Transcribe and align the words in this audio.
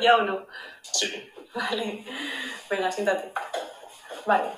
¿Ya 0.00 0.16
o 0.16 0.22
no? 0.22 0.46
Sí. 0.82 1.30
Vale. 1.54 2.04
Venga, 2.70 2.92
siéntate. 2.92 3.32
Vale. 4.26 4.50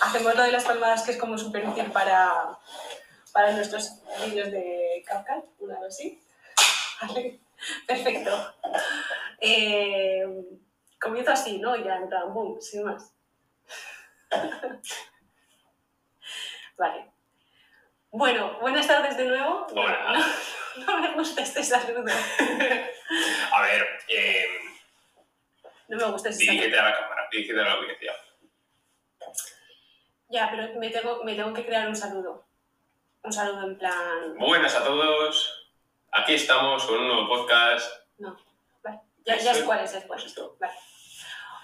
Hacemos 0.00 0.34
lo 0.34 0.42
de 0.42 0.52
las 0.52 0.64
palmadas 0.64 1.02
que 1.02 1.12
es 1.12 1.16
como 1.18 1.36
súper 1.36 1.68
útil 1.68 1.90
para, 1.92 2.58
para 3.32 3.52
nuestros 3.52 3.90
vídeos 4.24 4.50
de 4.50 5.04
CapCut, 5.06 5.44
una 5.60 5.80
vez 5.80 5.88
así. 5.88 6.22
Vale. 7.02 7.40
Perfecto. 7.86 8.54
Eh, 9.40 10.24
comienzo 11.00 11.32
así, 11.32 11.58
¿no? 11.58 11.76
Ya 11.76 11.96
en 11.96 12.08
plan, 12.08 12.32
boom, 12.32 12.60
sin 12.60 12.84
más. 12.84 13.12
Vale. 16.76 17.10
Bueno, 18.10 18.58
buenas 18.60 18.86
tardes 18.86 19.16
de 19.16 19.24
nuevo. 19.24 19.66
Hola. 19.74 20.24
No, 20.76 20.86
no 20.86 21.00
me 21.00 21.14
gusta 21.14 21.42
este 21.42 21.62
saludo. 21.64 22.04
A 23.52 23.62
ver, 23.62 23.86
eh, 24.08 24.46
No 25.90 25.96
me 25.96 26.04
gusta 26.04 26.30
saludo. 26.30 26.52
dirígete 26.52 26.78
a 26.78 26.84
la 26.84 26.94
cámara, 26.96 27.28
dirígete 27.32 27.60
a 27.60 27.64
la 27.64 27.72
audiencia. 27.72 28.14
Ya, 30.28 30.48
pero 30.48 30.78
me 30.78 30.88
tengo, 30.88 31.24
me 31.24 31.34
tengo 31.34 31.52
que 31.52 31.66
crear 31.66 31.88
un 31.88 31.96
saludo. 31.96 32.46
Un 33.24 33.32
saludo 33.32 33.66
en 33.66 33.76
plan. 33.76 34.36
Buenas 34.38 34.72
a 34.76 34.84
todos. 34.84 35.68
Aquí 36.12 36.34
estamos 36.34 36.84
con 36.84 36.96
un 36.96 37.08
nuevo 37.08 37.26
podcast. 37.28 37.90
Vale, 38.84 39.00
ya, 39.26 39.36
ya 39.38 39.52
sé 39.52 39.64
cuál 39.64 39.80
es 39.80 39.92
después. 39.92 40.22
Pues 40.22 40.26
esto. 40.26 40.56
Vale. 40.60 40.74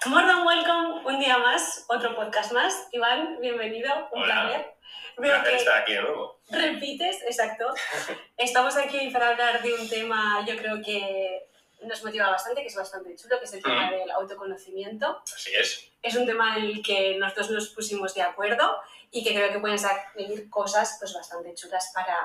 More 0.07 0.27
than 0.27 0.45
welcome, 0.45 1.07
un 1.07 1.21
día 1.21 1.39
más, 1.39 1.85
otro 1.89 2.17
podcast 2.17 2.51
más. 2.51 2.89
Iván, 2.91 3.39
bienvenido, 3.41 4.09
un 4.11 4.23
Hola. 4.25 4.43
placer. 4.43 4.75
Veo 5.19 5.33
placer 5.35 5.51
que 5.51 5.57
estar 5.57 5.83
aquí 5.83 5.93
de 5.95 6.03
nuevo. 6.03 6.41
repites, 6.51 7.23
exacto. 7.23 7.73
Estamos 8.37 8.77
aquí 8.77 9.09
para 9.11 9.29
hablar 9.29 9.63
de 9.63 9.73
un 9.73 9.89
tema, 9.89 10.45
yo 10.45 10.57
creo 10.57 10.83
que 10.83 11.49
nos 11.83 12.03
motiva 12.05 12.31
bastante, 12.31 12.63
que 12.63 12.69
es 12.69 12.75
bastante 12.77 13.15
chulo, 13.17 13.39
que 13.39 13.45
es 13.45 13.53
el 13.55 13.63
tema 13.63 13.87
Mm. 13.87 13.91
del 13.91 14.11
autoconocimiento. 14.11 15.23
Así 15.35 15.53
es. 15.55 15.91
Es 16.03 16.15
un 16.17 16.27
tema 16.27 16.57
en 16.57 16.65
el 16.65 16.83
que 16.83 17.17
nosotros 17.19 17.51
nos 17.51 17.69
pusimos 17.69 18.15
de 18.15 18.23
acuerdo 18.23 18.77
y 19.11 19.23
que 19.25 19.35
creo 19.35 19.53
que 19.53 19.59
pueden 19.61 19.79
salir 19.79 20.49
cosas 20.51 20.97
pues, 20.99 21.13
bastante 21.15 21.55
chulas 21.55 21.91
para, 21.95 22.17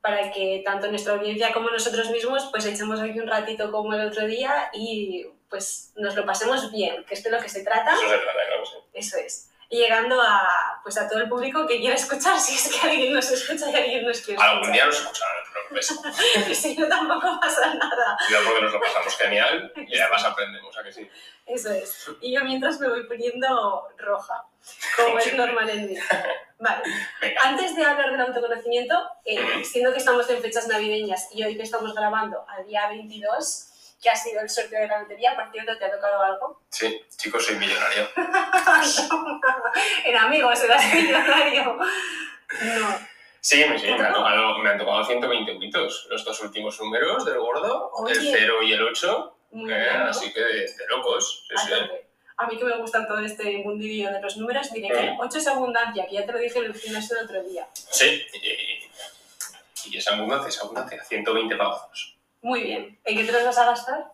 para 0.00 0.30
que 0.30 0.62
tanto 0.64 0.88
nuestra 0.88 1.14
audiencia 1.14 1.52
como 1.52 1.70
nosotros 1.70 2.10
mismos 2.10 2.48
pues 2.50 2.64
echemos 2.66 3.00
aquí 3.00 3.18
un 3.18 3.26
ratito 3.28 3.70
como 3.70 3.94
el 3.94 4.06
otro 4.06 4.26
día 4.26 4.70
y 4.72 5.26
pues 5.48 5.92
nos 5.96 6.14
lo 6.16 6.26
pasemos 6.26 6.70
bien, 6.72 7.04
que 7.04 7.14
es 7.14 7.22
de 7.22 7.30
lo 7.30 7.40
que 7.40 7.48
se 7.48 7.62
trata. 7.62 7.92
Eso 7.94 8.02
se 8.02 8.18
trata, 8.18 8.32
claro. 8.48 8.66
sí. 8.66 8.76
Eso 8.94 9.16
es. 9.18 9.50
Llegando 9.68 10.20
a, 10.20 10.80
pues, 10.82 10.96
a 10.96 11.08
todo 11.08 11.18
el 11.20 11.28
público 11.28 11.66
que 11.66 11.78
quiera 11.78 11.94
escuchar, 11.96 12.38
si 12.40 12.54
es 12.54 12.68
que 12.68 12.88
alguien 12.88 13.12
nos 13.12 13.30
escucha 13.30 13.70
y 13.70 13.74
alguien 13.74 14.04
nos 14.06 14.20
quiere 14.20 14.40
Algún 14.42 14.62
escuchar. 14.62 14.72
día 14.74 14.86
nos 14.86 14.96
escucharán, 15.00 15.44
pero 15.52 15.66
no 15.70 16.50
es. 16.50 16.58
si 16.58 16.76
no, 16.78 16.88
tampoco 16.88 17.40
pasa 17.40 17.74
nada. 17.74 18.16
Cuidado 18.26 18.44
porque 18.46 18.62
nos 18.62 18.72
lo 18.72 18.80
pasamos 18.80 19.16
genial 19.16 19.72
y 19.76 19.98
además 19.98 20.24
aprendemos, 20.24 20.78
¿a 20.78 20.82
que 20.84 20.92
sí? 20.92 21.10
Eso 21.46 21.70
es. 21.72 22.06
Y 22.20 22.34
yo 22.34 22.44
mientras 22.44 22.78
me 22.80 22.88
voy 22.88 23.04
poniendo 23.06 23.88
roja, 23.98 24.44
como 24.96 25.18
es 25.18 25.34
normal 25.34 25.68
en 25.70 25.86
mí. 25.86 25.96
Vale. 26.58 26.82
Antes 27.42 27.76
de 27.76 27.84
hablar 27.84 28.10
del 28.12 28.20
autoconocimiento, 28.20 28.94
eh, 29.24 29.64
siendo 29.64 29.92
que 29.92 29.98
estamos 29.98 30.28
en 30.30 30.40
fechas 30.40 30.66
navideñas 30.68 31.28
y 31.32 31.44
hoy 31.44 31.56
que 31.56 31.62
estamos 31.62 31.94
grabando 31.94 32.44
al 32.48 32.66
día 32.66 32.88
22, 32.88 33.68
que 34.02 34.10
ha 34.10 34.16
sido 34.16 34.40
el 34.40 34.48
sorteo 34.50 34.80
de 34.80 34.88
la 34.88 35.00
lotería, 35.02 35.34
por 35.34 35.50
cierto, 35.50 35.76
¿te 35.78 35.84
ha 35.86 35.90
tocado 35.90 36.22
algo? 36.22 36.62
Sí, 36.70 37.00
chicos, 37.16 37.44
soy 37.46 37.56
millonario. 37.56 38.08
en 40.04 40.16
amigos, 40.16 40.62
eras 40.62 40.94
millonario. 40.94 41.64
No. 41.74 42.98
Sí, 43.40 43.62
sí, 43.62 43.82
¿Te 43.86 43.94
me, 43.96 44.04
han 44.06 44.12
tocado, 44.12 44.58
me 44.58 44.70
han 44.70 44.78
tocado 44.78 45.04
120 45.04 45.52
euritos. 45.52 46.06
Los 46.10 46.24
dos 46.24 46.40
últimos 46.42 46.78
números 46.80 47.24
del 47.24 47.38
gordo, 47.38 47.92
el 48.08 48.18
Oye. 48.18 48.30
0 48.32 48.62
y 48.64 48.72
el 48.72 48.82
8. 48.82 49.36
Muy 49.52 49.72
eh, 49.72 49.88
así 50.08 50.32
que 50.32 50.40
de, 50.40 50.54
de 50.62 50.86
locos. 50.88 51.46
Sí, 51.48 51.72
A 52.38 52.46
mí 52.48 52.58
que 52.58 52.64
me 52.64 52.76
gusta 52.78 53.06
todo 53.06 53.20
este 53.20 53.58
mundillo 53.58 54.10
de 54.12 54.20
los 54.20 54.36
números, 54.36 54.70
diré 54.72 54.88
que 54.88 55.10
Mm. 55.12 55.20
8 55.20 55.38
es 55.38 55.46
abundancia, 55.46 56.06
que 56.06 56.14
ya 56.16 56.26
te 56.26 56.32
lo 56.32 56.38
dije 56.38 56.58
en 56.58 56.64
el 56.66 56.74
gimnasio 56.74 57.16
el 57.18 57.24
otro 57.24 57.42
día. 57.44 57.68
Sí, 57.72 58.26
y, 58.42 59.90
y 59.90 59.96
esa 59.96 60.14
abundancia, 60.16 60.48
esa 60.48 60.62
abundancia, 60.64 61.02
120 61.04 61.56
pavos. 61.56 62.15
Muy 62.42 62.62
bien. 62.62 62.98
¿En 63.04 63.16
qué 63.16 63.24
te 63.24 63.32
los 63.32 63.44
vas 63.44 63.58
a 63.58 63.66
gastar? 63.66 64.04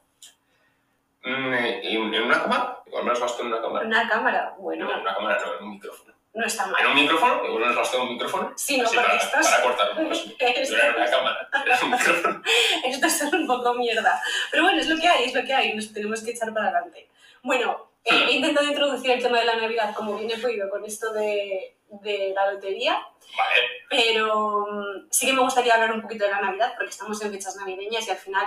Mm, 1.24 1.52
¿En 1.54 2.14
en 2.14 2.22
una 2.24 2.42
cámara? 2.42 2.78
Igual 2.86 3.04
me 3.04 3.10
los 3.10 3.20
gasto 3.20 3.42
en 3.42 3.48
una 3.48 3.60
cámara. 3.60 3.86
Una 3.86 4.08
cámara. 4.08 4.54
Bueno, 4.58 4.86
No, 4.86 4.92
en 4.94 5.00
una 5.00 5.14
cámara 5.14 5.40
no, 5.44 5.54
en 5.58 5.64
un 5.64 5.70
micrófono. 5.70 6.12
no 6.34 6.46
está 6.46 6.64
¿En 6.64 6.70
mal. 6.72 6.86
un 6.88 6.94
micrófono? 6.94 7.44
Igual 7.44 7.60
me 7.60 7.66
los 7.66 7.76
gasto 7.76 7.96
en 7.98 8.02
un 8.02 8.08
micrófono. 8.14 8.52
Sí, 8.56 8.78
no, 8.80 8.90
para, 8.90 9.16
estos- 9.16 9.46
para 9.48 9.62
cortar 9.62 9.90
un 9.98 10.08
poco. 10.08 10.20
Era 10.40 10.96
una 10.96 11.10
cámara, 11.10 11.48
era 11.64 11.78
un 11.84 11.90
micrófono. 11.90 12.42
Estos 12.84 13.12
son 13.12 13.34
un 13.34 13.46
poco 13.46 13.74
mierda. 13.74 14.20
Pero 14.50 14.64
bueno, 14.64 14.80
es 14.80 14.88
lo 14.88 14.96
que 15.00 15.06
hay, 15.08 15.24
es 15.24 15.34
lo 15.34 15.44
que 15.44 15.54
hay. 15.54 15.74
Nos 15.74 15.92
tenemos 15.92 16.22
que 16.22 16.30
echar 16.32 16.52
para 16.52 16.68
adelante. 16.68 17.08
Bueno, 17.42 17.88
eh, 18.04 18.10
Hmm. 18.12 18.28
he 18.28 18.32
intentado 18.32 18.66
introducir 18.66 19.10
el 19.12 19.22
tema 19.22 19.38
de 19.38 19.44
la 19.44 19.56
Navidad 19.56 19.94
como 19.94 20.18
bien 20.18 20.30
he 20.32 20.38
podido 20.42 20.68
con 20.70 20.84
esto 20.84 21.12
de, 21.12 21.76
de 22.02 22.32
la 22.34 22.52
lotería, 22.52 23.06
Vale, 23.36 23.54
pero 23.88 24.66
mm, 24.70 25.08
sí 25.10 25.26
que 25.26 25.32
me 25.32 25.42
gustaría 25.42 25.74
hablar 25.74 25.92
un 25.92 26.02
poquito 26.02 26.24
de 26.24 26.30
la 26.30 26.40
Navidad 26.40 26.72
porque 26.76 26.90
estamos 26.90 27.20
en 27.22 27.32
fechas 27.32 27.56
navideñas 27.56 28.06
y 28.06 28.10
al 28.10 28.16
final 28.16 28.46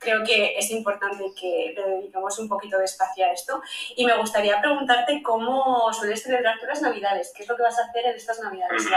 creo 0.00 0.24
que 0.24 0.58
es 0.58 0.70
importante 0.70 1.24
que 1.38 1.74
le 1.76 1.82
dediquemos 1.82 2.38
un 2.38 2.48
poquito 2.48 2.78
de 2.78 2.86
espacio 2.86 3.24
a 3.26 3.32
esto. 3.32 3.62
Y 3.96 4.06
me 4.06 4.16
gustaría 4.16 4.60
preguntarte 4.60 5.22
cómo 5.22 5.92
sueles 5.92 6.22
celebrar 6.22 6.58
tú 6.58 6.66
las 6.66 6.82
Navidades, 6.82 7.32
qué 7.36 7.42
es 7.42 7.48
lo 7.48 7.56
que 7.56 7.62
vas 7.62 7.78
a 7.78 7.84
hacer 7.84 8.06
en 8.06 8.16
estas 8.16 8.40
Navidades. 8.40 8.88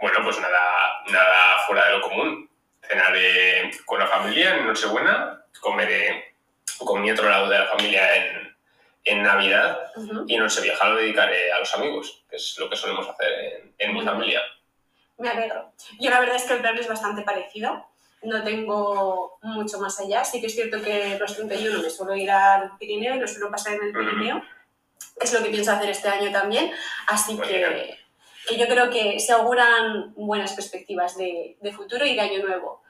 Bueno, 0.00 0.18
pues 0.22 0.38
nada, 0.38 1.02
nada 1.08 1.58
fuera 1.66 1.86
de 1.86 1.92
lo 1.92 2.02
común. 2.02 2.50
Cenaré 2.82 3.70
con 3.84 3.98
la 3.98 4.06
familia 4.06 4.56
en 4.56 4.66
Nochebuena, 4.66 5.44
comeré 5.60 6.34
con 6.78 7.00
mi 7.00 7.10
otro 7.10 7.28
lado 7.28 7.48
de 7.48 7.58
la 7.58 7.66
familia 7.66 8.16
en, 8.16 8.45
en 9.06 9.22
Navidad 9.22 9.92
y 10.26 10.36
Nochevieja 10.36 10.88
lo 10.88 10.96
dedicaré 10.96 11.52
a 11.52 11.60
los 11.60 11.74
amigos, 11.74 12.24
que 12.28 12.36
es 12.36 12.56
lo 12.58 12.68
que 12.68 12.76
solemos 12.76 13.08
hacer 13.08 13.32
en, 13.32 13.74
en 13.78 13.94
mi 13.94 14.02
familia. 14.02 14.42
Me 15.18 15.30
alegro. 15.30 15.72
Yo 15.98 16.10
la 16.10 16.20
verdad 16.20 16.36
es 16.36 16.42
que 16.42 16.54
el 16.54 16.60
plan 16.60 16.76
es 16.76 16.88
bastante 16.88 17.22
parecido. 17.22 17.86
No 18.22 18.42
tengo 18.42 19.38
mucho 19.42 19.78
más 19.78 19.98
allá. 20.00 20.24
Sí 20.24 20.40
que 20.40 20.48
es 20.48 20.54
cierto 20.54 20.82
que 20.82 21.16
los 21.18 21.36
31 21.36 21.82
me 21.82 21.88
suelo 21.88 22.16
ir 22.16 22.30
al 22.30 22.76
Pirineo 22.78 23.14
y 23.14 23.20
lo 23.20 23.28
suelo 23.28 23.50
pasar 23.50 23.74
en 23.74 23.84
el. 23.84 23.92
Pirineo. 23.92 24.42
Es 25.20 25.32
lo 25.32 25.42
que 25.42 25.50
pienso 25.50 25.72
hacer 25.72 25.88
este 25.88 26.08
año 26.08 26.32
también. 26.32 26.72
Así 27.06 27.34
Muy 27.34 27.46
que, 27.46 27.96
que 28.48 28.58
yo 28.58 28.66
creo 28.66 28.90
que 28.90 29.20
se 29.20 29.32
auguran 29.32 30.12
buenas 30.16 30.52
perspectivas 30.52 31.16
de, 31.16 31.56
de 31.60 31.72
futuro 31.72 32.04
y 32.04 32.14
de 32.14 32.20
año 32.20 32.42
nuevo. 32.44 32.82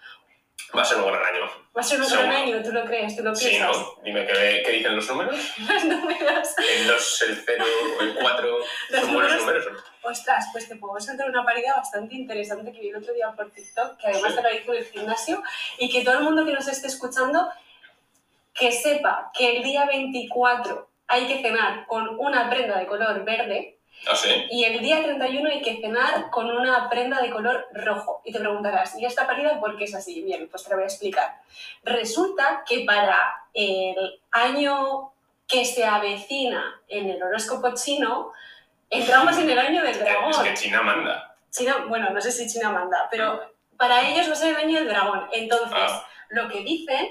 Va 0.76 0.82
a 0.82 0.84
ser 0.84 0.98
un 0.98 1.06
gran 1.06 1.22
año. 1.22 1.44
Va 1.76 1.80
a 1.80 1.84
ser 1.84 2.00
un 2.00 2.08
gran 2.08 2.20
Seguro. 2.22 2.36
año, 2.38 2.62
tú 2.62 2.72
lo 2.72 2.84
crees, 2.84 3.16
tú 3.16 3.22
lo 3.22 3.34
Sí, 3.34 3.48
piensas. 3.48 3.76
¿no? 3.76 3.94
Dime 4.02 4.26
qué, 4.26 4.62
qué 4.64 4.72
dicen 4.72 4.96
los 4.96 5.08
números. 5.08 5.36
Los 5.68 5.84
números. 5.84 6.48
El 6.58 6.86
2, 6.88 7.22
el 7.28 7.42
0, 7.46 7.64
el 8.00 8.14
4. 8.20 8.58
Los 8.90 9.00
Son 9.00 9.14
buenos 9.14 9.36
números 9.36 9.64
números. 9.64 9.66
¿no? 10.02 10.10
Ostras, 10.10 10.46
pues 10.52 10.68
te 10.68 10.76
puedo 10.76 11.00
soltar 11.00 11.28
una 11.30 11.44
parida 11.44 11.74
bastante 11.76 12.14
interesante 12.14 12.72
que 12.72 12.80
vi 12.80 12.88
el 12.90 12.96
otro 12.96 13.12
día 13.14 13.32
por 13.36 13.50
TikTok, 13.50 13.96
que 13.98 14.06
además 14.08 14.32
Sí. 14.32 14.36
te 14.36 14.42
lo 14.42 14.50
hice 14.54 14.70
en 14.70 14.76
el 14.76 14.84
gimnasio, 14.86 15.42
y 15.78 15.90
que 15.90 16.04
todo 16.04 16.18
el 16.18 16.24
mundo 16.24 16.44
que 16.44 16.52
nos 16.52 16.66
esté 16.68 16.88
escuchando, 16.88 17.48
que 18.54 18.72
sepa 18.72 19.30
que 19.36 19.56
el 19.58 19.62
día 19.62 19.84
24 19.86 20.88
hay 21.08 21.26
que 21.26 21.42
cenar 21.42 21.86
con 21.86 22.18
una 22.18 22.50
prenda 22.50 22.78
de 22.78 22.86
color 22.86 23.24
verde 23.24 23.75
Ah, 24.08 24.14
sí. 24.14 24.28
y 24.50 24.62
el 24.64 24.80
día 24.80 25.02
31 25.02 25.48
hay 25.50 25.62
que 25.62 25.80
cenar 25.80 26.30
con 26.30 26.50
una 26.50 26.88
prenda 26.88 27.20
de 27.20 27.30
color 27.30 27.66
rojo. 27.72 28.20
Y 28.24 28.32
te 28.32 28.38
preguntarás, 28.38 28.96
¿y 28.98 29.04
esta 29.04 29.26
parida 29.26 29.58
por 29.58 29.76
qué 29.76 29.84
es 29.84 29.94
así? 29.94 30.22
Bien, 30.22 30.48
pues 30.48 30.62
te 30.62 30.70
lo 30.70 30.76
voy 30.76 30.84
a 30.84 30.86
explicar. 30.86 31.40
Resulta 31.82 32.62
que 32.68 32.84
para 32.84 33.16
el 33.54 34.20
año 34.30 35.12
que 35.48 35.64
se 35.64 35.84
avecina 35.84 36.80
en 36.88 37.10
el 37.10 37.22
horóscopo 37.22 37.72
chino, 37.74 38.32
entramos 38.90 39.36
en 39.38 39.50
el 39.50 39.58
año 39.58 39.82
del 39.82 39.98
dragón. 39.98 40.30
Es 40.30 40.38
que 40.38 40.54
China 40.54 40.82
manda. 40.82 41.36
China, 41.50 41.86
bueno, 41.88 42.10
no 42.10 42.20
sé 42.20 42.30
si 42.32 42.46
China 42.46 42.70
manda, 42.70 43.08
pero 43.10 43.40
para 43.76 44.08
ellos 44.08 44.28
va 44.28 44.32
a 44.32 44.36
ser 44.36 44.50
el 44.50 44.56
año 44.64 44.78
del 44.78 44.88
dragón. 44.88 45.26
Entonces, 45.32 45.78
Ah. 45.78 46.06
lo 46.28 46.48
que 46.48 46.60
dicen 46.62 47.08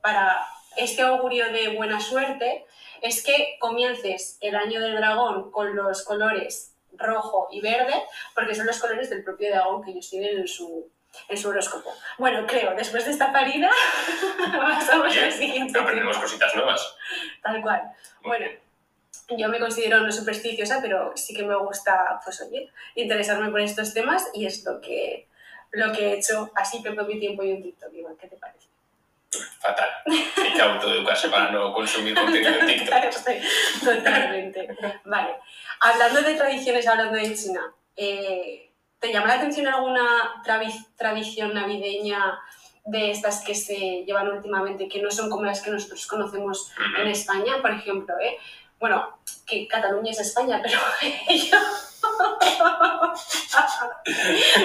para 0.00 0.44
este 0.76 1.02
augurio 1.02 1.50
de 1.52 1.76
buena 1.76 2.00
suerte 2.00 2.66
es 3.00 3.22
que 3.22 3.56
comiences 3.60 4.38
el 4.40 4.54
año 4.56 4.80
del 4.80 4.96
dragón 4.96 5.50
con 5.50 5.74
los 5.76 6.04
colores 6.04 6.74
rojo 6.96 7.48
y 7.50 7.60
verde, 7.60 7.94
porque 8.34 8.54
son 8.54 8.66
los 8.66 8.78
colores 8.78 9.10
del 9.10 9.24
propio 9.24 9.50
dragón 9.50 9.82
que 9.82 9.90
ellos 9.90 10.08
tienen 10.08 10.38
en 10.38 10.48
su, 10.48 10.90
en 11.28 11.36
su 11.36 11.48
horóscopo. 11.48 11.92
Bueno, 12.18 12.46
creo, 12.46 12.74
después 12.74 13.04
de 13.04 13.10
esta 13.10 13.32
parida, 13.32 13.70
pasamos 14.52 15.16
al 15.16 15.32
siguiente 15.32 15.78
Aprendemos 15.78 16.18
cositas 16.18 16.54
nuevas. 16.54 16.96
Tal 17.42 17.60
cual. 17.62 17.82
Bueno, 18.22 18.46
yo 19.36 19.48
me 19.48 19.58
considero 19.58 20.00
no 20.00 20.12
supersticiosa, 20.12 20.80
pero 20.80 21.12
sí 21.16 21.34
que 21.34 21.42
me 21.42 21.56
gusta, 21.56 22.20
pues 22.24 22.40
oye, 22.42 22.70
interesarme 22.94 23.50
por 23.50 23.60
estos 23.60 23.94
temas 23.94 24.28
y 24.34 24.46
es 24.46 24.64
lo 24.64 24.80
que, 24.80 25.28
lo 25.72 25.92
que 25.92 26.08
he 26.08 26.18
hecho 26.18 26.50
así 26.54 26.82
que 26.82 26.90
mi 26.90 27.18
tiempo 27.18 27.42
y 27.42 27.50
en 27.50 27.62
TikTok, 27.62 27.92
Iván, 27.94 28.16
¿qué 28.16 28.28
te 28.28 28.36
parece? 28.36 28.73
Fatal. 29.60 29.88
Hay 30.06 30.52
que 30.52 30.62
autoeducarse 30.62 31.28
para 31.28 31.50
no 31.50 31.72
consumir 31.72 32.14
contenido 32.14 32.60
en 32.60 32.66
TikTok. 32.66 33.04
Totalmente. 33.84 34.68
Vale. 35.04 35.36
Hablando 35.80 36.22
de 36.22 36.34
tradiciones, 36.34 36.86
hablando 36.86 37.16
de 37.16 37.34
China, 37.34 37.72
eh, 37.96 38.70
¿te 38.98 39.12
llama 39.12 39.28
la 39.28 39.34
atención 39.34 39.66
alguna 39.66 40.42
tradición 40.96 41.54
navideña 41.54 42.38
de 42.86 43.10
estas 43.10 43.42
que 43.42 43.54
se 43.54 44.04
llevan 44.04 44.28
últimamente, 44.28 44.88
que 44.88 45.00
no 45.00 45.10
son 45.10 45.30
como 45.30 45.44
las 45.44 45.62
que 45.62 45.70
nosotros 45.70 46.06
conocemos 46.06 46.70
en 46.98 47.08
España, 47.08 47.62
por 47.62 47.70
ejemplo, 47.70 48.14
¿eh? 48.20 48.36
Bueno, 48.78 49.18
que 49.46 49.66
Cataluña 49.66 50.10
es 50.10 50.20
España, 50.20 50.60
pero 50.62 50.78
yo 51.28 51.58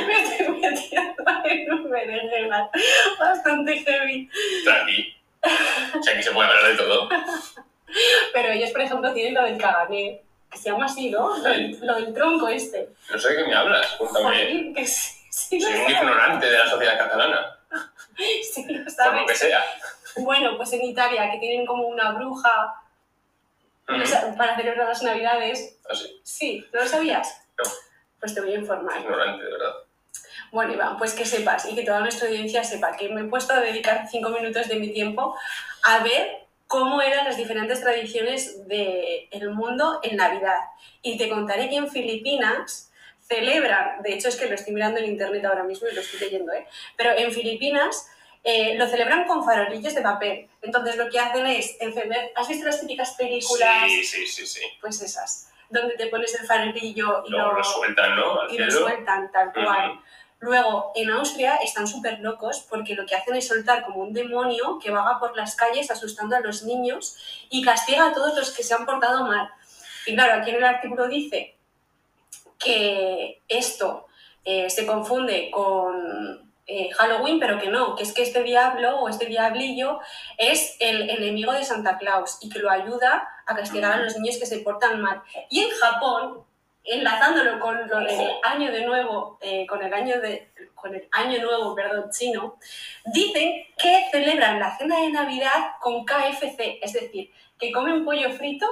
me 0.07 0.24
estoy 0.24 0.47
metiendo 0.50 1.24
en 1.45 1.74
un 1.74 1.89
berenjena 1.89 2.69
bastante 3.19 3.80
heavy. 3.83 4.30
Tranqui. 4.63 5.15
O 6.00 6.03
sea, 6.03 6.13
aquí 6.13 6.24
se 6.24 6.31
puede 6.31 6.50
hablar 6.50 6.71
de 6.71 6.77
todo. 6.77 7.09
Pero 8.33 8.50
ellos, 8.50 8.71
por 8.71 8.81
ejemplo, 8.81 9.13
tienen 9.13 9.33
lo 9.33 9.44
del 9.44 9.57
cagané, 9.57 10.21
que 10.51 10.57
se 10.57 10.69
llama 10.69 10.86
así, 10.86 11.09
¿no? 11.09 11.38
Lo 11.38 11.44
del, 11.44 11.80
lo 11.81 11.95
del 11.95 12.13
tronco 12.13 12.47
este. 12.50 12.89
No 13.12 13.18
sé 13.18 13.30
de 13.30 13.36
qué 13.38 13.47
me 13.50 13.56
hablas, 13.56 13.88
cuéntame. 13.97 14.74
Que 14.75 14.85
sí, 14.85 15.18
sí 15.30 15.62
Soy 15.62 15.71
un 15.74 15.77
sabes. 15.80 15.97
ignorante 15.97 16.45
de 16.45 16.57
la 16.57 16.68
sociedad 16.68 16.97
catalana, 16.97 17.57
Sí 18.53 18.65
lo 18.68 18.74
por 18.75 18.83
lo 18.85 18.89
sabes. 18.92 19.21
que 19.27 19.35
sea. 19.35 19.63
Bueno, 20.18 20.57
pues 20.57 20.74
en 20.74 20.83
Italia, 20.83 21.30
que 21.31 21.38
tienen 21.39 21.65
como 21.65 21.88
una 21.88 22.12
bruja 22.12 22.75
no 23.97 24.38
para 24.38 24.56
celebrar 24.56 24.88
las 24.88 25.03
navidades. 25.03 25.80
Así, 25.89 26.19
Sí, 26.24 26.65
¿no 26.74 26.81
lo 26.81 26.88
sabías? 26.88 27.47
No. 27.57 27.69
Pues 28.19 28.33
te 28.33 28.41
voy 28.41 28.53
a 28.53 28.57
informar. 28.57 29.00
ignorante, 29.01 29.44
de 29.44 29.51
verdad. 29.51 29.74
Bueno, 30.51 30.74
Iván, 30.74 30.97
pues 30.97 31.13
que 31.13 31.25
sepas 31.25 31.65
y 31.69 31.75
que 31.75 31.83
toda 31.83 32.00
nuestra 32.00 32.27
audiencia 32.27 32.63
sepa 32.63 32.95
que 32.97 33.09
me 33.09 33.21
he 33.21 33.25
puesto 33.25 33.53
a 33.53 33.59
dedicar 33.59 34.07
cinco 34.09 34.30
minutos 34.30 34.68
de 34.68 34.75
mi 34.75 34.91
tiempo 34.91 35.36
a 35.83 36.00
ver 36.03 36.47
cómo 36.68 37.01
eran 37.01 37.25
las 37.25 37.38
diferentes 37.38 37.81
tradiciones 37.81 38.68
del 38.68 39.50
mundo 39.51 40.00
en 40.03 40.18
Navidad. 40.18 40.57
Y 41.01 41.18
te 41.18 41.30
contaré 41.30 41.69
que 41.69 41.77
en 41.77 41.89
Filipinas 41.89 42.92
celebran, 43.21 44.01
de 44.01 44.13
hecho 44.13 44.27
es 44.30 44.35
que 44.38 44.47
lo 44.47 44.56
estoy 44.56 44.74
mirando 44.74 45.00
en 45.00 45.06
internet 45.06 45.45
ahora 45.45 45.63
mismo 45.63 45.88
y 45.88 45.94
lo 45.94 46.01
estoy 46.01 46.19
leyendo, 46.19 46.51
¿eh? 46.51 46.68
pero 46.97 47.12
en 47.15 47.31
Filipinas 47.31 48.09
eh, 48.44 48.75
lo 48.77 48.88
celebran 48.88 49.27
con 49.27 49.44
farolillos 49.44 49.94
de 49.95 50.01
papel. 50.01 50.50
Entonces 50.62 50.95
lo 50.97 51.09
que 51.09 51.19
hacen 51.19 51.45
es 51.47 51.77
encender, 51.80 52.31
¿has 52.36 52.47
visto 52.47 52.65
las 52.65 52.80
típicas 52.80 53.12
películas? 53.13 53.83
Sí, 53.88 54.03
sí, 54.03 54.27
sí, 54.27 54.45
sí. 54.47 54.62
Pues 54.81 55.01
esas, 55.01 55.51
donde 55.69 55.95
te 55.95 56.07
pones 56.07 56.33
el 56.39 56.47
farolillo 56.47 57.24
y 57.25 57.30
lo, 57.31 57.53
lo 57.53 57.63
sueltan, 57.63 58.15
¿no? 58.15 58.41
Al 58.41 58.53
y 58.53 58.57
lo 58.57 58.71
cielo. 58.71 58.88
sueltan 58.88 59.31
tal 59.31 59.53
cual. 59.53 59.91
Ujú. 59.91 60.01
Luego, 60.41 60.94
en 60.95 61.09
Austria 61.12 61.57
están 61.57 61.86
súper 61.86 62.21
locos 62.21 62.65
porque 62.69 62.95
lo 62.95 63.06
que 63.06 63.13
hacen 63.13 63.36
es 63.36 63.45
soltar 63.47 63.83
como 63.83 64.00
un 64.00 64.13
demonio 64.13 64.80
que 64.81 64.89
vaga 64.89 65.19
por 65.19 65.35
las 65.35 65.56
calles 65.56 65.92
asustando 65.92 66.38
a 66.38 66.39
los 66.39 66.63
niños 66.63 67.18
y 67.50 67.62
castiga 67.62 68.07
a 68.07 68.13
todos 68.13 68.38
los 68.38 68.51
que 68.51 68.63
se 68.63 68.74
han 68.74 68.85
portado 68.85 69.25
mal. 69.25 69.50
Y 70.06 70.15
claro, 70.15 70.39
aquí 70.39 70.51
en 70.51 70.56
el 70.56 70.63
artículo 70.63 71.09
dice 71.09 71.57
que 72.57 73.42
esto 73.50 74.07
eh, 74.45 74.69
se 74.69 74.85
confunde 74.85 75.51
con 75.51 76.48
eh, 76.69 76.92
Halloween, 76.94 77.39
pero 77.39 77.60
que 77.60 77.68
no, 77.68 77.95
que 77.95 78.04
es 78.04 78.13
que 78.13 78.21
este 78.21 78.44
diablo 78.44 79.00
o 79.00 79.10
este 79.10 79.25
diablillo 79.25 80.00
es 80.38 80.77
el 80.80 81.10
enemigo 81.10 81.51
de 81.51 81.63
Santa 81.63 81.98
Claus 81.98 82.38
y 82.42 82.50
que 82.50 82.60
lo 82.60 82.69
ayuda 82.69 83.27
a 83.48 83.56
castigar 83.56 83.94
a 83.94 84.04
los 84.04 84.16
niños 84.18 84.38
que 84.38 84.45
se 84.45 84.60
portan 84.60 85.01
mal. 85.01 85.24
Y 85.50 85.62
en 85.62 85.69
Japón, 85.71 86.44
enlazándolo 86.83 87.60
con 87.60 87.88
lo 87.88 88.00
del 88.00 88.31
año 88.44 88.71
de 88.71 88.86
nuevo, 88.86 89.39
eh, 89.42 89.66
con 89.66 89.81
el 89.81 89.92
año 89.92 90.21
de 90.21 90.51
con 90.75 90.94
el 90.94 91.07
año 91.12 91.42
nuevo, 91.42 91.75
perdón, 91.75 92.10
chino, 92.12 92.57
dicen 93.06 93.66
que 93.77 94.06
celebran 94.12 94.60
la 94.60 94.77
cena 94.77 95.01
de 95.01 95.10
Navidad 95.10 95.71
con 95.81 96.06
KFC, 96.06 96.80
es 96.81 96.94
decir, 96.94 97.31
que 97.57 97.71
comen 97.71 98.06
pollo 98.06 98.31
frito, 98.31 98.68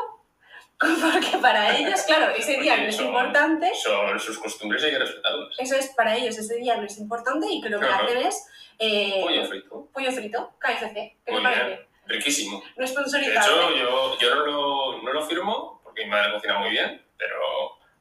porque 1.12 1.38
para 1.41 1.75
ellos, 1.77 2.01
claro, 2.03 2.33
ese 2.35 2.57
día 2.57 2.77
no 2.77 2.83
es 2.88 2.95
Son- 2.95 3.07
importante, 3.07 3.71
Son 3.75 4.19
sus 4.19 4.38
costumbres 4.39 4.83
y 4.83 4.85
hay 4.85 4.91
que 4.91 5.00
respetarlas. 5.00 5.56
eso 5.57 5.75
es 5.75 5.88
para 5.95 6.15
ellos, 6.15 6.38
ese 6.38 6.56
día 6.57 6.75
no 6.77 6.83
es 6.85 6.97
importante 7.00 7.47
y 7.50 7.62
que 7.62 7.69
lo 7.69 7.79
que 7.79 7.85
Ajá. 7.88 8.03
hacen 8.03 8.18
es 8.19 8.45
eh, 8.79 9.21
Pollo 9.24 9.45
frito. 9.47 9.89
pollo 9.91 10.12
frito, 10.12 10.53
KFC, 10.59 10.94
¿qué 10.94 11.18
te 11.25 11.31
Muy 11.31 11.41
bien. 11.41 11.79
Riquísimo. 12.06 12.63
No 12.77 12.85
es 12.85 12.91
De 12.91 12.95
sponsorizado. 12.95 13.69
hecho, 13.71 13.75
yo, 13.75 14.18
yo 14.19 14.35
no, 14.35 14.45
lo, 14.45 15.01
no 15.01 15.13
lo 15.13 15.25
firmo 15.25 15.81
porque 15.83 16.06
mi 16.06 16.12
madre 16.12 16.31
cocina 16.33 16.59
muy 16.59 16.69
bien, 16.69 17.03
pero, 17.18 17.35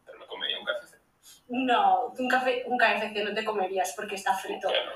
pero 0.04 0.18
me 0.18 0.26
comería 0.26 0.58
un 0.58 0.64
café. 0.64 0.96
No, 1.48 2.12
un, 2.18 2.28
café, 2.28 2.62
un 2.66 2.76
KFC 2.78 3.24
no 3.24 3.34
te 3.34 3.44
comerías 3.44 3.94
porque 3.96 4.14
está 4.16 4.34
frito. 4.34 4.68
Bueno, 4.68 4.90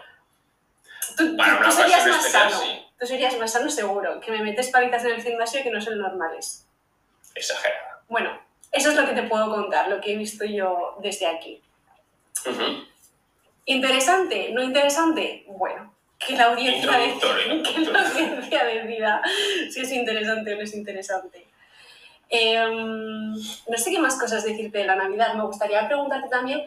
Tú, 1.17 1.37
Para 1.37 1.53
tú- 1.55 1.59
una 1.59 1.67
tú 1.71 1.73
serías 1.77 2.07
más 2.07 2.19
especial, 2.27 2.51
sano. 2.51 2.63
sí. 2.63 2.87
Tú 3.01 3.07
serías 3.07 3.39
más 3.39 3.53
sano 3.53 3.71
seguro, 3.71 4.21
que 4.21 4.31
me 4.31 4.43
metes 4.43 4.71
palitas 4.71 5.05
en 5.05 5.13
el 5.13 5.23
gimnasio 5.23 5.63
que 5.63 5.71
no 5.71 5.81
son 5.81 5.99
normales. 5.99 6.69
Exagerada. 7.35 8.03
Bueno, 8.09 8.39
eso 8.73 8.91
es 8.91 8.97
lo 8.97 9.07
que 9.07 9.13
te 9.13 9.23
puedo 9.25 9.51
contar, 9.51 9.89
lo 9.89 10.01
que 10.01 10.13
he 10.13 10.17
visto 10.17 10.45
yo 10.45 10.97
desde 11.03 11.27
aquí. 11.27 11.61
¿Interesante? 13.67 14.51
¿No 14.53 14.63
interesante? 14.63 15.45
Bueno, 15.49 15.95
que 16.19 16.35
la 16.37 16.45
audiencia, 16.47 16.91
de- 16.91 17.63
que 17.63 17.81
la 17.81 18.01
audiencia 18.09 18.65
decida 18.65 19.23
si 19.71 19.81
es 19.81 19.93
interesante 19.93 20.53
o 20.53 20.57
no 20.57 20.63
es 20.63 20.75
interesante. 20.75 21.47
Em, 22.29 23.33
no 23.35 23.77
sé 23.77 23.91
qué 23.91 23.99
más 23.99 24.19
cosas 24.19 24.45
decirte 24.45 24.79
de 24.79 24.85
la 24.85 24.97
Navidad. 24.97 25.35
Me 25.35 25.45
gustaría 25.45 25.87
preguntarte 25.87 26.29
también 26.29 26.65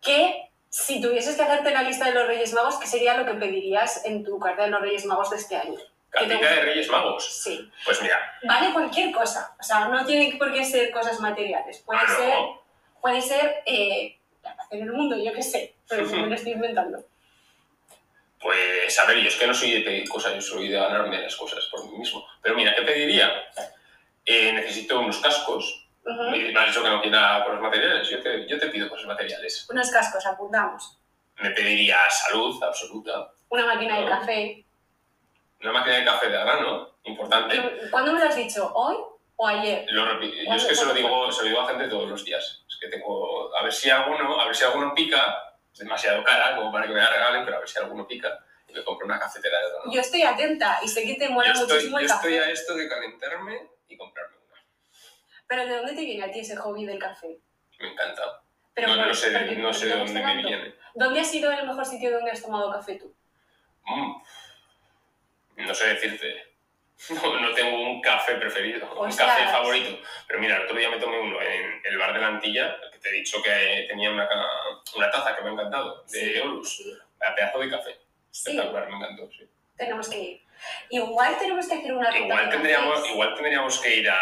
que 0.00 0.48
si 0.68 1.00
tuvieses 1.00 1.36
que 1.36 1.42
hacerte 1.42 1.70
la 1.70 1.82
lista 1.82 2.06
de 2.06 2.12
los 2.12 2.26
Reyes 2.26 2.52
Magos, 2.52 2.76
¿qué 2.78 2.86
sería 2.86 3.16
lo 3.16 3.24
que 3.24 3.34
pedirías 3.34 4.04
en 4.04 4.24
tu 4.24 4.38
carta 4.38 4.64
de 4.64 4.70
los 4.70 4.80
Reyes 4.80 5.06
Magos 5.06 5.30
de 5.30 5.36
este 5.36 5.56
año? 5.56 5.78
¿Qué 6.18 6.24
te 6.24 6.30
Cartita 6.30 6.54
de 6.54 6.60
Reyes 6.62 6.88
Magos. 6.88 7.42
Sí, 7.42 7.70
Pues 7.84 8.00
mira, 8.00 8.18
vale 8.44 8.72
cualquier 8.72 9.12
cosa. 9.12 9.54
O 9.58 9.62
sea, 9.62 9.88
no 9.88 10.04
tiene 10.06 10.36
por 10.36 10.52
qué 10.52 10.64
ser 10.64 10.90
cosas 10.90 11.20
materiales. 11.20 11.82
Puede 11.84 12.00
ah, 12.00 12.16
ser, 12.16 12.34
no. 12.34 12.62
puede 13.00 13.20
ser 13.20 13.62
eh, 13.66 14.18
la 14.42 14.56
paz 14.56 14.68
en 14.70 14.82
el 14.82 14.92
mundo, 14.92 15.16
yo 15.16 15.32
qué 15.32 15.42
sé, 15.42 15.74
pero 15.88 16.06
me 16.06 16.26
lo 16.26 16.34
estoy 16.34 16.52
inventando. 16.52 17.04
Pues 18.40 18.98
a 18.98 19.06
ver, 19.06 19.18
yo 19.18 19.28
es 19.28 19.36
que 19.36 19.46
no 19.46 19.54
soy 19.54 19.72
de 19.72 19.80
pedir 19.80 20.08
cosas, 20.08 20.34
yo 20.34 20.40
soy 20.40 20.68
de 20.68 20.78
ganarme 20.78 21.20
las 21.20 21.36
cosas 21.36 21.66
por 21.70 21.84
mí 21.90 21.98
mismo. 21.98 22.26
Pero 22.42 22.54
mira, 22.54 22.74
¿qué 22.74 22.82
pediría? 22.82 23.30
Eh, 24.24 24.52
necesito 24.52 25.00
unos 25.00 25.18
cascos. 25.18 25.88
Ujú. 26.04 26.30
Me 26.30 26.52
me 26.52 26.60
has 26.60 26.66
dicho 26.68 26.82
que 26.82 26.88
no 26.88 27.00
quiero 27.02 27.18
nada 27.18 27.44
cosas 27.44 27.60
materiales. 27.60 28.08
Yo 28.08 28.22
te, 28.22 28.46
yo 28.48 28.58
te 28.58 28.68
pido 28.68 28.88
cosas 28.88 29.06
materiales. 29.06 29.66
Unos 29.68 29.90
cascos, 29.90 30.24
apuntamos. 30.24 30.98
Me 31.40 31.50
pediría 31.50 31.98
salud 32.08 32.62
absoluta. 32.62 33.32
Una 33.48 33.66
máquina 33.66 34.00
de 34.00 34.06
café. 34.06 34.65
Una 35.60 35.72
máquina 35.72 35.96
de 35.96 36.04
café 36.04 36.26
de 36.28 36.32
grano, 36.38 36.96
importante. 37.04 37.54
¿Qué- 37.60 37.90
¿Cuándo 37.90 38.12
me 38.12 38.20
lo 38.20 38.26
has 38.26 38.36
dicho? 38.36 38.70
¿Hoy 38.74 38.96
o 39.36 39.46
ayer? 39.46 39.86
Lo 39.90 40.20
yo 40.20 40.54
es 40.54 40.64
que 40.64 40.74
se 40.74 40.84
lo 40.84 40.92
digo, 40.94 41.32
se 41.32 41.42
lo 41.42 41.48
digo 41.48 41.60
a 41.62 41.68
gente 41.68 41.88
todos 41.88 42.08
los 42.08 42.24
días. 42.24 42.64
Es 42.68 42.76
que 42.80 42.88
tengo, 42.88 43.54
a 43.56 43.62
ver 43.62 43.72
si 43.72 43.88
alguno, 43.90 44.38
a 44.40 44.46
ver 44.46 44.54
si 44.54 44.64
alguno 44.64 44.94
pica, 44.94 45.54
es 45.72 45.78
demasiado 45.78 46.22
cara 46.24 46.56
como 46.56 46.70
para 46.70 46.86
que 46.86 46.92
me 46.92 47.00
la 47.00 47.08
regalen, 47.10 47.44
pero 47.44 47.56
a 47.56 47.60
ver 47.60 47.68
si 47.68 47.78
alguno 47.78 48.06
pica 48.06 48.38
y 48.68 48.72
me 48.74 48.84
compro 48.84 49.06
una 49.06 49.18
cafetera 49.18 49.58
de 49.60 49.68
grano. 49.70 49.92
Yo 49.92 50.00
estoy 50.00 50.22
atenta 50.22 50.78
y 50.82 50.88
sé 50.88 51.04
que 51.06 51.14
te 51.14 51.28
mola 51.28 51.48
Yo 51.48 51.52
estoy, 51.52 51.68
muchísimo 51.76 51.98
el 51.98 52.06
yo 52.08 52.14
estoy 52.14 52.36
café. 52.36 52.44
a 52.44 52.52
esto 52.52 52.74
de 52.74 52.88
calentarme 52.88 53.68
y 53.88 53.96
comprarme 53.96 54.36
una. 54.36 54.60
Pero 55.46 55.64
¿de 55.66 55.76
dónde 55.76 55.94
te 55.94 56.00
viene 56.04 56.24
a 56.24 56.30
ti 56.30 56.40
ese 56.40 56.56
hobby 56.56 56.84
del 56.84 56.98
café? 56.98 57.38
Me 57.78 57.92
encanta. 57.92 58.42
Pero 58.74 58.88
no, 58.94 59.06
no 59.06 59.14
sé, 59.14 59.30
¿por 59.30 59.48
qué- 59.48 59.56
no 59.56 59.72
sé 59.72 59.86
de 59.86 59.96
dónde 59.98 60.20
me 60.22 60.36
viene. 60.42 60.74
¿Dónde 60.94 61.20
ha 61.20 61.24
sido 61.24 61.50
el 61.50 61.66
mejor 61.66 61.84
sitio 61.86 62.10
donde 62.12 62.30
has 62.30 62.42
tomado 62.42 62.70
café 62.72 62.96
tú? 62.96 63.14
Mm. 63.86 64.22
No 65.56 65.74
sé 65.74 65.88
decirte. 65.88 66.42
No, 67.10 67.38
no 67.40 67.52
tengo 67.52 67.78
un 67.78 68.00
café 68.00 68.36
preferido, 68.36 68.90
un 68.98 69.14
café 69.14 69.44
favorito. 69.48 69.98
Pero 70.26 70.40
mira, 70.40 70.56
el 70.56 70.62
otro 70.62 70.74
día 70.78 70.88
me 70.88 70.96
tomé 70.96 71.18
uno 71.20 71.42
en 71.42 71.82
el 71.84 71.98
bar 71.98 72.14
de 72.14 72.20
la 72.20 72.28
Antilla, 72.28 72.74
que 72.90 72.98
te 72.98 73.10
he 73.10 73.12
dicho 73.12 73.42
que 73.42 73.84
tenía 73.86 74.10
una, 74.10 74.26
una 74.96 75.10
taza 75.10 75.36
que 75.36 75.42
me 75.42 75.50
ha 75.50 75.52
encantado, 75.52 76.02
de 76.04 76.08
Sí, 76.08 76.38
Horus. 76.40 76.74
sí. 76.78 76.96
A 77.20 77.34
pedazo 77.34 77.58
de 77.58 77.70
café. 77.70 78.00
Sí, 78.30 78.48
Espectacular, 78.48 78.88
me 78.88 78.96
encantó, 78.96 79.28
sí. 79.30 79.46
tenemos 79.76 80.08
que 80.08 80.18
ir. 80.18 80.42
Igual 80.88 81.36
tenemos 81.38 81.68
que 81.68 81.74
hacer 81.74 81.92
una 81.92 82.16
Igual 82.18 82.48
tendríamos, 82.48 83.10
igual 83.10 83.34
tendríamos 83.34 83.78
que 83.78 83.96
ir 83.96 84.08
a, 84.08 84.18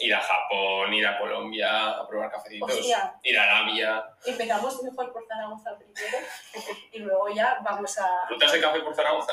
ir 0.00 0.12
a 0.12 0.20
Japón, 0.20 0.92
ir 0.92 1.06
a 1.06 1.18
Colombia 1.18 1.90
a 2.00 2.08
probar 2.08 2.32
cafecitos, 2.32 2.68
Hostia. 2.68 3.14
ir 3.22 3.38
a 3.38 3.44
Arabia. 3.44 4.04
Empezamos 4.24 4.82
mejor 4.82 5.12
por 5.12 5.24
Zaragoza 5.28 5.78
primero 5.78 6.18
y 6.92 6.98
luego 6.98 7.28
ya 7.32 7.58
vamos 7.62 7.96
a... 7.98 8.26
¿Rutas 8.28 8.50
de 8.50 8.60
café 8.60 8.80
por 8.80 8.92
Zaragoza? 8.96 9.32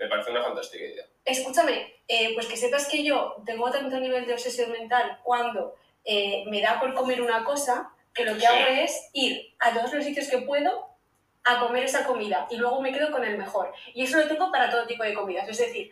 Me 0.00 0.08
parece 0.08 0.30
una 0.30 0.42
fantástica 0.42 0.82
idea. 0.84 1.04
Escúchame, 1.26 1.94
eh, 2.08 2.32
pues 2.34 2.46
que 2.46 2.56
sepas 2.56 2.88
que 2.88 3.04
yo 3.04 3.36
tengo 3.44 3.70
tanto 3.70 4.00
nivel 4.00 4.26
de 4.26 4.32
obsesión 4.32 4.72
mental 4.72 5.20
cuando 5.22 5.76
eh, 6.04 6.44
me 6.46 6.62
da 6.62 6.80
por 6.80 6.94
comer 6.94 7.20
una 7.20 7.44
cosa 7.44 7.92
que 8.14 8.24
lo 8.24 8.32
que 8.34 8.40
Sí. 8.40 8.46
hago 8.46 8.66
es 8.70 9.10
ir 9.12 9.54
a 9.60 9.74
todos 9.74 9.92
los 9.92 10.02
sitios 10.02 10.28
que 10.28 10.38
puedo 10.38 10.88
a 11.44 11.60
comer 11.60 11.84
esa 11.84 12.06
comida 12.06 12.46
y 12.50 12.56
luego 12.56 12.80
me 12.80 12.92
quedo 12.92 13.10
con 13.10 13.24
el 13.24 13.36
mejor. 13.36 13.72
Y 13.94 14.04
eso 14.04 14.16
lo 14.18 14.26
tengo 14.26 14.50
para 14.50 14.70
todo 14.70 14.86
tipo 14.86 15.04
de 15.04 15.12
comidas. 15.12 15.46
Es 15.48 15.58
decir, 15.58 15.90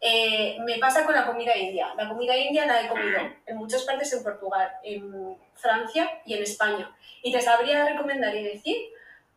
eh, 0.00 0.56
me 0.60 0.78
pasa 0.78 1.06
con 1.06 1.14
la 1.14 1.24
comida 1.24 1.56
india. 1.56 1.94
La 1.96 2.08
comida 2.08 2.36
india 2.36 2.66
la 2.66 2.82
he 2.82 2.88
comido 2.88 3.20
en 3.46 3.56
muchas 3.56 3.84
partes 3.84 4.12
en 4.12 4.24
Portugal, 4.24 4.68
en 4.82 5.36
Francia 5.54 6.10
y 6.26 6.34
en 6.34 6.42
España. 6.42 6.94
Y 7.22 7.30
te 7.32 7.40
sabría 7.40 7.88
recomendar 7.88 8.34
y 8.34 8.42
decir 8.42 8.76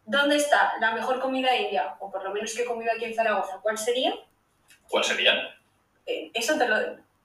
dónde 0.07 0.37
está 0.37 0.73
la 0.79 0.91
mejor 0.91 1.19
comida 1.19 1.55
india, 1.55 1.95
o 1.99 2.09
por 2.09 2.23
lo 2.23 2.33
menos 2.33 2.55
que 2.55 2.63
he 2.63 2.65
comido 2.65 2.91
aquí 2.91 3.05
en 3.05 3.13
Zaragoza. 3.13 3.59
¿Cuál 3.61 3.77
sería? 3.77 4.15
¿Cuál 4.89 5.03
sería? 5.03 5.33
Eh, 6.05 6.31
eso 6.33 6.57
te 6.57 6.67
lo, 6.67 6.77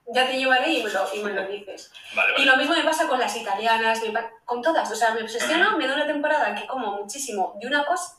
ya 0.08 0.26
te 0.26 0.36
llevaré 0.36 0.70
y 0.72 0.82
me 0.82 0.90
lo, 0.90 1.14
y 1.14 1.20
me 1.20 1.32
lo 1.32 1.46
dices. 1.46 1.92
Vale, 2.14 2.34
Y 2.38 2.44
lo 2.44 2.56
mismo 2.56 2.74
me 2.74 2.82
pasa 2.82 3.06
con 3.06 3.20
las 3.20 3.36
italianas, 3.36 4.02
me 4.02 4.12
con 4.44 4.60
todas. 4.60 4.90
O 4.90 4.96
sea, 4.96 5.14
me 5.14 5.22
obsesiona, 5.22 5.76
me 5.76 5.86
da 5.86 5.94
una 5.94 6.06
temporada 6.06 6.54
que 6.54 6.66
como 6.66 6.98
muchísimo 6.98 7.56
de 7.60 7.68
una 7.68 7.86
cosa 7.86 8.18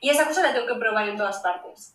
Y 0.00 0.10
esa 0.10 0.26
cosa 0.26 0.42
la 0.42 0.52
tengo 0.52 0.66
que 0.66 0.74
probar 0.74 1.08
en 1.08 1.16
todas 1.16 1.38
partes. 1.38 1.94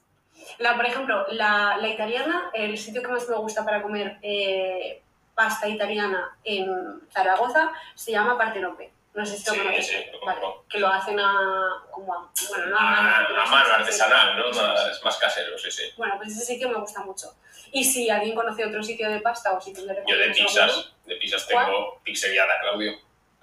La, 0.57 0.75
por 0.75 0.85
ejemplo, 0.85 1.27
la, 1.31 1.77
la 1.77 1.87
italiana, 1.89 2.49
el 2.53 2.77
sitio 2.77 3.01
que 3.01 3.09
más 3.09 3.27
me 3.27 3.35
gusta 3.35 3.65
para 3.65 3.81
comer 3.81 4.17
eh, 4.21 5.03
pasta 5.35 5.67
italiana 5.67 6.37
en 6.43 7.01
Zaragoza 7.11 7.71
se 7.95 8.13
llama 8.13 8.37
Partenope. 8.37 8.91
No 9.13 9.25
sé 9.25 9.37
si 9.37 9.45
lo 9.45 9.51
Sí, 9.53 9.59
conoces. 9.59 9.87
sí, 9.87 9.95
lo 10.13 10.25
Vale, 10.25 10.41
que 10.69 10.79
lo 10.79 10.87
hacen 10.87 11.19
a, 11.19 11.83
como 11.91 12.13
a, 12.13 12.29
bueno, 12.49 12.65
no 12.67 12.77
a 12.77 12.81
A, 12.97 13.01
mano, 13.01 13.25
pero 13.27 13.41
a 13.41 13.45
sí, 13.45 13.51
mano, 13.51 13.73
artesanal, 13.73 14.37
¿no? 14.37 14.49
Más, 14.51 15.01
más 15.03 15.17
casero, 15.17 15.57
sí, 15.57 15.69
sí. 15.69 15.83
Bueno, 15.97 16.13
pues 16.17 16.31
ese 16.31 16.45
sitio 16.45 16.69
me 16.69 16.75
gusta 16.79 17.01
mucho. 17.01 17.27
Y 17.73 17.83
si 17.83 18.09
alguien 18.09 18.35
conoce 18.35 18.65
otro 18.65 18.81
sitio 18.81 19.09
de 19.09 19.19
pasta 19.19 19.51
o 19.53 19.59
sitio 19.59 19.83
de 19.85 20.01
Yo 20.07 20.17
de 20.17 20.23
alguno- 20.25 20.45
pizzas, 20.47 20.93
de 21.05 21.15
pizzas 21.15 21.45
¿Cuál? 21.51 21.65
tengo 21.65 21.99
Pizzería 22.03 22.45
da 22.45 22.59
Claudio, 22.61 22.93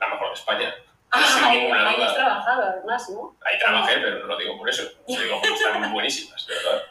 la 0.00 0.08
mejor 0.08 0.28
de 0.28 0.34
España. 0.34 0.74
Ah, 1.10 1.40
ahí, 1.44 1.58
ahí 1.70 2.02
has 2.02 2.14
trabajado 2.14 2.62
además, 2.62 3.08
¿no? 3.10 3.36
Ahí 3.44 3.58
trabajé, 3.58 3.94
pero 3.98 4.18
no 4.20 4.26
lo 4.26 4.36
digo 4.38 4.56
por 4.58 4.68
eso. 4.68 4.82
Lo 5.06 5.20
digo 5.20 5.40
porque 5.40 5.54
están 5.54 5.92
buenísimas, 5.92 6.46
de 6.46 6.54
verdad. 6.54 6.82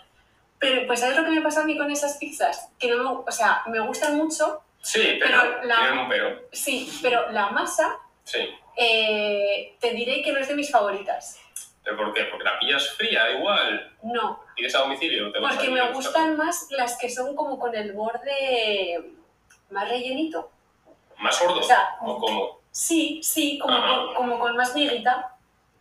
Pero, 0.60 0.88
pues, 0.88 1.00
¿sabes 1.00 1.16
lo 1.18 1.24
que 1.24 1.32
me 1.32 1.42
pasa 1.42 1.62
a 1.62 1.66
mí 1.66 1.78
con 1.78 1.90
esas 1.92 2.18
pizzas? 2.18 2.70
Que 2.80 2.90
no 2.90 2.98
me, 3.04 3.10
o 3.28 3.32
sea, 3.32 3.62
me 3.68 3.80
gustan 3.80 4.18
mucho, 4.18 4.62
Sí, 4.82 5.18
pero, 5.20 5.40
Pero 5.42 5.64
la- 5.64 5.76
tienen 5.76 5.98
un 6.00 6.10
pero. 6.10 6.42
sí, 6.52 7.00
pero 7.02 7.30
la 7.32 7.50
masa, 7.50 7.98
Sí. 8.24 8.56
Eh, 8.78 9.76
te 9.80 9.92
diré 9.92 10.22
que 10.22 10.32
no 10.32 10.40
es 10.40 10.48
de 10.48 10.56
mis 10.56 10.72
favoritas. 10.72 11.40
¿Pero 11.84 11.98
por 11.98 12.14
qué? 12.14 12.26
Porque 12.26 12.44
la 12.44 12.60
pillas 12.60 12.90
fría, 12.96 13.32
igual. 13.32 13.96
No, 14.04 14.44
¿Pides 14.56 14.76
a 14.76 14.80
domicilio? 14.80 15.32
¿Te 15.32 15.40
porque 15.40 15.70
me 15.70 15.82
buscar? 15.82 15.94
gustan 15.94 16.38
más 16.38 16.68
las 16.72 16.98
que 16.98 17.10
son 17.10 17.36
como 17.36 17.58
con 17.58 17.74
el 17.76 17.94
borde 17.94 19.04
más 19.70 19.88
rellenito. 19.90 20.52
¿Más 21.18 21.40
gordo? 21.42 21.60
O 21.60 21.64
sea, 21.64 21.98
¿O 22.02 22.18
cómo? 22.18 22.60
Sí, 22.72 23.22
sí, 23.24 23.58
como, 23.58 23.74
Ah. 23.76 24.04
con, 24.08 24.16
como 24.16 24.40
con 24.40 24.56
más 24.56 24.76
miguita. 24.76 25.36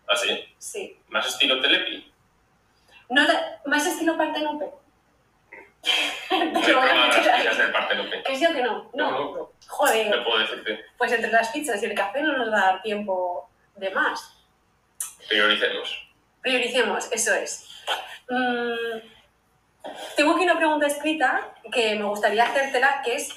¿Así? 0.07 0.45
Sí. 0.59 0.97
¿Más 1.09 1.27
estilo 1.27 1.61
telepi? 1.61 2.11
No 3.11 3.23
más 3.67 3.87
estilo 3.87 4.17
Partenope. 4.17 4.71
Las 7.45 7.73
Partelope. 7.73 8.23
¿Que 8.23 8.37
sí 8.37 8.47
o 8.47 8.53
que 8.53 8.63
no? 8.63 8.91
No. 8.95 9.11
No, 9.11 9.37
no. 9.37 9.53
Joder. 9.69 10.17
No 10.17 10.25
puedo 10.25 10.39
decirte. 10.39 10.85
Pues 10.99 11.13
entre 11.13 11.31
las 11.31 11.49
pizzas 11.51 11.83
y 11.83 11.87
el 11.87 11.95
café 11.95 12.23
no 12.23 12.37
nos 12.37 12.53
va 12.53 12.59
a 12.59 12.73
dar 12.73 12.83
tiempo 12.83 13.49
de 13.77 13.91
más. 13.91 14.37
Prioricemos. 15.29 16.09
Prioricemos, 16.41 17.09
eso 17.13 17.35
es. 17.35 17.69
Mm, 18.29 18.99
tengo 20.17 20.35
aquí 20.35 20.45
una 20.45 20.57
pregunta 20.57 20.87
escrita 20.87 21.55
que 21.73 21.95
me 21.97 22.05
gustaría 22.05 22.45
hacértela, 22.45 23.03
que 23.05 23.17
es, 23.17 23.31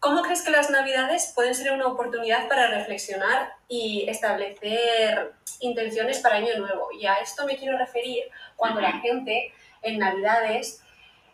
¿cómo 0.00 0.22
crees 0.22 0.42
que 0.42 0.50
las 0.50 0.70
navidades 0.70 1.32
pueden 1.34 1.54
ser 1.54 1.72
una 1.72 1.86
oportunidad 1.86 2.48
para 2.48 2.68
reflexionar 2.68 3.54
y 3.68 4.08
establecer 4.08 5.32
intenciones 5.60 6.20
para 6.20 6.36
Año 6.36 6.56
Nuevo? 6.58 6.88
Y 6.98 7.06
a 7.06 7.14
esto 7.14 7.46
me 7.46 7.56
quiero 7.56 7.78
referir 7.78 8.24
cuando 8.56 8.80
la 8.80 8.92
gente 9.00 9.52
en 9.82 9.98
navidades 9.98 10.82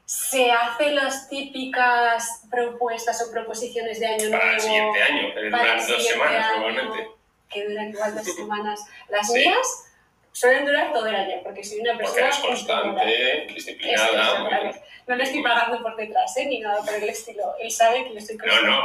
se 0.04 0.50
hace 0.50 0.90
las 0.92 1.28
típicas 1.28 2.42
propuestas 2.50 3.22
o 3.26 3.32
proposiciones 3.32 3.98
de 4.00 4.06
Año 4.06 4.30
Para 4.30 4.42
el 4.52 4.56
Nuevo 4.56 4.60
siguiente 4.60 5.02
año, 5.02 5.28
que 5.34 5.50
para 5.50 5.74
el 5.74 5.80
duran 5.80 5.86
dos 5.88 6.06
semanas 6.06 6.44
año, 6.52 6.60
normalmente. 6.60 7.10
Que 7.48 7.68
duran 7.68 7.88
igual 7.90 8.14
dos 8.14 8.24
semanas. 8.36 8.80
Las 9.08 9.26
Sí. 9.32 9.38
mías 9.38 9.88
suelen 10.32 10.66
durar 10.66 10.92
todo 10.92 11.06
el 11.06 11.14
año, 11.14 11.36
porque 11.42 11.62
soy 11.64 11.80
una 11.80 11.92
Porque 11.92 12.04
persona 12.04 12.26
eres 12.26 12.38
cumplidora. 12.38 12.82
constante, 12.82 13.46
disciplinada. 13.54 14.38
muy 14.40 14.50
bien. 14.50 14.80
No 15.06 15.16
le 15.16 15.24
estoy 15.24 15.42
pagando 15.42 15.82
por 15.82 15.96
detrás, 15.96 16.36
¿eh? 16.36 16.46
ni 16.46 16.60
nada 16.60 16.80
por 16.82 16.94
el 16.94 17.08
estilo. 17.08 17.54
Él 17.60 17.70
sabe 17.70 18.04
que 18.04 18.12
yo 18.12 18.18
estoy 18.18 18.36
No, 18.36 18.44
constante. 18.44 18.70
no. 18.70 18.78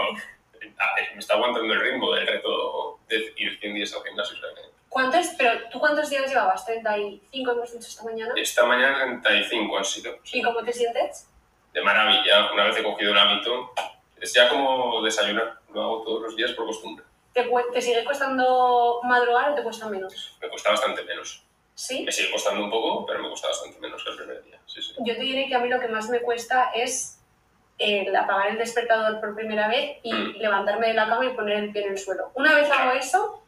Ah, 0.80 0.96
Me 1.14 1.20
está 1.20 1.34
aguantando 1.36 1.74
el 1.74 1.80
ritmo 1.82 2.14
del 2.14 2.28
reto 2.28 3.00
de 3.08 3.34
ir 3.38 3.58
100 3.60 3.74
días 3.76 3.94
al 3.94 4.04
gimnasio. 4.04 4.36
que- 4.36 4.77
¿Cuántos, 4.98 5.28
pero 5.38 5.52
tú 5.70 5.80
cuántos 5.80 6.10
días 6.10 6.28
llevabas? 6.28 6.66
¿35 6.68 7.22
hemos 7.32 7.72
dicho 7.72 7.88
esta 7.88 8.04
mañana? 8.04 8.34
Esta 8.36 8.66
mañana 8.66 9.22
35 9.22 9.78
han 9.78 9.86
sido. 9.86 10.18
¿Y 10.34 10.42
cómo 10.42 10.64
te 10.64 10.74
sientes? 10.74 11.30
De 11.72 11.82
maravilla. 11.84 12.52
Una 12.52 12.64
vez 12.64 12.78
he 12.78 12.84
cogido 12.84 13.12
el 13.12 13.18
hábito, 13.20 13.72
es 14.20 14.34
ya 14.34 14.50
como 14.50 15.04
desayunar. 15.04 15.60
Lo 15.72 15.84
hago 15.84 16.02
todos 16.02 16.22
los 16.24 16.36
días 16.36 16.52
por 16.54 16.66
costumbre. 16.66 17.06
¿Te, 17.34 17.48
te 17.74 17.82
sigue 17.82 18.04
costando 18.06 19.00
madrugar 19.04 19.52
o 19.52 19.56
te 19.56 19.62
cuesta 19.62 19.88
menos? 19.88 20.36
Me 20.42 20.50
cuesta 20.50 20.72
bastante 20.72 21.04
menos. 21.04 21.44
¿Sí? 21.76 22.02
Me 22.04 22.12
sigue 22.12 22.32
costando 22.32 22.64
un 22.64 22.72
poco, 22.72 23.06
pero 23.06 23.22
me 23.22 23.30
cuesta 23.30 23.50
bastante 23.50 23.80
menos 23.80 24.04
que 24.04 24.10
el 24.10 24.16
primer 24.18 24.44
día. 24.46 24.60
Sí, 24.66 24.82
sí. 24.82 24.94
Yo 24.98 25.14
te 25.14 25.22
diré 25.22 25.48
que 25.48 25.54
a 25.54 25.60
mí 25.60 25.70
lo 25.70 25.80
que 25.80 25.90
más 25.90 26.10
me 26.10 26.22
cuesta 26.22 26.72
es 26.74 27.22
el 27.78 28.16
apagar 28.16 28.48
el 28.48 28.58
despertador 28.58 29.20
por 29.22 29.36
primera 29.36 29.68
vez 29.68 30.00
y 30.02 30.12
Mm. 30.12 30.38
levantarme 30.40 30.88
de 30.88 30.94
la 30.96 31.08
cama 31.08 31.24
y 31.26 31.30
poner 31.36 31.58
el 31.66 31.72
pie 31.72 31.84
en 31.86 31.92
el 31.92 32.00
suelo. 32.00 32.32
Una 32.34 32.56
vez 32.56 32.72
hago 32.72 32.94
eso, 32.94 33.44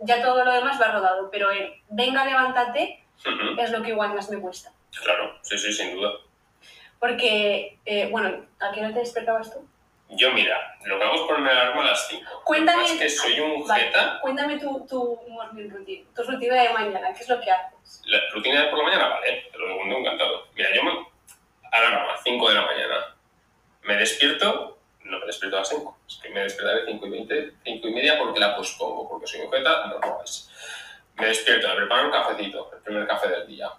ya 0.00 0.22
todo 0.22 0.44
lo 0.44 0.52
demás 0.52 0.80
va 0.80 0.88
rodado, 0.92 1.30
pero 1.30 1.50
el 1.50 1.74
venga, 1.88 2.24
levántate 2.24 3.04
Ujú. 3.26 3.60
es 3.60 3.70
lo 3.70 3.82
que 3.82 3.90
igual 3.90 4.14
más 4.14 4.28
me 4.30 4.40
cuesta. 4.40 4.72
Claro, 5.02 5.38
sí, 5.42 5.58
sí, 5.58 5.72
sin 5.72 5.94
duda. 5.96 6.12
Porque, 6.98 7.78
eh, 7.84 8.08
bueno, 8.10 8.46
¿a 8.60 8.72
qué 8.72 8.80
hora 8.80 8.92
te 8.92 9.00
despertabas 9.00 9.52
tú? 9.52 9.66
Yo, 10.10 10.30
mira, 10.32 10.56
lo 10.84 10.98
que 10.98 11.04
hago 11.04 11.14
es 11.14 11.20
ponerme 11.22 11.52
la 11.52 11.60
alarma 11.62 11.82
a 11.82 11.86
las 11.86 12.08
5. 12.08 12.42
Cuéntame- 12.44 12.84
Es 12.84 12.92
que 12.92 13.08
soy 13.10 13.40
un 13.40 13.66
Vale, 13.66 13.84
jeta. 13.84 14.18
cuéntame 14.20 14.58
tu, 14.58 14.86
tu 14.86 15.18
morning 15.28 15.68
routine, 15.70 16.06
tu 16.14 16.22
rutina 16.22 16.62
de 16.62 16.68
mañana, 16.70 17.12
¿qué 17.12 17.22
es 17.22 17.28
lo 17.28 17.40
que 17.40 17.50
haces? 17.50 18.02
La 18.06 18.18
rutina 18.32 18.62
de 18.62 18.68
por 18.68 18.78
la 18.78 18.84
mañana, 18.84 19.08
vale, 19.08 19.48
te 19.50 19.58
lo 19.58 19.66
segundo 19.68 19.98
encantado. 19.98 20.46
Mira, 20.54 20.68
yo 20.74 20.82
me. 20.84 21.06
Alarma, 21.72 22.14
5 22.22 22.48
de 22.48 22.54
la 22.54 22.62
mañana. 22.66 23.16
Me 23.82 23.96
despierto, 23.96 24.73
no 25.04 25.18
me 25.18 25.26
despierto 25.26 25.56
a 25.56 25.60
las 25.60 25.68
5. 25.68 25.98
Es 26.08 26.16
que 26.22 26.28
me 26.30 26.40
despertaré 26.40 26.84
5 26.86 27.06
y 27.06 27.10
20, 27.10 27.52
5 27.64 27.88
y 27.88 27.94
media 27.94 28.18
porque 28.18 28.40
la 28.40 28.56
pospongo, 28.56 29.08
porque 29.08 29.26
soy 29.26 29.40
un 29.42 29.52
jeta, 29.52 29.86
no 29.86 29.98
lo 29.98 30.22
es. 30.22 30.50
Me 31.16 31.26
despierto, 31.26 31.68
me 31.68 31.76
preparo 31.76 32.06
un 32.06 32.10
cafecito, 32.12 32.70
el 32.72 32.78
primer 32.80 33.06
café 33.06 33.28
del 33.28 33.46
día. 33.46 33.70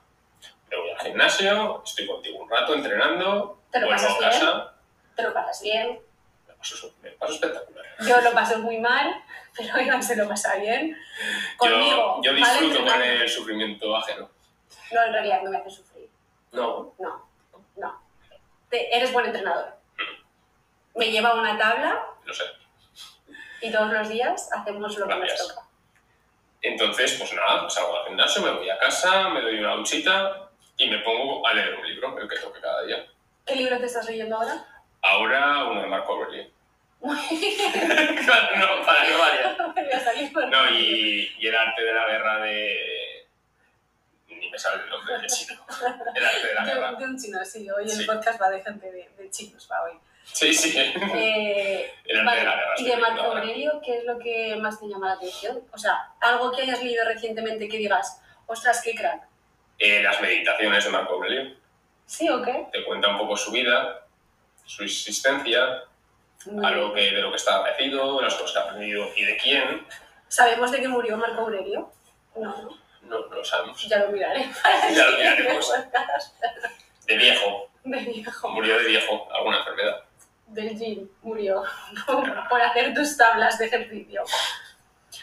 Me 0.70 0.78
voy 0.78 0.90
al 0.92 1.00
gimnasio, 1.00 1.84
estoy 1.86 2.08
contigo 2.08 2.40
un 2.40 2.50
rato 2.50 2.74
entrenando, 2.76 3.62
¿Te 3.72 3.80
lo 3.80 3.88
vuelvo 3.88 4.02
pasas 4.02 4.16
a 4.16 4.20
bien? 4.20 4.32
casa, 4.32 4.74
¿Te 5.16 5.24
lo 5.24 5.34
pasas 5.34 5.62
bien? 5.62 6.00
me 6.48 6.54
paso, 6.56 6.94
me 7.02 7.12
paso 7.12 7.34
espectacular. 7.34 7.86
Yo 8.08 8.22
lo 8.22 8.32
paso 8.34 8.60
muy 8.60 8.78
mal, 8.80 9.24
pero 9.58 9.80
Iván 9.82 10.02
se 10.04 10.16
lo 10.16 10.28
pasa 10.28 10.56
bien. 10.58 10.98
Conmigo, 11.58 12.22
yo, 12.22 12.32
yo 12.32 12.34
disfruto 12.34 12.84
con 12.86 13.02
el 13.02 13.28
sufrimiento 13.30 13.96
ajeno. 13.96 14.30
No, 14.92 15.04
en 15.04 15.14
realidad 15.14 15.42
no 15.44 15.52
me 15.52 15.58
hace 15.58 15.70
sufrir. 15.72 16.10
No, 16.52 16.94
No, 17.00 17.28
no. 17.78 18.02
Te- 18.70 18.96
eres 18.96 19.12
buen 19.12 19.26
entrenador. 19.26 19.76
Me 20.96 21.12
lleva 21.12 21.30
a 21.30 21.34
una 21.36 21.58
tabla 21.58 22.02
lo 22.24 22.34
sé. 22.34 22.44
y 23.62 23.72
todos 23.72 23.92
los 23.92 24.10
días 24.10 24.50
hacemos 24.54 24.98
lo 24.98 25.08
que 25.08 25.16
nos 25.16 25.36
toca. 25.48 25.62
Entonces, 26.62 27.14
pues 27.20 27.32
nada, 27.34 27.62
pues 27.62 27.74
salgo 27.74 27.98
al 27.98 28.06
gimnasio, 28.08 28.42
me 28.42 28.52
voy 28.52 28.70
a 28.70 28.78
casa, 28.80 29.30
me 29.30 29.42
doy 29.42 29.60
una 29.60 29.74
duchita 29.76 30.50
y 30.78 30.90
me 30.90 30.98
pongo 31.00 31.46
a 31.46 31.54
leer 31.54 31.76
un 31.76 31.88
libro, 31.88 32.18
el 32.20 32.28
que 32.28 32.38
toque 32.40 32.60
cada 32.60 32.84
día. 32.84 33.06
¿Qué 33.46 33.56
libro 33.56 33.78
te 33.78 33.86
estás 33.86 34.06
leyendo 34.08 34.36
ahora? 34.38 34.66
Ahora 35.04 35.66
uno 35.66 35.82
de 35.82 35.88
Marco 35.88 36.14
Aurelio. 36.14 36.50
No, 37.06 37.12
para 38.86 39.10
no 39.10 39.18
variar. 39.20 39.56
No, 40.50 40.70
y, 40.72 41.36
y 41.38 41.48
el 41.48 41.56
arte 41.56 41.84
de 41.84 41.94
la 41.94 42.08
guerra 42.08 42.40
de... 42.42 43.28
Ni 44.28 44.50
me 44.50 44.58
sale 44.58 44.84
el 44.84 44.90
nombre 44.90 45.20
de 45.20 45.28
chino. 45.28 45.62
El 46.16 46.26
arte 46.26 46.48
de 46.48 46.54
la 46.56 46.66
guerra. 46.66 46.92
de 46.94 47.06
un 47.06 47.18
chino, 47.20 47.46
sí. 47.46 47.70
Hoy 47.70 47.84
el 47.84 47.90
Sí. 47.92 48.06
podcast 48.06 48.42
va 48.42 48.50
de 48.50 48.64
gente 48.64 48.92
de, 48.92 49.10
de 49.18 49.30
chinos, 49.30 49.68
va 49.72 49.84
hoy. 49.84 49.92
Sí, 50.34 50.54
sí. 50.54 50.74
Eh, 50.78 51.92
vale. 52.26 52.46
Y 52.78 52.86
de 52.86 52.98
Marco. 52.98 53.22
Aurelio, 53.24 53.82
¿qué 53.84 54.00
es 54.00 54.06
lo 54.06 54.18
que 54.20 54.56
más 54.58 54.80
te 54.80 54.88
llama 54.88 55.08
la 55.08 55.14
atención? 55.14 55.62
O 55.72 55.78
sea, 55.78 56.14
algo 56.20 56.52
que 56.52 56.64
hayas 56.64 56.84
leído 56.84 57.06
recientemente 57.06 57.68
que 57.68 57.78
digas, 57.78 58.22
ostras, 58.46 58.82
qué 58.84 58.96
crack. 58.96 59.24
Eh, 59.80 60.02
las 60.04 60.22
meditaciones 60.22 60.84
de 60.84 60.90
Marco 60.90 61.14
Aurelio. 61.14 61.56
¿Sí 62.06 62.30
o 62.30 62.42
qué? 62.42 62.68
Te 62.72 62.84
cuenta 62.86 63.10
un 63.10 63.18
poco 63.18 63.36
su 63.36 63.52
vida, 63.52 64.06
su 64.66 64.84
existencia, 64.84 65.84
a 66.64 66.72
lo 66.72 66.94
que, 66.94 67.02
de 67.02 67.22
lo 67.22 67.32
que 67.32 67.38
está 67.38 67.56
agradecido, 67.58 68.22
las 68.22 68.36
cosas 68.36 68.52
que 68.52 68.60
ha 68.60 68.62
aprendido 68.64 69.10
y 69.16 69.26
de 69.26 69.38
quién. 69.38 69.88
¿Sabemos 70.28 70.72
de 70.72 70.82
qué 70.82 70.88
murió 70.88 71.18
Marco 71.18 71.42
Aurelio? 71.42 71.92
No, 72.36 72.56
no. 72.62 72.86
No, 73.04 73.20
no 73.28 73.36
lo 73.36 73.46
sabemos. 73.46 73.82
ya 73.88 74.00
lo 74.00 74.10
miraré. 74.10 74.46
Ya 74.94 75.08
lo 75.08 75.18
miraremos. 75.18 75.74
De 77.06 77.18
viejo. 77.18 77.70
De 77.84 78.00
viejo. 78.00 78.50
Murió 78.50 78.80
de 78.80 78.86
viejo, 78.86 79.28
alguna 79.32 79.60
enfermedad. 79.60 80.05
Del 80.56 80.78
gym 80.80 81.10
murió 81.22 81.64
por 82.50 82.62
hacer 82.62 82.94
tus 82.94 83.18
tablas 83.18 83.58
de 83.60 83.66
ejercicio. 83.66 84.24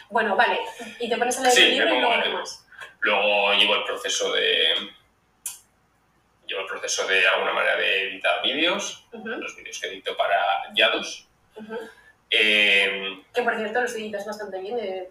Bueno, 0.09 0.35
vale. 0.35 0.59
Y 0.99 1.09
te 1.09 1.17
pones 1.17 1.37
a 1.39 1.41
leer 1.41 1.53
Sí, 1.53 1.65
libro 1.69 1.95
y 1.95 1.99
luego 2.01 2.23
qué 2.23 2.29
más. 2.29 2.65
Luego 2.99 3.53
llevo 3.53 3.75
el 3.77 3.83
proceso 3.83 4.31
de. 4.31 4.91
Llevo 6.45 6.61
el 6.61 6.67
proceso 6.67 7.07
de 7.07 7.27
alguna 7.27 7.51
manera 7.53 7.77
de 7.77 8.09
editar 8.09 8.43
vídeos, 8.43 9.05
los 9.11 9.55
vídeos 9.55 9.79
que 9.79 9.87
edito 9.87 10.15
para 10.15 10.37
Yados. 10.75 11.27
Eh, 12.29 13.23
Que 13.33 13.41
por 13.41 13.55
cierto 13.55 13.81
los 13.81 13.93
editas 13.95 14.25
bastante 14.25 14.59
bien. 14.59 14.75
de 14.75 15.09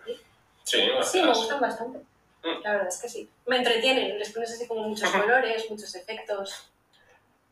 sí, 0.62 0.88
Sí, 1.04 1.20
me 1.20 1.28
gustan 1.28 1.60
bastante. 1.60 1.98
Mm. 2.44 2.62
La 2.62 2.72
verdad 2.72 2.88
es 2.88 3.00
que 3.00 3.08
sí. 3.08 3.28
Me 3.46 3.56
entretienen, 3.56 4.18
les 4.18 4.32
pones 4.32 4.52
así 4.52 4.68
como 4.68 4.82
muchos 4.88 5.10
colores, 5.10 5.68
muchos 5.68 5.92
efectos. 5.96 6.71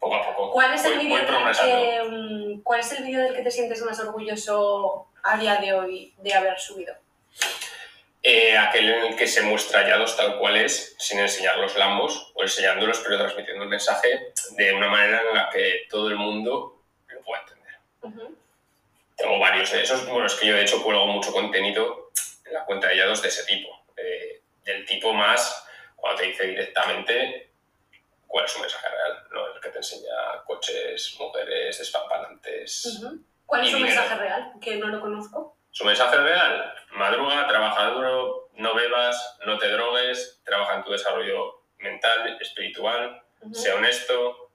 Poco 0.01 0.15
a 0.17 0.27
poco. 0.35 0.53
¿Cuál 0.53 0.75
es 0.75 0.85
el 0.87 0.97
voy, 0.97 1.05
vídeo 1.07 1.19
del 1.19 1.27
que, 1.57 2.61
¿Cuál 2.65 2.81
es 2.81 2.93
el 2.93 3.05
vídeo 3.05 3.23
del 3.23 3.35
que 3.35 3.43
te 3.43 3.51
sientes 3.51 3.83
más 3.83 4.01
orgulloso 4.01 5.09
a 5.23 5.37
día 5.37 5.57
de 5.57 5.75
hoy 5.75 6.15
de 6.19 6.35
haber 6.35 6.59
subido? 6.59 6.95
Eh, 8.23 8.57
aquel 8.57 8.89
en 8.91 9.05
el 9.05 9.17
que 9.17 9.27
se 9.27 9.43
muestra 9.43 9.81
hallados 9.81 10.17
tal 10.17 10.39
cual 10.39 10.57
es, 10.57 10.95
sin 10.99 11.19
enseñar 11.21 11.59
los 11.59 11.77
lambos 11.77 12.33
o 12.35 12.43
enseñándolos, 12.43 12.99
pero 13.01 13.19
transmitiendo 13.19 13.63
el 13.65 13.71
mensaje 13.71 14.33
de 14.57 14.73
una 14.75 14.89
manera 14.89 15.23
en 15.29 15.37
la 15.37 15.51
que 15.51 15.87
todo 15.89 16.09
el 16.09 16.17
mundo 16.17 16.83
lo 17.09 17.21
pueda 17.23 17.43
entender. 17.43 18.31
Tengo 19.17 19.39
varios 19.39 19.71
de 19.71 19.83
esos. 19.83 20.07
Bueno, 20.09 20.27
es 20.27 20.35
que 20.35 20.47
yo 20.47 20.55
de 20.55 20.63
hecho 20.63 20.83
cuelgo 20.83 21.07
mucho 21.07 21.31
contenido 21.33 22.11
en 22.47 22.55
la 22.55 22.65
cuenta 22.65 22.89
de 22.89 22.95
hallados 22.95 23.21
de 23.23 23.29
ese 23.29 23.45
tipo. 23.45 23.69
eh, 23.97 24.41
del 24.65 24.85
tipo 24.87 25.13
más, 25.13 25.67
cuando 25.97 26.21
te 26.21 26.29
dice 26.29 26.47
directamente 26.47 27.51
cuál 28.27 28.45
es 28.45 28.53
su 28.53 28.61
mensaje 28.61 28.89
real, 28.89 29.27
no 29.31 29.50
que 29.61 29.71
te 29.71 29.79
enseña 29.79 30.43
coches, 30.47 31.17
mujeres, 31.19 31.79
despampanantes. 31.79 32.87
Ujú. 32.87 33.25
¿Cuál 33.47 33.63
es 33.63 33.71
su 33.71 33.77
dinero. 33.77 33.95
mensaje 33.95 34.21
real? 34.21 34.53
Que 34.61 34.77
no 34.77 34.89
lo 34.89 35.01
conozco. 35.01 35.57
Su 35.71 35.85
mensaje 35.85 36.17
real, 36.17 36.75
madruga, 36.93 37.47
trabaja 37.47 37.91
duro, 37.91 38.51
no 38.55 38.75
bebas, 38.75 39.39
no 39.47 39.57
te 39.59 39.69
drogues, 39.69 40.41
trabaja 40.45 40.77
en 40.77 40.85
tu 40.85 40.91
desarrollo 40.91 41.63
mental, 41.79 42.39
espiritual, 42.41 43.23
sea 43.53 43.77
honesto. 43.77 44.51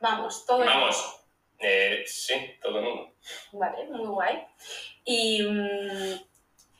Vamos, 0.00 0.44
todo 0.46 0.62
el 0.62 0.68
Vamos, 0.68 1.20
eh, 1.58 2.04
sí, 2.06 2.58
todo 2.60 2.78
el 2.78 2.84
mundo. 2.84 3.14
Vale, 3.52 3.84
muy 3.86 4.06
guay. 4.06 4.46
Y 5.04 5.42
mm, 5.42 6.20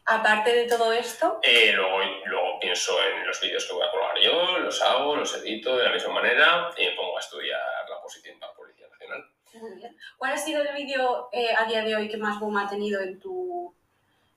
aparte 0.06 0.52
de 0.54 0.66
todo 0.66 0.92
esto, 0.92 1.38
Eh, 1.42 1.72
luego, 1.74 1.98
luego 2.26 2.60
pienso 2.60 2.92
en 3.04 3.26
los 3.26 3.40
vídeos 3.40 3.64
que 3.66 3.72
voy 3.72 3.86
a 3.86 3.90
colgar 3.90 4.18
yo, 4.20 4.58
los 4.58 4.82
hago, 4.82 5.16
los 5.16 5.34
edito 5.36 5.76
de 5.76 5.84
la 5.84 5.92
misma 5.92 6.12
manera 6.14 6.70
y 6.76 6.84
me 6.86 6.92
pongo 6.92 7.16
a 7.16 7.20
estudiar 7.20 7.60
la 7.88 8.00
posición 8.02 8.38
para 8.38 8.52
Policía 8.54 8.86
Nacional. 8.88 9.24
muy 9.54 9.76
bien. 9.76 9.96
¿cuál 10.18 10.32
ha 10.32 10.36
sido 10.36 10.62
el 10.62 10.74
vídeo 10.74 11.28
eh, 11.32 11.54
a 11.56 11.64
día 11.66 11.82
de 11.84 11.96
hoy 11.96 12.08
que 12.08 12.16
más 12.16 12.38
boom 12.40 12.56
ha 12.58 12.68
tenido 12.68 13.00
en 13.00 13.18
tu, 13.20 13.74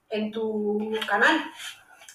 en 0.10 0.32
tu 0.32 0.98
canal? 1.08 1.40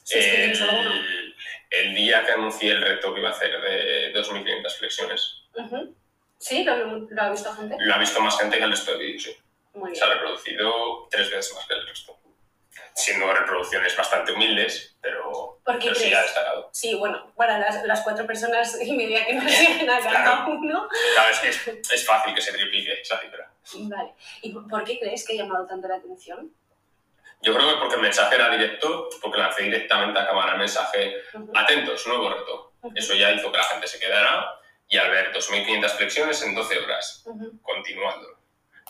Si 0.05 0.19
es 0.19 0.27
que. 0.27 0.45
El, 0.53 1.35
el 1.71 1.95
día 1.95 2.25
que 2.25 2.33
anuncié 2.33 2.73
el 2.73 2.83
reto 2.83 3.13
que 3.15 3.21
iba 3.21 3.31
a 3.31 3.33
hacer 3.33 3.61
de 3.61 4.13
2.500 4.15 4.79
flexiones, 4.79 5.39
Ujú. 5.55 5.95
¿Sí? 6.39 6.65
¿Lo, 6.65 6.75
lo 7.09 7.23
ha 7.23 7.31
visto 7.31 7.53
gente? 7.55 7.77
lo 7.79 7.95
ha 7.95 7.99
visto 7.99 8.21
más 8.21 8.37
gente 8.39 8.59
que 8.59 8.65
el 8.65 8.71
resto 8.71 8.93
de 8.93 8.99
vídeos, 8.99 9.23
sí. 9.23 9.37
Muy 9.75 9.95
Se 9.95 10.01
bien. 10.05 10.11
ha 10.11 10.15
reproducido 10.15 11.09
tres 11.11 11.31
veces 11.31 11.55
más 11.55 11.67
que 11.67 11.75
el 11.75 11.87
resto. 11.87 12.19
Siendo 12.95 13.33
reproducciones 13.33 13.97
bastante 13.97 14.33
humildes, 14.33 14.97
pero, 15.01 15.61
¿Por 15.65 15.79
qué 15.79 15.89
pero 15.89 15.95
sí 16.01 16.13
ha 16.13 16.23
destacado. 16.23 16.71
Sí, 16.73 16.95
bueno, 16.95 17.33
para 17.37 17.59
las, 17.59 17.85
las 17.85 18.01
cuatro 18.03 18.27
personas 18.27 18.79
y 18.83 18.93
media 18.93 19.25
que 19.27 19.35
nos 19.35 19.51
siguen 19.51 19.89
a 19.91 19.99
cada 20.01 20.11
Claro. 20.11 20.53
uno. 20.53 20.89
Claro, 21.15 21.31
es, 21.31 21.67
es, 21.67 21.91
es 21.91 22.07
fácil 22.07 22.35
que 22.35 22.41
se 22.41 22.53
triplique 22.53 23.01
esa 23.01 23.19
cifra. 23.21 23.51
Vale. 23.75 24.15
¿Y 24.43 24.53
por 24.53 24.85
qué 24.85 24.99
crees 24.99 25.27
que 25.27 25.35
ha 25.35 25.37
llamado 25.43 25.67
tanto 25.67 25.89
la 25.89 25.97
atención? 25.97 26.53
Yo 27.41 27.55
creo 27.55 27.69
que 27.71 27.77
porque 27.81 27.97
el 27.97 28.03
mensaje 28.03 28.35
era 28.37 28.49
directo, 28.51 29.09
porque 29.21 29.39
lancé 29.39 29.65
directamente 29.65 30.19
a 30.21 30.27
cámara 30.27 30.53
el 30.53 30.59
mensaje 30.59 31.17
Ujú. 31.35 31.51
Atentos, 31.55 32.07
nuevo 32.07 32.31
reto. 32.31 32.73
Ujú. 32.83 32.93
Eso 32.97 33.15
ya 33.15 33.31
hizo 33.33 33.51
que 33.51 33.59
la 33.59 33.65
gente 33.65 33.87
se 33.87 33.99
quedara 33.99 34.47
y 34.89 34.97
al 34.97 35.11
ver 35.11 35.33
2.500 35.33 35.89
flexiones 35.97 36.43
en 36.43 36.55
12 36.55 36.79
horas, 36.79 37.23
Ujú. 37.27 37.61
continuando. 37.63 38.29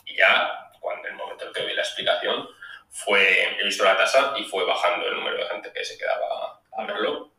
Y 0.05 0.17
ya, 0.17 0.71
cuando 0.81 1.07
en 1.09 1.13
el 1.15 1.19
momento 1.19 1.47
en 1.47 1.53
que 1.53 1.65
vi 1.65 1.75
la 1.75 1.83
explicación, 1.83 2.49
fue, 2.93 3.57
he 3.59 3.65
visto 3.65 3.85
la 3.85 3.97
tasa 3.97 4.35
y 4.37 4.45
fue 4.45 4.65
bajando 4.65 5.07
el 5.09 5.15
número 5.15 5.39
de 5.39 5.47
gente 5.49 5.73
que 5.73 5.85
se 5.85 5.99
quedaba 5.99 6.61
a 6.77 6.85
verlo. 6.87 7.33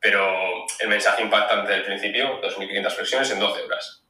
Pero 0.00 0.66
el 0.80 0.88
mensaje 0.88 1.22
impactante 1.22 1.72
del 1.72 1.84
principio, 1.84 2.40
2.500 2.42 2.90
flexiones 2.94 3.30
en 3.30 3.38
12 3.40 3.62
horas. 3.62 4.04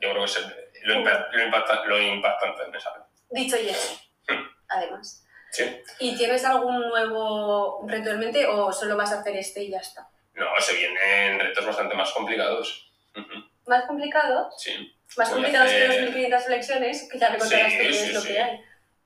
Yo 0.00 0.10
creo 0.10 0.24
que 0.24 0.30
es 0.30 0.38
lo, 0.84 0.94
lo 0.94 1.42
impacta- 1.44 1.84
lo 1.84 2.00
impactante 2.00 2.62
del 2.62 2.70
mensaje. 2.70 3.00
Dicho 3.30 3.56
y 3.56 3.68
hecho, 3.68 4.00
Hmm. 4.28 4.46
además. 4.68 5.24
Sí. 5.50 5.64
¿Y 5.98 6.16
tienes 6.16 6.44
algún 6.44 6.88
nuevo 6.88 7.84
reto 7.88 8.10
en 8.10 8.18
mente 8.20 8.46
o 8.46 8.72
solo 8.72 8.96
vas 8.96 9.12
a 9.12 9.20
hacer 9.20 9.36
este 9.36 9.62
y 9.64 9.70
ya 9.70 9.78
está? 9.78 10.08
No, 10.34 10.46
se 10.60 10.74
vienen 10.74 11.40
retos 11.40 11.66
bastante 11.66 11.94
más 11.96 12.12
complicados. 12.12 12.92
Ujú. 13.16 13.32
¿Más 13.66 13.84
complicado? 13.86 14.50
Sí. 14.56 14.94
Más 15.16 15.28
Voy 15.30 15.38
complicados 15.42 15.70
que 15.70 15.84
hacer- 15.84 16.10
2.500 16.12 16.44
flexiones, 16.44 17.08
que 17.10 17.18
ya 17.18 17.30
me 17.30 17.38
contarás 17.38 17.72
Sí, 17.72 17.78
qué 17.78 17.92
sí, 17.92 18.08
es 18.10 18.14
lo 18.14 18.22
que 18.22 18.38
hay. 18.40 18.60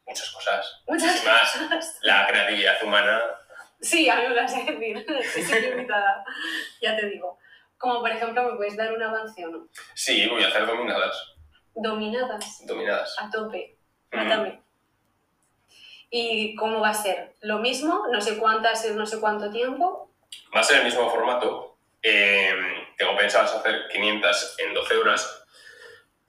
Muchas 0.07 0.31
cosas. 0.31 0.83
Muchas 0.87 1.25
Más. 1.25 1.53
cosas. 1.53 1.99
La 2.03 2.27
creatividad 2.27 2.83
humana 2.83 3.21
Sí, 3.81 4.09
a 4.09 4.15
mí 4.17 4.29
me 4.29 4.35
vas 4.37 4.55
a 4.55 4.59
decir. 4.63 5.05
Soy 5.49 5.65
invitada. 5.65 6.25
Ya 6.81 6.97
te 6.97 7.07
digo. 7.07 7.39
Como 7.79 8.01
por 8.01 8.11
ejemplo, 8.11 8.45
¿me 8.45 8.57
puedes 8.57 8.77
dar 8.77 8.93
un 8.93 9.03
avance 9.03 9.45
o 9.45 9.51
no? 9.51 9.69
Sí, 9.95 10.29
voy 10.29 10.45
a 10.45 10.49
hacer 10.49 10.67
dominadas. 10.67 11.17
Dominadas, 11.75 12.65
Dominadas. 12.65 13.17
a 13.19 13.29
tope. 13.31 13.77
Mm. 14.13 14.17
Mátame. 14.17 14.63
¿Y 16.11 16.55
cómo 16.55 16.81
va 16.81 16.91
a 16.91 16.95
ser? 16.95 17.35
¿Lo 17.41 17.59
mismo? 17.59 18.07
No 18.13 18.21
sé 18.21 18.37
cuántas 18.39 18.85
en 18.85 18.97
no 18.97 19.07
sé 19.07 19.19
cuánto 19.19 19.51
tiempo. 19.51 20.13
Va 20.55 20.61
a 20.61 20.65
ser 20.65 20.79
el 20.79 20.85
mismo 20.85 21.11
formato. 21.11 21.77
Eh, 22.03 22.55
tengo 22.99 23.17
pensadas 23.17 23.53
hacer 23.55 23.89
500 23.91 24.57
en 24.59 24.75
12 24.75 24.97
horas, 24.97 25.42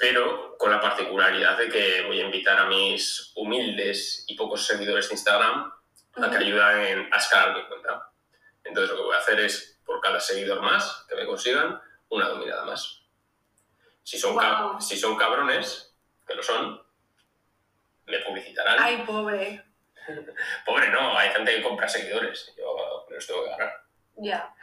pero 0.03 0.57
con 0.57 0.69
la 0.69 0.81
particularidad 0.81 1.57
de 1.57 1.69
que 1.69 2.01
voy 2.05 2.19
a 2.19 2.25
invitar 2.25 2.59
a 2.59 2.65
mis 2.65 3.31
humildes 3.35 4.25
y 4.27 4.35
pocos 4.35 4.67
seguidores 4.67 5.07
de 5.07 5.13
Instagram 5.13 5.71
a 6.15 6.29
que 6.29 6.35
ayuden 6.35 7.07
a 7.09 7.17
escalar 7.17 7.55
mi 7.55 7.65
cuenta. 7.69 8.11
Entonces 8.65 8.91
lo 8.91 8.97
que 8.97 9.03
voy 9.03 9.15
a 9.15 9.19
hacer 9.19 9.39
es, 9.39 9.79
por 9.85 10.01
cada 10.01 10.19
seguidor 10.19 10.61
más 10.61 11.05
que 11.07 11.15
me 11.15 11.25
consigan, 11.25 11.79
una 12.09 12.27
dominada 12.27 12.65
más. 12.65 13.01
Si 14.03 14.19
son, 14.19 14.33
Guau. 14.33 14.81
si 14.81 14.97
son 14.97 15.15
cabrones, 15.15 15.95
que 16.27 16.35
lo 16.35 16.43
son, 16.43 16.85
me 18.05 18.19
publicitarán. 18.19 18.75
Ay, 18.81 19.03
pobre. 19.07 19.63
Pobre, 20.65 20.89
no, 20.89 21.17
hay 21.17 21.29
gente 21.29 21.55
que 21.55 21.63
compra 21.63 21.87
seguidores. 21.87 22.53
Yo 22.57 23.05
me 23.07 23.15
los 23.15 23.25
tengo 23.25 23.45
que 23.45 23.51
ganar. 23.51 23.85
Ya. 24.17 24.53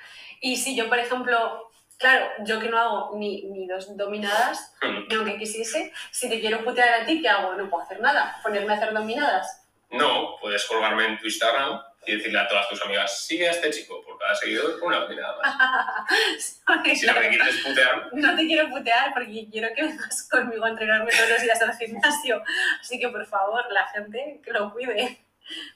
Y 0.42 0.58
si 0.58 0.76
yo, 0.76 0.90
por 0.90 0.98
ejemplo, 0.98 1.69
claro, 2.00 2.30
yo 2.40 2.58
que 2.58 2.68
no 2.68 2.78
hago 2.78 3.18
ni, 3.18 3.42
ni 3.44 3.66
dos 3.66 3.96
dominadas, 3.96 4.74
ni 5.08 5.14
aunque 5.14 5.36
quisiese, 5.36 5.92
si 6.10 6.28
te 6.28 6.40
quiero 6.40 6.64
putear 6.64 7.02
a 7.02 7.06
ti, 7.06 7.20
¿qué 7.20 7.28
hago? 7.28 7.54
No 7.54 7.68
puedo 7.68 7.84
hacer 7.84 8.00
nada. 8.00 8.40
Ponerme 8.42 8.72
a 8.72 8.76
hacer 8.76 8.92
dominadas. 8.92 9.62
No, 9.90 10.36
puedes 10.40 10.64
colgarme 10.64 11.04
en 11.04 11.18
tu 11.18 11.26
Instagram 11.26 11.80
y 12.06 12.16
decirle 12.16 12.38
a 12.38 12.48
todas 12.48 12.68
tus 12.68 12.82
amigas, 12.82 13.26
sigue 13.26 13.46
a 13.46 13.50
este 13.50 13.70
chico, 13.70 14.02
por 14.02 14.18
cada 14.18 14.34
seguidor 14.34 14.82
una 14.82 15.00
dominada 15.00 15.36
más. 15.36 16.62
Porque, 16.66 16.96
Si 16.96 17.04
claro, 17.04 17.20
quieres 17.28 17.48
es 17.48 17.64
putear, 17.64 18.08
no 18.12 18.36
te 18.36 18.46
quiero 18.46 18.70
putear 18.70 19.12
porque 19.12 19.48
quiero 19.50 19.68
que 19.74 19.82
vengas 19.82 20.28
conmigo 20.28 20.64
a 20.64 20.70
entrenarme 20.70 21.10
todos 21.10 21.28
los 21.28 21.42
días 21.42 21.60
al 21.60 21.76
gimnasio. 21.76 22.42
Así 22.80 22.98
que, 22.98 23.08
por 23.08 23.26
favor, 23.26 23.70
la 23.70 23.86
gente 23.88 24.40
que 24.42 24.52
lo 24.52 24.72
cuide. 24.72 25.18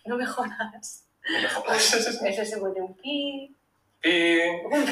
No 0.07 0.17
me 0.17 0.25
jodas. 0.25 1.07
no 1.29 1.41
me 1.43 1.49
jodas. 1.49 1.83
Se 1.83 2.57
vuelve 2.57 2.81
un 2.81 2.97
pi. 2.97 3.55
Y 4.05 4.49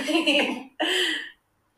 pi. 0.07 0.77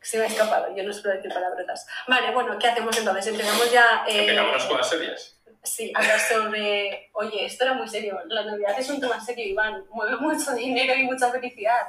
Se 0.01 0.17
me 0.19 0.25
ha 0.25 0.27
escapado, 0.27 0.75
yo 0.75 0.83
no 0.83 0.93
suelo 0.93 1.17
decir 1.17 1.33
palabrotas. 1.33 1.87
Vale, 2.07 2.31
bueno, 2.31 2.59
¿qué 2.59 2.67
hacemos 2.67 2.95
entonces? 2.95 3.25
Empezamos 3.27 3.71
ya. 3.71 4.05
eh, 4.07 4.19
empezamos 4.19 4.53
las 4.53 4.65
cosas 4.65 4.89
serias. 4.89 5.41
Sí, 5.63 5.91
hablar 5.95 6.19
sobre. 6.19 7.09
Oye, 7.13 7.45
esto 7.45 7.63
era 7.63 7.73
muy 7.73 7.87
serio. 7.87 8.19
La 8.27 8.43
Navidad 8.45 8.79
es 8.79 8.87
un 8.89 9.01
tema 9.01 9.19
serio, 9.19 9.45
Iván. 9.47 9.83
Mueve 9.89 10.17
mucho 10.17 10.53
dinero 10.53 10.93
y 10.93 11.03
mucha 11.05 11.31
felicidad. 11.31 11.87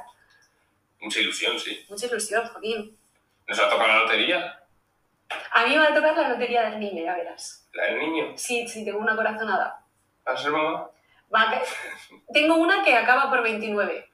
Mucha 0.99 1.19
ilusión, 1.19 1.59
sí. 1.59 1.85
Mucha 1.87 2.07
ilusión, 2.07 2.47
Joaquín. 2.47 2.97
¿Nos 3.47 3.61
va 3.61 3.67
a 3.67 3.69
tocar 3.69 3.87
la 3.87 3.99
lotería? 3.99 4.63
A 5.51 5.65
mí 5.65 5.75
me 5.75 5.77
va 5.77 5.89
a 5.89 5.93
tocar 5.93 6.17
la 6.17 6.29
lotería 6.29 6.69
del 6.71 6.79
niño, 6.79 7.03
ya 7.03 7.15
verás. 7.15 7.67
¿La 7.73 7.85
del 7.85 7.99
niño? 7.99 8.33
Sí, 8.35 8.67
sí, 8.67 8.83
tengo 8.83 8.97
una 8.97 9.15
corazonada. 9.15 9.85
¿Vas 10.25 10.39
a 10.39 10.43
ser 10.43 10.51
mamá? 10.51 10.89
Va 11.33 11.61
Tengo 12.33 12.55
una 12.55 12.83
que 12.83 12.95
acaba 12.95 13.29
por 13.29 13.43
29. 13.43 14.09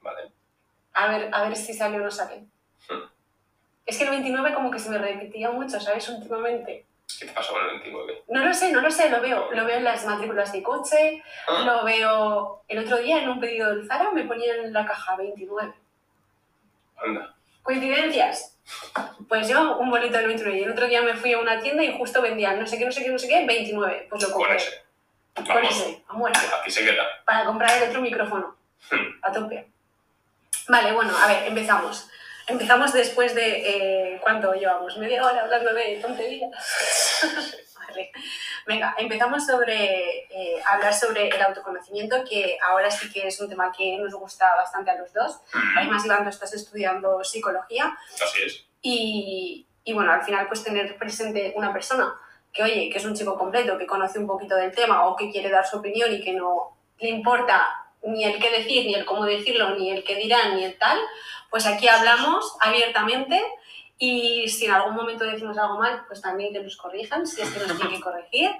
Vale. 0.00 0.32
A 0.96 1.08
ver, 1.08 1.28
a 1.32 1.42
ver 1.44 1.56
si 1.56 1.74
sale 1.74 1.96
o 1.96 2.00
no 2.04 2.10
sale. 2.10 2.44
Hmm. 2.88 3.02
Es 3.84 3.98
que 3.98 4.04
el 4.04 4.10
29 4.10 4.54
como 4.54 4.70
que 4.70 4.78
se 4.78 4.90
me 4.90 4.98
repetía 4.98 5.50
mucho, 5.50 5.78
¿sabes? 5.78 6.08
Últimamente. 6.08 6.84
¿Qué 7.20 7.26
te 7.26 7.32
pasó 7.32 7.52
con 7.52 7.62
el 7.64 7.70
29? 7.80 8.24
No 8.28 8.44
lo 8.44 8.52
sé, 8.52 8.72
no 8.72 8.80
lo 8.80 8.90
sé, 8.90 9.10
lo 9.10 9.20
veo. 9.20 9.52
Lo 9.52 9.64
veo 9.64 9.76
en 9.76 9.84
las 9.84 10.04
matrículas 10.06 10.52
de 10.52 10.62
coche, 10.62 11.22
Ah, 11.46 11.62
lo 11.64 11.84
veo... 11.84 12.62
El 12.66 12.78
otro 12.80 12.96
día 12.98 13.22
en 13.22 13.28
un 13.28 13.38
pedido 13.40 13.68
del 13.68 13.86
Zara 13.86 14.10
me 14.10 14.24
ponían 14.24 14.58
en 14.58 14.72
la 14.72 14.84
caja 14.86 15.16
29. 15.16 15.72
anda. 17.04 17.34
¿Coincidencias? 17.62 18.58
Pues 19.28 19.48
yo 19.48 19.76
un 19.78 19.90
boleto 19.90 20.16
del 20.18 20.26
29 20.28 20.58
y 20.58 20.62
el 20.64 20.70
otro 20.72 20.86
día 20.88 21.02
me 21.02 21.14
fui 21.14 21.32
a 21.32 21.38
una 21.38 21.60
tienda 21.60 21.84
y 21.84 21.96
justo 21.96 22.20
vendían 22.22 22.58
no 22.58 22.66
sé 22.66 22.78
qué, 22.78 22.84
no 22.84 22.92
sé 22.92 23.04
qué, 23.04 23.10
no 23.10 23.18
sé 23.18 23.28
qué, 23.28 23.44
29. 23.46 24.06
Pues 24.10 24.22
lo 24.22 24.28
Con 24.30 24.38
compré. 24.38 24.56
ese. 24.56 24.82
Con 25.34 25.64
ese, 25.64 26.02
a 26.08 26.12
muerte. 26.14 26.40
aquí 26.60 26.70
se 26.70 26.84
queda. 26.84 27.04
Para 27.24 27.44
comprar 27.44 27.70
el 27.82 27.88
otro 27.88 28.00
micrófono. 28.00 28.56
Hmm. 28.90 29.18
A 29.22 29.30
tope. 29.32 29.68
Vale, 30.68 30.92
bueno, 30.92 31.12
a 31.16 31.26
ver, 31.26 31.46
empezamos. 31.46 32.08
Empezamos 32.48 32.92
después 32.92 33.34
de... 33.34 34.12
eh, 34.14 34.20
¿Cuánto 34.22 34.52
llevamos? 34.54 34.96
¿Media 34.98 35.24
hora 35.24 35.42
hablando 35.42 35.72
de 35.74 35.98
tonterías? 36.00 36.50
vale. 37.88 38.12
Venga, 38.66 38.94
empezamos 38.98 39.44
sobre... 39.46 40.26
eh, 40.30 40.62
hablar 40.64 40.94
sobre 40.94 41.28
el 41.28 41.42
autoconocimiento, 41.42 42.24
que 42.28 42.56
ahora 42.62 42.90
sí 42.90 43.10
que 43.12 43.26
es 43.26 43.40
un 43.40 43.48
tema 43.48 43.72
que 43.76 43.98
nos 43.98 44.14
gusta 44.14 44.54
bastante 44.54 44.90
a 44.92 44.96
los 44.96 45.12
dos. 45.12 45.40
Además, 45.76 46.04
Iván, 46.04 46.22
tú 46.24 46.30
estás 46.30 46.52
estudiando 46.54 47.22
psicología 47.24 47.96
Así 48.22 48.42
es. 48.44 48.64
y, 48.80 49.66
y, 49.84 49.92
bueno, 49.92 50.12
al 50.12 50.22
final 50.22 50.46
pues 50.46 50.62
tener 50.62 50.96
presente 50.98 51.52
una 51.56 51.72
persona 51.72 52.14
que, 52.52 52.62
oye, 52.62 52.88
que 52.90 52.98
es 52.98 53.04
un 53.04 53.14
chico 53.14 53.36
completo, 53.36 53.76
que 53.76 53.86
conoce 53.86 54.18
un 54.20 54.26
poquito 54.26 54.54
del 54.56 54.72
tema 54.74 55.06
o 55.06 55.16
que 55.16 55.30
quiere 55.30 55.50
dar 55.50 55.66
su 55.66 55.78
opinión 55.78 56.12
y 56.12 56.22
que 56.22 56.32
no 56.32 56.76
le 56.98 57.08
importa 57.08 57.85
ni 58.06 58.24
el 58.24 58.38
qué 58.38 58.50
decir, 58.50 58.86
ni 58.86 58.94
el 58.94 59.04
cómo 59.04 59.24
decirlo, 59.24 59.70
ni 59.76 59.90
el 59.90 60.04
qué 60.04 60.16
dirán, 60.16 60.56
ni 60.56 60.64
el 60.64 60.78
tal, 60.78 60.98
pues 61.50 61.66
aquí 61.66 61.88
hablamos 61.88 62.56
abiertamente 62.60 63.42
y 63.98 64.48
si 64.48 64.66
en 64.66 64.72
algún 64.72 64.94
momento 64.94 65.24
decimos 65.24 65.56
algo 65.58 65.78
mal, 65.78 66.04
pues 66.06 66.20
también 66.20 66.52
que 66.52 66.60
nos 66.60 66.76
corrijan, 66.76 67.26
si 67.26 67.40
es 67.40 67.50
que 67.50 67.58
nos 67.60 67.76
tienen 67.76 67.96
que 67.96 68.00
corregir. 68.00 68.50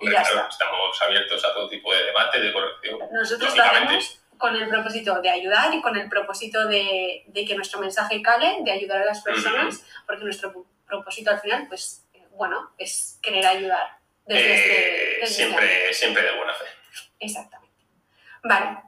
Y 0.00 0.06
ya 0.06 0.22
claro, 0.22 0.40
está. 0.40 0.48
estamos 0.48 1.02
abiertos 1.02 1.44
a 1.44 1.54
todo 1.54 1.68
tipo 1.68 1.92
de 1.94 2.02
debate, 2.04 2.40
de 2.40 2.52
corrección. 2.52 2.98
Nosotros 3.12 3.56
lo 3.56 3.62
hacemos 3.62 4.20
con 4.36 4.56
el 4.56 4.68
propósito 4.68 5.20
de 5.20 5.28
ayudar 5.30 5.72
y 5.74 5.80
con 5.82 5.96
el 5.96 6.08
propósito 6.08 6.66
de, 6.66 7.24
de 7.26 7.44
que 7.44 7.54
nuestro 7.54 7.78
mensaje 7.78 8.20
cale, 8.22 8.58
de 8.62 8.72
ayudar 8.72 9.02
a 9.02 9.04
las 9.04 9.22
personas, 9.22 9.84
porque 10.06 10.24
nuestro 10.24 10.66
propósito 10.86 11.30
al 11.30 11.40
final, 11.40 11.66
pues, 11.68 12.06
eh, 12.14 12.26
bueno, 12.32 12.72
es 12.78 13.18
querer 13.22 13.46
ayudar. 13.46 13.98
Desde 14.24 14.42
Eh, 14.42 14.54
este, 14.54 14.68
desde 14.70 15.12
este 15.24 15.42
ámbito. 15.44 15.60
siempre, 15.60 15.92
siempre 15.94 16.22
de 16.22 16.36
buena 16.36 16.54
fe. 16.54 16.64
Exactamente. 17.20 17.76
Vale. 18.42 18.78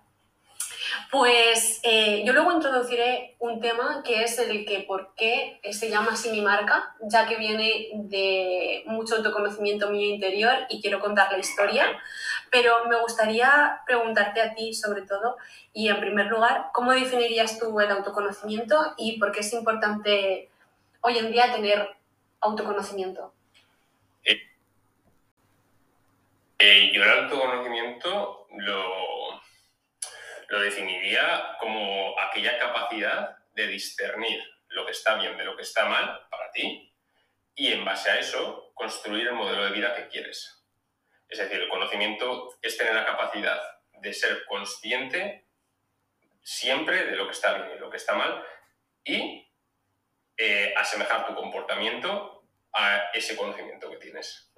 Pues 1.11 1.81
eh, 1.83 2.23
yo 2.25 2.33
luego 2.33 2.53
introduciré 2.53 3.37
un 3.39 3.61
tema 3.61 4.03
que 4.05 4.23
es 4.23 4.39
el 4.39 4.65
que 4.65 4.81
por 4.81 5.15
qué 5.15 5.61
se 5.71 5.91
llama 5.91 6.13
así 6.13 6.31
mi 6.31 6.41
marca, 6.41 6.95
ya 7.03 7.27
que 7.27 7.37
viene 7.37 7.91
de 7.95 8.83
mucho 8.87 9.17
autoconocimiento 9.17 9.91
mío 9.91 10.15
interior 10.15 10.55
y 10.69 10.81
quiero 10.81 11.01
contar 11.01 11.31
la 11.33 11.39
historia, 11.39 11.87
pero 12.51 12.87
me 12.87 13.01
gustaría 13.01 13.81
preguntarte 13.87 14.41
a 14.41 14.55
ti 14.55 14.75
sobre 14.75 15.03
todo 15.03 15.37
y 15.73 15.89
en 15.89 16.01
primer 16.01 16.27
lugar, 16.27 16.71
¿cómo 16.73 16.93
definirías 16.93 17.59
tú 17.59 17.79
el 17.81 17.91
autoconocimiento 17.91 18.95
y 18.97 19.19
por 19.19 19.33
qué 19.33 19.41
es 19.41 19.53
importante 19.53 20.51
hoy 21.01 21.19
en 21.19 21.33
día 21.33 21.53
tener 21.53 21.89
autoconocimiento? 22.41 23.33
Eh, 26.65 26.93
yo 26.95 27.03
el 27.03 27.11
autoconocimiento 27.11 28.47
lo, 28.57 29.43
lo 30.53 30.61
definiría 30.61 31.57
como 31.59 32.15
aquella 32.21 32.59
capacidad 32.59 33.39
de 33.55 33.69
discernir 33.69 34.39
lo 34.69 34.85
que 34.85 34.93
está 34.93 35.15
bien 35.15 35.35
de 35.39 35.45
lo 35.45 35.57
que 35.57 35.63
está 35.63 35.87
mal 35.87 36.27
para 36.31 36.51
ti 36.53 36.93
y 37.55 37.73
en 37.73 37.83
base 37.87 38.11
a 38.11 38.19
eso 38.19 38.71
construir 38.75 39.29
el 39.29 39.33
modelo 39.33 39.65
de 39.65 39.73
vida 39.73 39.97
que 39.97 40.09
quieres. 40.09 40.63
Es 41.27 41.39
decir, 41.39 41.59
el 41.59 41.71
conocimiento 41.71 42.55
es 42.61 42.77
tener 42.77 42.95
la 42.95 43.07
capacidad 43.07 43.63
de 43.95 44.13
ser 44.13 44.45
consciente 44.45 45.47
siempre 46.43 47.07
de 47.07 47.17
lo 47.17 47.25
que 47.25 47.33
está 47.33 47.55
bien 47.55 47.71
y 47.75 47.81
lo 47.81 47.89
que 47.89 47.97
está 47.97 48.13
mal 48.15 48.45
y 49.05 49.51
eh, 50.37 50.75
asemejar 50.77 51.29
tu 51.29 51.35
comportamiento 51.35 52.45
a 52.75 53.11
ese 53.15 53.37
conocimiento 53.37 53.89
que 53.89 53.97
tienes. 53.97 54.53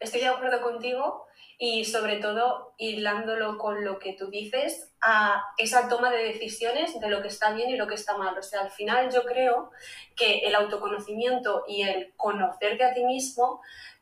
Estoy 0.00 0.20
de 0.20 0.28
acuerdo 0.28 0.62
contigo 0.62 1.26
y 1.58 1.84
sobre 1.84 2.18
todo 2.18 2.74
hilándolo 2.78 3.58
con 3.58 3.84
lo 3.84 3.98
que 3.98 4.12
tú 4.12 4.30
dices, 4.30 4.94
a 5.00 5.42
esa 5.56 5.88
toma 5.88 6.10
de 6.10 6.22
decisiones 6.22 6.98
de 7.00 7.10
lo 7.10 7.20
que 7.20 7.28
está 7.28 7.52
bien 7.52 7.68
y 7.68 7.76
lo 7.76 7.88
que 7.88 7.96
está 7.96 8.16
mal. 8.16 8.38
O 8.38 8.42
sea, 8.42 8.60
al 8.60 8.70
final 8.70 9.10
yo 9.12 9.24
creo 9.24 9.70
que 10.16 10.40
el 10.40 10.54
autoconocimiento 10.54 11.64
y 11.66 11.82
el 11.82 12.12
conocerte 12.16 12.84
a 12.84 12.94
ti 12.94 13.04
mismo 13.04 13.60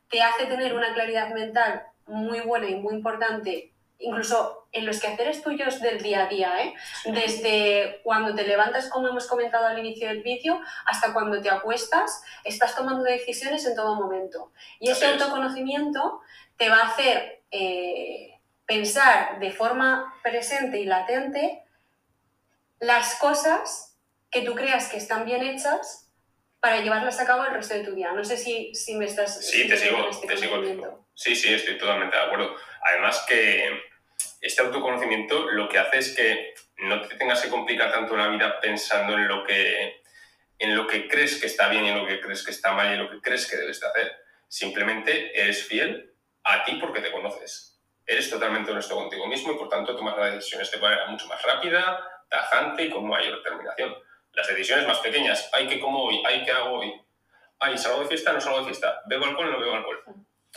te 0.09 0.21
hace 0.21 0.45
tener 0.45 0.75
una 0.75 0.93
claridad 0.93 1.33
mental 1.33 1.83
muy 2.05 2.39
buena 2.41 2.69
y 2.69 2.75
muy 2.75 2.93
importante, 2.93 3.73
incluso 3.99 4.67
en 4.71 4.85
los 4.85 4.99
quehaceres 4.99 5.41
tuyos 5.41 5.81
del 5.81 6.01
día 6.01 6.25
a 6.25 6.29
día, 6.29 6.63
¿eh? 6.63 6.73
Desde 7.05 8.01
cuando 8.03 8.35
te 8.35 8.43
levantas, 8.43 8.89
como 8.89 9.07
hemos 9.07 9.27
comentado 9.27 9.65
al 9.65 9.79
inicio 9.79 10.07
del 10.07 10.21
vídeo, 10.21 10.59
hasta 10.85 11.13
cuando 11.13 11.41
te 11.41 11.49
acuestas, 11.49 12.23
estás 12.43 12.75
tomando 12.75 13.03
decisiones 13.03 13.65
en 13.65 13.75
todo 13.75 13.95
momento. 13.95 14.51
Y 14.79 14.89
ese 14.89 15.07
autoconocimiento 15.07 16.21
te 16.57 16.69
va 16.69 16.77
a 16.77 16.87
hacer 16.87 17.41
eh, 17.51 18.39
pensar 18.65 19.39
de 19.39 19.51
forma 19.51 20.13
presente 20.21 20.79
y 20.79 20.85
latente 20.85 21.63
las 22.79 23.15
cosas 23.15 23.97
que 24.29 24.41
tú 24.41 24.53
creas 24.53 24.89
que 24.89 24.97
están 24.97 25.25
bien 25.25 25.41
hechas 25.41 26.11
para 26.59 26.81
llevarlas 26.81 27.19
a 27.19 27.25
cabo 27.25 27.45
el 27.45 27.53
resto 27.53 27.73
de 27.75 27.83
tu 27.83 27.95
día. 27.95 28.11
No 28.11 28.23
sé 28.23 28.37
si, 28.37 28.73
si 28.75 28.95
me 28.95 29.05
estás... 29.05 29.43
Sí, 29.45 29.67
te 29.67 29.77
sigo, 29.77 30.09
este 30.09 30.27
te 30.27 30.37
sigo. 30.37 31.07
Sí, 31.13 31.35
sí, 31.35 31.53
estoy 31.53 31.77
totalmente 31.77 32.15
de 32.15 32.23
acuerdo. 32.23 32.55
Además 32.83 33.25
que 33.27 33.86
este 34.47 34.61
autoconocimiento 34.61 35.49
lo 35.51 35.67
que 35.67 35.77
hace 35.77 35.97
es 35.97 36.15
que 36.15 36.53
no 36.77 37.01
te 37.07 37.15
tengas 37.15 37.41
que 37.41 37.49
complicar 37.49 37.91
tanto 37.91 38.15
la 38.15 38.27
vida 38.27 38.59
pensando 38.59 39.13
en 39.13 39.27
lo 39.27 39.43
que, 39.43 40.01
en 40.59 40.75
lo 40.75 40.87
que 40.87 41.07
crees 41.07 41.39
que 41.39 41.47
está 41.47 41.67
bien 41.67 41.85
y 41.85 41.89
en 41.89 41.97
lo 41.97 42.07
que 42.07 42.21
crees 42.21 42.43
que 42.43 42.51
está 42.51 42.71
mal 42.71 42.89
y 42.89 42.93
en 42.93 43.03
lo 43.03 43.09
que 43.09 43.21
crees 43.21 43.47
que 43.49 43.57
debes 43.57 43.79
de 43.79 43.87
hacer. 43.87 44.15
Simplemente 44.47 45.39
eres 45.39 45.67
fiel 45.67 46.13
a 46.43 46.63
ti 46.63 46.77
porque 46.79 47.01
te 47.01 47.11
conoces. 47.11 47.79
Eres 48.05 48.29
totalmente 48.29 48.71
honesto 48.71 48.95
contigo 48.95 49.27
mismo 49.27 49.51
y 49.51 49.57
por 49.57 49.67
tanto 49.67 49.95
tomas 49.95 50.17
las 50.17 50.35
decisiones 50.35 50.71
de 50.71 50.77
manera 50.77 51.07
mucho 51.07 51.27
más 51.27 51.41
rápida, 51.43 52.23
tajante 52.29 52.83
y 52.83 52.89
con 52.89 53.07
mayor 53.07 53.37
determinación. 53.37 53.95
Las 54.31 54.47
decisiones 54.47 54.87
más 54.87 54.99
pequeñas, 54.99 55.49
hay 55.51 55.67
que 55.67 55.79
como 55.79 56.03
hoy, 56.03 56.21
hay 56.25 56.45
que 56.45 56.51
hago 56.51 56.79
hoy, 56.79 56.93
ay, 57.59 57.77
salgo 57.77 58.01
de 58.01 58.07
fiesta, 58.07 58.31
no 58.31 58.39
salgo 58.39 58.59
de 58.59 58.65
fiesta, 58.65 59.01
bebo 59.07 59.25
alcohol, 59.25 59.51
no 59.51 59.59
bebo 59.59 59.73
alcohol. 59.73 60.03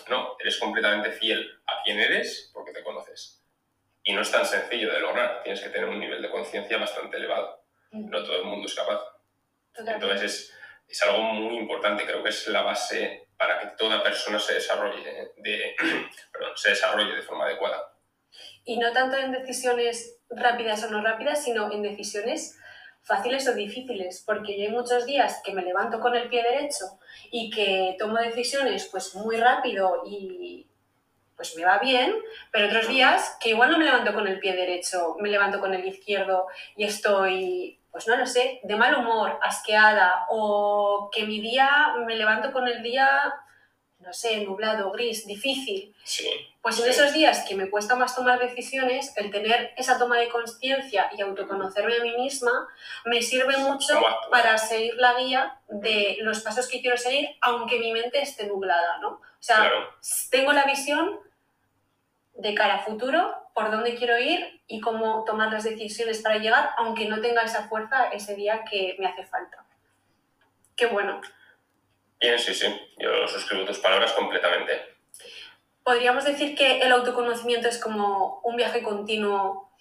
No, 0.08 0.36
eres 0.38 0.58
completamente 0.58 1.10
fiel 1.10 1.60
a 1.66 1.82
quien 1.82 1.98
eres 1.98 2.50
porque 2.54 2.72
te 2.72 2.84
conoces. 2.84 3.39
Y 4.02 4.12
no 4.12 4.22
es 4.22 4.30
tan 4.30 4.46
sencillo 4.46 4.92
de 4.92 5.00
lograr, 5.00 5.42
tienes 5.42 5.60
que 5.60 5.68
tener 5.70 5.88
un 5.88 6.00
nivel 6.00 6.22
de 6.22 6.30
conciencia 6.30 6.78
bastante 6.78 7.16
elevado. 7.16 7.64
No 7.92 8.22
todo 8.22 8.36
el 8.36 8.44
mundo 8.44 8.66
es 8.66 8.74
capaz. 8.74 9.00
Entonces 9.74 10.22
es, 10.22 10.54
es 10.88 11.02
algo 11.02 11.22
muy 11.22 11.58
importante, 11.58 12.04
creo 12.04 12.22
que 12.22 12.30
es 12.30 12.46
la 12.48 12.62
base 12.62 13.28
para 13.36 13.58
que 13.58 13.68
toda 13.78 14.02
persona 14.02 14.38
se 14.38 14.54
desarrolle 14.54 15.32
de, 15.36 15.76
perdón, 16.32 16.52
se 16.56 16.70
desarrolle 16.70 17.14
de 17.14 17.22
forma 17.22 17.46
adecuada. 17.46 17.94
Y 18.64 18.78
no 18.78 18.92
tanto 18.92 19.16
en 19.16 19.32
decisiones 19.32 20.20
rápidas 20.28 20.84
o 20.84 20.90
no 20.90 21.02
rápidas, 21.02 21.42
sino 21.42 21.72
en 21.72 21.82
decisiones 21.82 22.58
fáciles 23.02 23.48
o 23.48 23.54
difíciles, 23.54 24.22
porque 24.26 24.58
yo 24.58 24.64
hay 24.64 24.70
muchos 24.70 25.06
días 25.06 25.40
que 25.44 25.52
me 25.52 25.62
levanto 25.62 26.00
con 26.00 26.14
el 26.14 26.28
pie 26.28 26.42
derecho 26.42 26.98
y 27.30 27.50
que 27.50 27.96
tomo 27.98 28.18
decisiones 28.18 28.88
pues 28.90 29.14
muy 29.14 29.36
rápido 29.36 30.02
y 30.06 30.69
pues 31.40 31.56
me 31.56 31.64
va 31.64 31.78
bien, 31.78 32.14
pero 32.52 32.66
otros 32.66 32.86
días 32.86 33.38
que 33.40 33.48
igual 33.48 33.70
no 33.70 33.78
me 33.78 33.86
levanto 33.86 34.12
con 34.12 34.28
el 34.28 34.38
pie 34.40 34.52
derecho, 34.52 35.16
me 35.20 35.30
levanto 35.30 35.58
con 35.58 35.72
el 35.72 35.86
izquierdo 35.86 36.48
y 36.76 36.84
estoy, 36.84 37.80
pues 37.90 38.06
no 38.06 38.16
lo 38.16 38.26
sé, 38.26 38.60
de 38.62 38.76
mal 38.76 38.94
humor, 38.94 39.38
asqueada, 39.42 40.26
o 40.28 41.08
que 41.10 41.24
mi 41.24 41.40
día 41.40 41.94
me 42.06 42.14
levanto 42.14 42.52
con 42.52 42.68
el 42.68 42.82
día, 42.82 43.32
no 44.00 44.12
sé, 44.12 44.44
nublado, 44.44 44.92
gris, 44.92 45.26
difícil. 45.26 45.94
Sí, 46.04 46.28
Pues 46.60 46.78
en 46.78 46.90
esos 46.90 47.14
días 47.14 47.46
que 47.48 47.54
me 47.54 47.70
cuesta 47.70 47.96
más 47.96 48.14
tomar 48.14 48.38
decisiones, 48.38 49.16
el 49.16 49.30
tener 49.30 49.72
esa 49.78 49.98
toma 49.98 50.18
de 50.18 50.28
conciencia 50.28 51.10
y 51.16 51.22
autoconocerme 51.22 51.96
a 51.96 52.02
mí 52.02 52.18
misma 52.18 52.68
me 53.06 53.22
sirve 53.22 53.56
mucho 53.56 53.98
para 54.30 54.58
seguir 54.58 54.92
la 54.96 55.14
guía 55.14 55.58
de 55.68 56.18
los 56.20 56.40
pasos 56.40 56.68
que 56.68 56.82
quiero 56.82 56.98
seguir, 56.98 57.30
aunque 57.40 57.78
mi 57.78 57.92
mente 57.92 58.20
esté 58.20 58.46
nublada, 58.46 58.98
¿no? 58.98 59.22
O 59.40 59.42
sea, 59.42 59.56
claro. 59.56 59.94
tengo 60.30 60.52
la 60.52 60.64
visión 60.64 61.18
de 62.40 62.54
cara 62.54 62.76
a 62.76 62.84
futuro, 62.84 63.34
por 63.54 63.70
dónde 63.70 63.94
quiero 63.94 64.18
ir 64.18 64.62
y 64.66 64.80
cómo 64.80 65.24
tomar 65.24 65.52
las 65.52 65.64
decisiones 65.64 66.22
para 66.22 66.38
llegar, 66.38 66.70
aunque 66.76 67.08
no 67.08 67.20
tenga 67.20 67.42
esa 67.42 67.68
fuerza 67.68 68.08
ese 68.08 68.34
día 68.34 68.64
que 68.68 68.96
me 68.98 69.06
hace 69.06 69.24
falta. 69.26 69.64
Qué 70.76 70.86
bueno. 70.86 71.20
Bien, 72.20 72.38
sí, 72.38 72.54
sí, 72.54 72.66
yo 72.98 73.26
suscribo 73.28 73.64
tus 73.64 73.78
palabras 73.78 74.12
completamente. 74.12 74.72
Podríamos 75.82 76.24
decir 76.24 76.54
que 76.54 76.80
el 76.80 76.92
autoconocimiento 76.92 77.68
es 77.68 77.78
como 77.78 78.40
un 78.44 78.56
viaje 78.56 78.82
continuo 78.82 79.72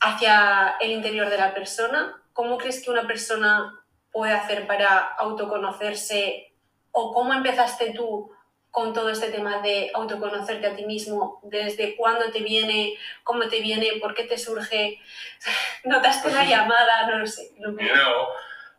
hacia 0.00 0.76
el 0.80 0.92
interior 0.92 1.28
de 1.28 1.38
la 1.38 1.52
persona. 1.52 2.22
¿Cómo 2.32 2.58
crees 2.58 2.82
que 2.82 2.90
una 2.90 3.06
persona 3.06 3.84
puede 4.12 4.32
hacer 4.32 4.66
para 4.66 4.98
autoconocerse 4.98 6.54
o 6.92 7.12
cómo 7.12 7.32
empezaste 7.32 7.92
tú 7.92 8.32
con 8.70 8.94
todo 8.94 9.10
este 9.10 9.30
tema 9.30 9.60
de 9.62 9.90
autoconocerte 9.94 10.66
a 10.66 10.76
ti 10.76 10.84
mismo? 10.84 11.40
¿Desde 11.42 11.96
cuándo 11.96 12.30
te 12.30 12.40
viene? 12.40 12.96
¿Cómo 13.24 13.48
te 13.48 13.60
viene? 13.60 13.98
¿Por 14.00 14.14
qué 14.14 14.24
te 14.24 14.38
surge? 14.38 15.00
¿Notaste 15.84 16.28
una 16.28 16.44
llamada? 16.44 17.06
No 17.08 17.18
lo 17.18 17.26
sé. 17.26 17.50
No, 17.58 18.28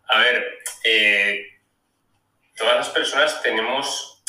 a 0.07 0.17
ver, 0.19 0.59
eh, 0.83 1.59
todas 2.55 2.75
las 2.75 2.89
personas 2.89 3.41
tenemos 3.41 4.23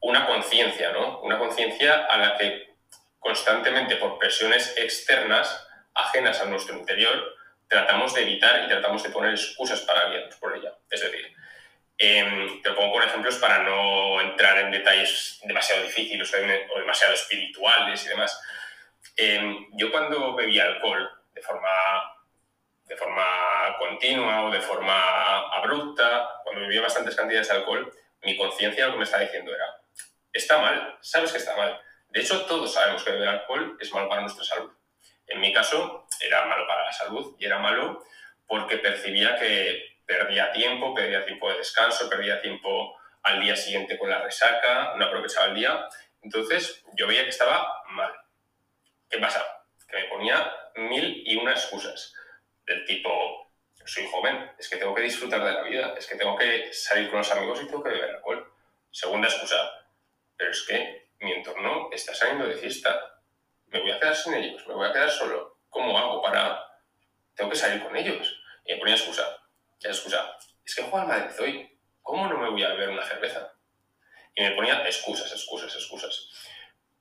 una 0.00 0.26
conciencia, 0.26 0.92
¿no? 0.92 1.20
Una 1.20 1.38
conciencia 1.38 2.06
a 2.06 2.16
la 2.16 2.36
que 2.36 2.74
constantemente 3.18 3.96
por 3.96 4.18
presiones 4.18 4.74
externas, 4.78 5.66
ajenas 5.94 6.40
a 6.40 6.46
nuestro 6.46 6.76
interior, 6.76 7.36
tratamos 7.68 8.14
de 8.14 8.22
evitar 8.22 8.64
y 8.64 8.68
tratamos 8.68 9.02
de 9.02 9.10
poner 9.10 9.32
excusas 9.32 9.80
para 9.82 10.08
guiarnos 10.08 10.36
por 10.36 10.56
ella. 10.56 10.72
Es 10.90 11.00
decir, 11.00 11.32
em, 12.02 12.62
te 12.62 12.70
lo 12.70 12.76
pongo 12.76 12.94
con 12.94 13.02
ejemplos 13.02 13.36
para 13.36 13.58
no 13.58 14.18
entrar 14.22 14.56
en 14.58 14.70
detalles 14.70 15.38
demasiado 15.44 15.82
difíciles 15.82 16.32
o 16.32 16.36
dem- 16.38 16.66
o 16.74 16.78
demasiado 16.78 17.12
espirituales 17.12 18.04
y 18.06 18.08
demás. 18.08 18.40
Em, 19.16 19.66
yo 19.74 19.90
cuando 19.92 20.34
bebía 20.34 20.64
alcohol 20.64 21.08
de 21.34 21.42
forma 21.42 21.68
de 22.84 22.96
forma 22.96 23.24
continua 23.78 24.46
o 24.46 24.50
de 24.50 24.60
forma 24.60 25.40
abrupta, 25.54 26.28
cuando 26.42 26.62
bebía 26.62 26.80
bastantes 26.80 27.14
cantidades 27.14 27.48
de 27.48 27.54
alcohol, 27.54 27.92
mi 28.22 28.36
conciencia 28.36 28.86
lo 28.86 28.92
que 28.94 28.98
me 28.98 29.04
estaba 29.04 29.22
diciendo 29.22 29.54
era, 29.54 29.76
está 30.32 30.58
mal, 30.58 30.98
sabes 31.00 31.30
que 31.30 31.38
está 31.38 31.54
mal. 31.56 31.80
De 32.08 32.20
hecho, 32.20 32.44
todos 32.46 32.72
sabemos 32.74 33.04
que 33.04 33.12
beber 33.12 33.28
alcohol 33.28 33.76
es 33.78 33.92
malo 33.92 34.08
para 34.08 34.22
nuestra 34.22 34.42
salud. 34.44 34.72
En 35.28 35.38
mi 35.40 35.52
caso, 35.52 36.08
era 36.20 36.46
malo 36.46 36.66
para 36.66 36.84
la 36.86 36.92
salud 36.92 37.36
y 37.38 37.44
era 37.44 37.58
malo 37.60 38.02
porque 38.48 38.78
percibía 38.78 39.36
que 39.36 39.89
perdía 40.10 40.50
tiempo, 40.50 40.92
perdía 40.92 41.24
tiempo 41.24 41.48
de 41.48 41.58
descanso, 41.58 42.10
perdía 42.10 42.42
tiempo 42.42 42.98
al 43.22 43.40
día 43.40 43.54
siguiente 43.54 43.96
con 43.96 44.10
la 44.10 44.20
resaca, 44.20 44.94
no 44.96 45.04
aprovechaba 45.04 45.46
el 45.46 45.54
día. 45.54 45.86
Entonces 46.20 46.82
yo 46.94 47.06
veía 47.06 47.22
que 47.22 47.28
estaba 47.28 47.84
mal. 47.90 48.12
¿Qué 49.08 49.18
pasa? 49.18 49.46
Que 49.88 49.98
me 49.98 50.04
ponía 50.08 50.52
mil 50.74 51.22
y 51.24 51.36
una 51.36 51.52
excusas 51.52 52.12
del 52.66 52.84
tipo, 52.84 53.52
soy 53.84 54.04
joven, 54.10 54.50
es 54.58 54.68
que 54.68 54.78
tengo 54.78 54.96
que 54.96 55.02
disfrutar 55.02 55.44
de 55.44 55.52
la 55.52 55.62
vida, 55.62 55.94
es 55.96 56.08
que 56.08 56.16
tengo 56.16 56.36
que 56.36 56.72
salir 56.72 57.08
con 57.08 57.18
los 57.18 57.30
amigos 57.30 57.62
y 57.62 57.66
tengo 57.66 57.82
que 57.84 57.90
beber 57.90 58.10
alcohol. 58.16 58.52
Segunda 58.90 59.28
excusa, 59.28 59.58
pero 60.36 60.50
es 60.50 60.66
que 60.66 61.10
mi 61.20 61.32
entorno 61.32 61.88
está 61.92 62.12
saliendo 62.14 62.48
de 62.48 62.56
fiesta, 62.56 63.20
me 63.66 63.80
voy 63.80 63.92
a 63.92 64.00
quedar 64.00 64.16
sin 64.16 64.34
ellos, 64.34 64.66
me 64.66 64.74
voy 64.74 64.88
a 64.88 64.92
quedar 64.92 65.10
solo. 65.10 65.58
¿Cómo 65.68 65.96
hago 65.96 66.20
para...? 66.20 66.66
Tengo 67.36 67.50
que 67.50 67.56
salir 67.56 67.80
con 67.82 67.96
ellos. 67.96 68.42
Y 68.64 68.72
me 68.72 68.80
ponía 68.80 68.96
excusa. 68.96 69.39
Ya 69.80 69.90
excusa. 69.90 70.36
Es 70.64 70.74
que 70.74 70.82
juego 70.82 70.98
al 70.98 71.08
Madrid 71.08 71.34
hoy. 71.40 71.78
¿Cómo 72.02 72.28
no 72.28 72.38
me 72.38 72.50
voy 72.50 72.62
a 72.62 72.70
beber 72.70 72.90
una 72.90 73.04
cerveza? 73.04 73.54
Y 74.34 74.42
me 74.42 74.52
ponía 74.52 74.84
excusas, 74.84 75.30
excusas, 75.32 75.74
excusas. 75.74 76.28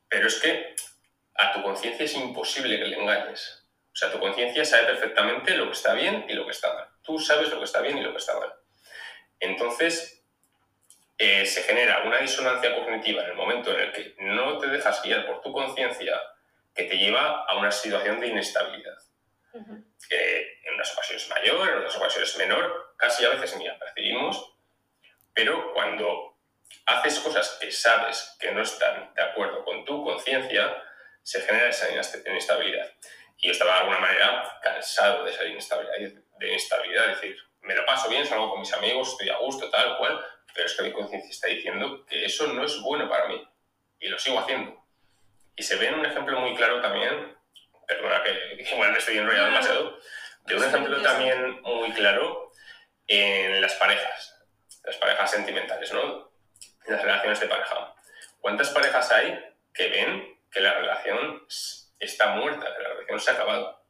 Pero 0.08 0.28
es 0.28 0.36
que 0.39 0.76
a 1.36 1.54
tu 1.54 1.62
conciencia 1.62 2.06
es 2.06 2.15
imposible 2.15 2.78
que 2.78 2.86
le 2.86 2.98
engañes. 2.98 3.68
O 3.92 3.96
sea, 3.96 4.12
tu 4.12 4.20
conciencia 4.20 4.63
sabe 4.63 4.86
perfectamente 4.86 5.56
lo 5.56 5.65
que 5.65 5.74
está 5.74 5.94
bien 5.94 6.26
y 6.28 6.34
lo 6.34 6.46
que 6.46 6.52
está 6.52 6.74
mal. 6.74 6.88
Tú 7.02 7.20
sabes 7.20 7.50
lo 7.50 7.60
que 7.60 7.65
está 7.65 7.82
bien 7.82 7.98
y 7.98 8.02
lo 8.02 8.12
que 8.12 8.18
está 8.18 8.39
mal. 8.39 8.54
Entonces, 9.39 10.24
eh, 11.18 11.46
se 11.46 11.63
genera 11.63 12.04
una 12.04 12.20
disonancia 12.20 12.74
cognitiva 12.76 13.24
en 13.24 13.32
el 13.32 13.36
momento 13.36 13.74
en 13.74 13.82
el 13.82 13.92
que 13.92 14.15
no 14.20 14.58
te 14.58 14.68
dejas 14.68 15.02
guiar 15.04 15.26
por 15.26 15.42
tu 15.42 15.52
conciencia 15.52 16.15
que 16.74 16.86
te 16.86 16.98
lleva 16.98 17.46
a 17.46 17.58
una 17.58 17.72
situación 17.72 18.20
de 18.20 18.28
inestabilidad. 18.28 18.98
Que 20.08 20.60
en 20.63 20.74
unas 20.74 20.93
ocasiones 20.93 21.30
mayor, 21.30 21.69
en 21.69 21.78
otras 21.78 21.98
ocasiones 21.98 22.38
menor, 22.38 22.95
casi 22.98 23.26
a 23.26 23.30
veces 23.30 23.58
ni 23.58 23.67
la 23.67 23.78
percibimos, 23.78 24.56
pero 25.34 25.74
cuando 25.74 26.38
haces 26.86 27.19
cosas 27.19 27.58
que 27.62 27.72
sabes 27.72 28.36
que 28.39 28.52
no 28.52 28.62
están 28.62 29.13
de 29.13 29.22
acuerdo 29.22 29.63
con 29.63 29.86
tu 29.86 30.04
conciencia, 30.04 30.84
se 31.24 31.41
genera 31.41 31.69
esa 31.69 31.88
inestabilidad. 31.91 32.91
Y 33.38 33.48
yo 33.48 33.52
estaba 33.52 33.74
de 33.74 33.80
alguna 33.80 34.00
manera 34.00 34.60
cansado 34.62 35.24
de 35.24 35.32
esa 35.32 35.45
inestabilidad, 35.45 36.22
de 36.39 36.48
inestabilidad, 36.48 37.12
es 37.12 37.22
decir, 37.22 37.38
me 37.62 37.76
lo 37.76 37.86
paso 37.86 38.10
bien, 38.10 38.26
salgo 38.26 38.50
con 38.50 38.62
mis 38.62 38.74
amigos, 38.74 39.10
estoy 39.10 39.30
a 39.30 39.38
gusto, 39.38 39.69
tal 39.69 39.98
cual, 39.98 40.19
pero 40.54 40.65
es 40.65 40.74
que 40.74 40.84
mi 40.84 40.91
conciencia 40.91 41.30
está 41.30 41.48
diciendo 41.48 42.06
que 42.06 42.26
eso 42.26 42.48
no 42.48 42.63
es 42.63 42.82
bueno 42.82 43.10
para 43.10 43.28
mí. 43.28 43.48
Y 44.00 44.08
lo 44.08 44.17
sigo 44.17 44.39
haciendo. 44.39 44.84
Y 45.56 45.63
se 45.63 45.76
ve 45.76 45.88
en 45.88 45.95
un 45.95 46.06
ejemplo 46.06 46.39
muy 46.39 46.56
claro 46.56 46.82
también, 46.82 47.09
igual 48.80 48.94
me 48.94 49.00
estoy 49.00 49.18
enrollando 49.18 49.48
demasiado, 49.48 50.00
de 50.46 50.56
un 50.56 50.63
ejemplo 50.63 51.02
también 51.02 51.62
muy 51.63 51.92
claro 51.92 52.54
en 53.08 53.60
las 53.62 53.74
parejas, 53.74 54.42
las 54.86 54.96
parejas 54.96 55.30
sentimentales, 55.30 55.92
¿no? 55.92 56.32
En 56.86 56.94
las 56.94 57.02
relaciones 57.02 57.42
de 57.42 57.48
pareja. 57.48 57.94
¿Cuántas 58.39 58.70
parejas 58.70 59.12
hay 59.12 59.38
que 59.74 59.89
ven 59.89 60.39
que 60.50 60.62
la 60.62 60.76
relación 60.76 61.46
está 62.00 62.28
muerta, 62.28 62.74
que 62.74 62.84
la 62.84 62.89
relación 62.89 63.20
se 63.20 63.32
ha 63.32 63.34
acabado? 63.34 63.84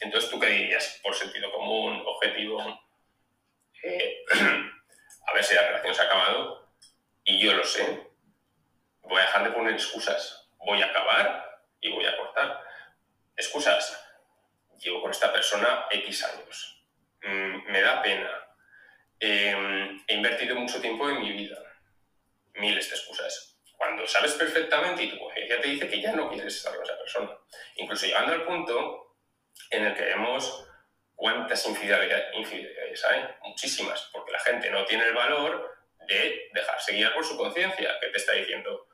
Entonces, 0.00 0.28
¿tú 0.28 0.40
qué 0.40 0.48
dirías 0.48 0.98
por 1.04 1.14
sentido 1.14 1.52
común, 1.52 2.02
objetivo? 2.04 2.80
Eh, 3.84 4.24
a 5.28 5.32
ver 5.34 5.44
si 5.44 5.54
la 5.54 5.68
relación 5.68 5.94
se 5.94 6.02
ha 6.02 6.06
acabado 6.06 6.68
y 7.22 7.38
yo 7.38 7.52
lo 7.52 7.62
sé. 7.62 8.10
Voy 9.02 9.18
a 9.18 9.26
dejar 9.26 9.44
de 9.44 9.50
poner 9.50 9.74
excusas. 9.74 10.48
Voy 10.58 10.82
a 10.82 10.86
acabar 10.86 11.62
y 11.80 11.92
voy 11.92 12.04
a 12.06 12.16
cortar. 12.16 12.60
Excusas. 13.36 14.02
Llevo 14.78 15.02
con 15.02 15.10
esta 15.10 15.32
persona 15.32 15.86
X 15.90 16.24
años. 16.24 16.84
Mm, 17.22 17.70
me 17.70 17.80
da 17.80 18.02
pena. 18.02 18.30
Em, 19.18 20.02
he 20.06 20.14
invertido 20.14 20.54
mucho 20.56 20.80
tiempo 20.80 21.08
en 21.08 21.20
mi 21.20 21.32
vida. 21.32 21.58
Miles 22.54 22.88
de 22.90 22.96
excusas. 22.96 23.58
Cuando 23.76 24.06
sabes 24.06 24.32
perfectamente 24.34 25.04
y 25.04 25.10
tu 25.10 25.18
conciencia 25.18 25.60
te 25.60 25.68
dice 25.68 25.88
que 25.88 26.00
ya 26.00 26.12
no 26.12 26.30
quieres 26.30 26.56
estar 26.56 26.74
con 26.74 26.84
esa 26.84 26.98
persona. 26.98 27.30
Incluso 27.76 28.06
llegando 28.06 28.32
al 28.32 28.44
punto 28.44 29.16
en 29.70 29.86
el 29.86 29.94
que 29.94 30.04
vemos 30.04 30.66
cuántas 31.14 31.66
infidelidades 31.66 33.04
hay, 33.04 33.24
muchísimas, 33.42 34.08
porque 34.12 34.32
la 34.32 34.40
gente 34.40 34.70
no 34.70 34.84
tiene 34.84 35.06
el 35.06 35.14
valor 35.14 35.76
de 36.06 36.50
dejarse 36.52 36.92
guiar 36.92 37.14
por 37.14 37.24
su 37.24 37.36
conciencia, 37.36 37.98
que 38.00 38.08
te 38.08 38.16
está 38.16 38.32
diciendo, 38.32 38.88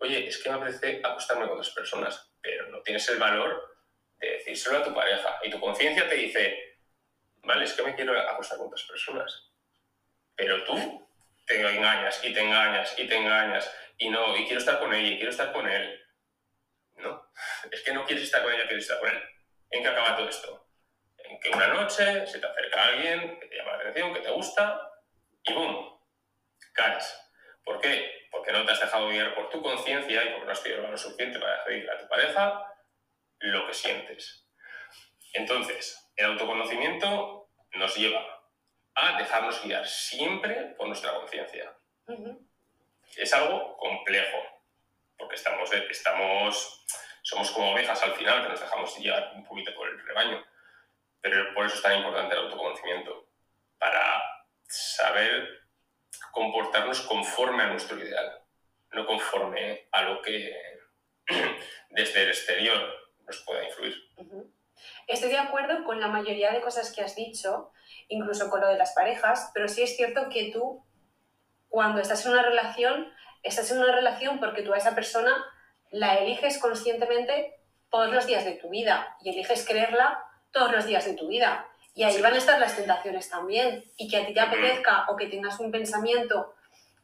oye, 0.00 0.26
es 0.26 0.42
que 0.42 0.50
me 0.50 0.56
apetece 0.56 1.00
acostarme 1.02 1.46
con 1.46 1.56
dos 1.56 1.70
personas, 1.70 2.32
pero 2.40 2.68
no 2.70 2.82
tienes 2.82 3.08
el 3.08 3.18
valor 3.18 3.73
de 4.18 4.30
decírselo 4.30 4.78
a 4.78 4.84
tu 4.84 4.94
pareja. 4.94 5.38
Y 5.42 5.50
tu 5.50 5.60
conciencia 5.60 6.08
te 6.08 6.14
dice, 6.14 6.78
vale, 7.42 7.64
es 7.64 7.72
que 7.72 7.82
me 7.82 7.94
quiero 7.94 8.18
acostar 8.18 8.58
con 8.58 8.70
dos 8.70 8.84
personas, 8.84 9.52
pero 10.34 10.64
tú 10.64 11.08
te 11.46 11.60
engañas 11.60 12.24
y 12.24 12.32
te 12.32 12.40
engañas 12.40 12.98
y 12.98 13.06
te 13.06 13.16
engañas 13.16 13.70
y 13.98 14.08
no, 14.10 14.36
y 14.36 14.44
quiero 14.44 14.58
estar 14.58 14.78
con 14.78 14.92
ella 14.92 15.08
y 15.08 15.16
quiero 15.16 15.30
estar 15.30 15.52
con 15.52 15.68
él. 15.68 16.00
No, 16.96 17.30
es 17.70 17.82
que 17.82 17.92
no 17.92 18.04
quieres 18.04 18.24
estar 18.24 18.42
con 18.42 18.52
ella, 18.52 18.66
quieres 18.66 18.84
estar 18.84 18.98
con 18.98 19.10
él. 19.10 19.22
¿En 19.70 19.82
qué 19.82 19.88
acaba 19.88 20.16
todo 20.16 20.28
esto? 20.28 20.68
En 21.18 21.40
que 21.40 21.50
una 21.50 21.68
noche 21.68 22.26
se 22.26 22.38
te 22.38 22.46
acerca 22.46 22.84
alguien 22.84 23.38
que 23.40 23.46
te 23.46 23.56
llama 23.56 23.72
la 23.72 23.78
atención, 23.78 24.14
que 24.14 24.20
te 24.20 24.30
gusta, 24.30 24.90
y 25.42 25.52
¡boom! 25.52 26.00
Caes. 26.72 27.20
¿Por 27.64 27.80
qué? 27.80 28.28
Porque 28.30 28.52
no 28.52 28.64
te 28.64 28.72
has 28.72 28.80
dejado 28.80 29.08
guiar 29.08 29.34
por 29.34 29.48
tu 29.50 29.62
conciencia 29.62 30.24
y 30.24 30.28
porque 30.30 30.46
no 30.46 30.52
has 30.52 30.62
tenido 30.62 30.86
lo 30.86 30.96
suficiente 30.96 31.38
para 31.38 31.64
decirle 31.64 31.90
a 31.90 31.98
tu 31.98 32.08
pareja 32.08 32.73
lo 33.48 33.66
que 33.66 33.74
sientes. 33.74 34.46
Entonces, 35.32 36.10
el 36.16 36.26
autoconocimiento 36.26 37.48
nos 37.72 37.96
lleva 37.96 38.44
a 38.94 39.18
dejarnos 39.18 39.62
guiar 39.64 39.86
siempre 39.86 40.74
por 40.76 40.86
nuestra 40.86 41.14
conciencia. 41.14 41.76
Es 43.16 43.32
algo 43.34 43.76
complejo, 43.76 44.38
porque 45.16 45.34
estamos, 45.34 45.72
estamos 45.72 46.84
somos 47.22 47.50
como 47.52 47.72
ovejas 47.72 48.02
al 48.02 48.12
final, 48.12 48.42
que 48.42 48.50
nos 48.50 48.60
dejamos 48.60 48.98
llevar 48.98 49.32
un 49.34 49.44
poquito 49.44 49.74
por 49.74 49.88
el 49.88 49.98
rebaño. 50.06 50.44
Pero 51.20 51.54
por 51.54 51.66
eso 51.66 51.76
es 51.76 51.82
tan 51.82 51.96
importante 51.96 52.34
el 52.34 52.42
autoconocimiento, 52.42 53.28
para 53.78 54.22
saber 54.66 55.64
comportarnos 56.30 57.00
conforme 57.02 57.62
a 57.62 57.68
nuestro 57.68 57.98
ideal, 57.98 58.42
no 58.90 59.06
conforme 59.06 59.88
a 59.90 60.02
lo 60.02 60.20
que 60.20 60.54
desde 61.90 62.22
el 62.22 62.28
exterior 62.28 63.03
nos 63.26 63.40
pueda 63.42 63.64
influir. 63.64 63.94
Estoy 65.06 65.30
de 65.30 65.38
acuerdo 65.38 65.84
con 65.84 66.00
la 66.00 66.08
mayoría 66.08 66.52
de 66.52 66.60
cosas 66.60 66.92
que 66.92 67.02
has 67.02 67.14
dicho, 67.14 67.70
incluso 68.08 68.50
con 68.50 68.60
lo 68.60 68.68
de 68.68 68.78
las 68.78 68.92
parejas, 68.92 69.50
pero 69.54 69.68
sí 69.68 69.82
es 69.82 69.96
cierto 69.96 70.28
que 70.28 70.50
tú, 70.52 70.84
cuando 71.68 72.00
estás 72.00 72.24
en 72.26 72.32
una 72.32 72.42
relación, 72.42 73.12
estás 73.42 73.70
en 73.70 73.78
una 73.78 73.94
relación 73.94 74.40
porque 74.40 74.62
tú 74.62 74.72
a 74.72 74.78
esa 74.78 74.94
persona 74.94 75.32
la 75.90 76.16
eliges 76.16 76.58
conscientemente 76.58 77.54
todos 77.90 78.12
los 78.12 78.26
días 78.26 78.44
de 78.44 78.52
tu 78.52 78.68
vida 78.70 79.16
y 79.22 79.30
eliges 79.30 79.66
creerla 79.66 80.24
todos 80.50 80.72
los 80.72 80.86
días 80.86 81.04
de 81.04 81.14
tu 81.14 81.28
vida. 81.28 81.68
Y 81.94 82.02
ahí 82.02 82.20
van 82.20 82.34
a 82.34 82.38
estar 82.38 82.58
las 82.58 82.74
tentaciones 82.74 83.30
también. 83.30 83.84
Y 83.96 84.08
que 84.08 84.16
a 84.16 84.26
ti 84.26 84.34
te 84.34 84.40
apetezca 84.40 85.06
o 85.08 85.16
que 85.16 85.28
tengas 85.28 85.60
un 85.60 85.70
pensamiento, 85.70 86.53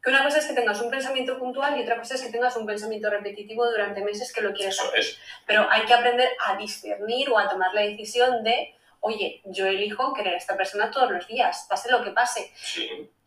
que 0.03 0.11
una 0.11 0.25
cosa 0.25 0.39
es 0.39 0.47
que 0.47 0.55
tengas 0.55 0.81
un 0.81 0.91
pensamiento 0.91 1.39
puntual 1.39 1.79
y 1.79 1.83
otra 1.83 1.99
cosa 1.99 2.15
es 2.15 2.23
que 2.23 2.31
tengas 2.31 2.57
un 2.57 2.67
pensamiento 2.67 3.11
repetitivo 3.11 3.69
durante 3.71 4.03
meses 4.03 4.33
que 4.33 4.41
lo 4.41 4.53
quieres 4.53 4.81
hacer. 4.81 5.05
Pero 5.47 5.67
hay 5.71 5.85
que 5.85 5.93
aprender 5.93 6.31
a 6.47 6.57
discernir 6.57 7.29
o 7.31 7.39
a 7.39 7.49
tomar 7.49 7.75
la 7.75 7.83
decisión 7.83 8.43
de, 8.43 8.75
oye, 9.01 9.43
yo 9.45 9.67
elijo 9.67 10.15
querer 10.15 10.35
a 10.35 10.39
esta 10.39 10.57
persona 10.57 10.91
todos 10.91 11.11
los 11.11 11.27
días, 11.27 11.67
pase 11.69 11.91
lo 11.91 12.03
que 12.03 12.13
pase. 12.13 12.51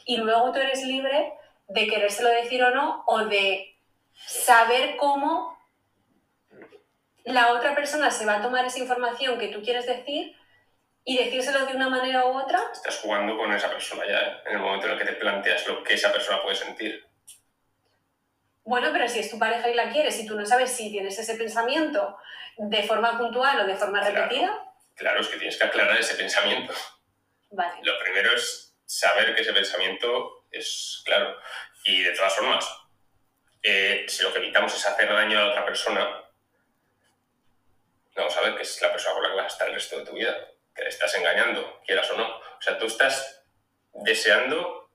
Y 0.05 0.17
luego 0.17 0.51
tú 0.51 0.59
eres 0.59 0.83
libre 0.83 1.33
de 1.67 1.87
querérselo 1.87 2.29
decir 2.29 2.63
o 2.63 2.71
no, 2.71 3.03
o 3.05 3.19
de 3.25 3.75
saber 4.13 4.97
cómo 4.97 5.57
la 7.23 7.53
otra 7.53 7.75
persona 7.75 8.11
se 8.11 8.25
va 8.25 8.37
a 8.37 8.41
tomar 8.41 8.65
esa 8.65 8.79
información 8.79 9.39
que 9.39 9.47
tú 9.47 9.61
quieres 9.61 9.85
decir 9.85 10.35
y 11.05 11.17
decírselo 11.17 11.65
de 11.65 11.75
una 11.75 11.89
manera 11.89 12.25
u 12.25 12.39
otra. 12.39 12.69
Estás 12.71 12.99
jugando 12.99 13.37
con 13.37 13.51
esa 13.53 13.69
persona 13.69 14.05
ya, 14.07 14.19
¿eh? 14.19 14.37
en 14.45 14.53
el 14.53 14.59
momento 14.59 14.87
en 14.87 14.93
el 14.93 14.99
que 14.99 15.05
te 15.05 15.13
planteas 15.13 15.67
lo 15.67 15.83
que 15.83 15.95
esa 15.95 16.11
persona 16.11 16.41
puede 16.41 16.55
sentir. 16.55 17.05
Bueno, 18.63 18.89
pero 18.93 19.07
si 19.09 19.19
es 19.19 19.29
tu 19.29 19.37
pareja 19.37 19.69
y 19.69 19.73
la 19.73 19.91
quieres 19.91 20.17
y 20.19 20.25
tú 20.25 20.35
no 20.39 20.45
sabes 20.45 20.71
si 20.71 20.89
tienes 20.89 21.19
ese 21.19 21.35
pensamiento 21.35 22.17
de 22.57 22.83
forma 22.83 23.17
puntual 23.17 23.59
o 23.59 23.67
de 23.67 23.75
forma 23.75 24.01
repetida. 24.01 24.73
Claro, 24.95 25.19
es 25.19 25.27
que 25.27 25.37
tienes 25.37 25.57
que 25.57 25.65
aclarar 25.65 25.97
ese 25.97 26.15
pensamiento. 26.15 26.73
Vale. 27.49 27.81
Lo 27.83 27.99
primero 27.99 28.33
es 28.33 28.75
saber 28.85 29.35
que 29.35 29.41
ese 29.41 29.53
pensamiento 29.53 30.45
es 30.51 31.01
claro. 31.03 31.35
Y 31.83 32.03
de 32.03 32.11
todas 32.11 32.33
formas, 32.33 32.65
eh, 33.61 34.05
si 34.07 34.23
lo 34.23 34.31
que 34.31 34.39
evitamos 34.39 34.73
es 34.73 34.85
hacer 34.85 35.11
daño 35.11 35.37
a 35.37 35.41
la 35.41 35.49
otra 35.49 35.65
persona, 35.65 36.23
vamos 38.15 38.37
a 38.37 38.41
ver 38.41 38.55
que 38.55 38.61
es 38.61 38.81
la 38.81 38.91
persona 38.91 39.15
con 39.15 39.23
la 39.23 39.29
que 39.29 39.35
vas 39.35 39.45
a 39.45 39.47
estar 39.47 39.67
el 39.67 39.73
resto 39.73 39.99
de 39.99 40.05
tu 40.05 40.13
vida, 40.13 40.52
que 40.75 40.83
le 40.83 40.89
estás 40.89 41.15
engañando, 41.15 41.81
quieras 41.85 42.09
o 42.11 42.17
no. 42.17 42.27
O 42.27 42.61
sea, 42.61 42.77
tú 42.77 42.85
estás 42.85 43.45
deseando 43.93 44.89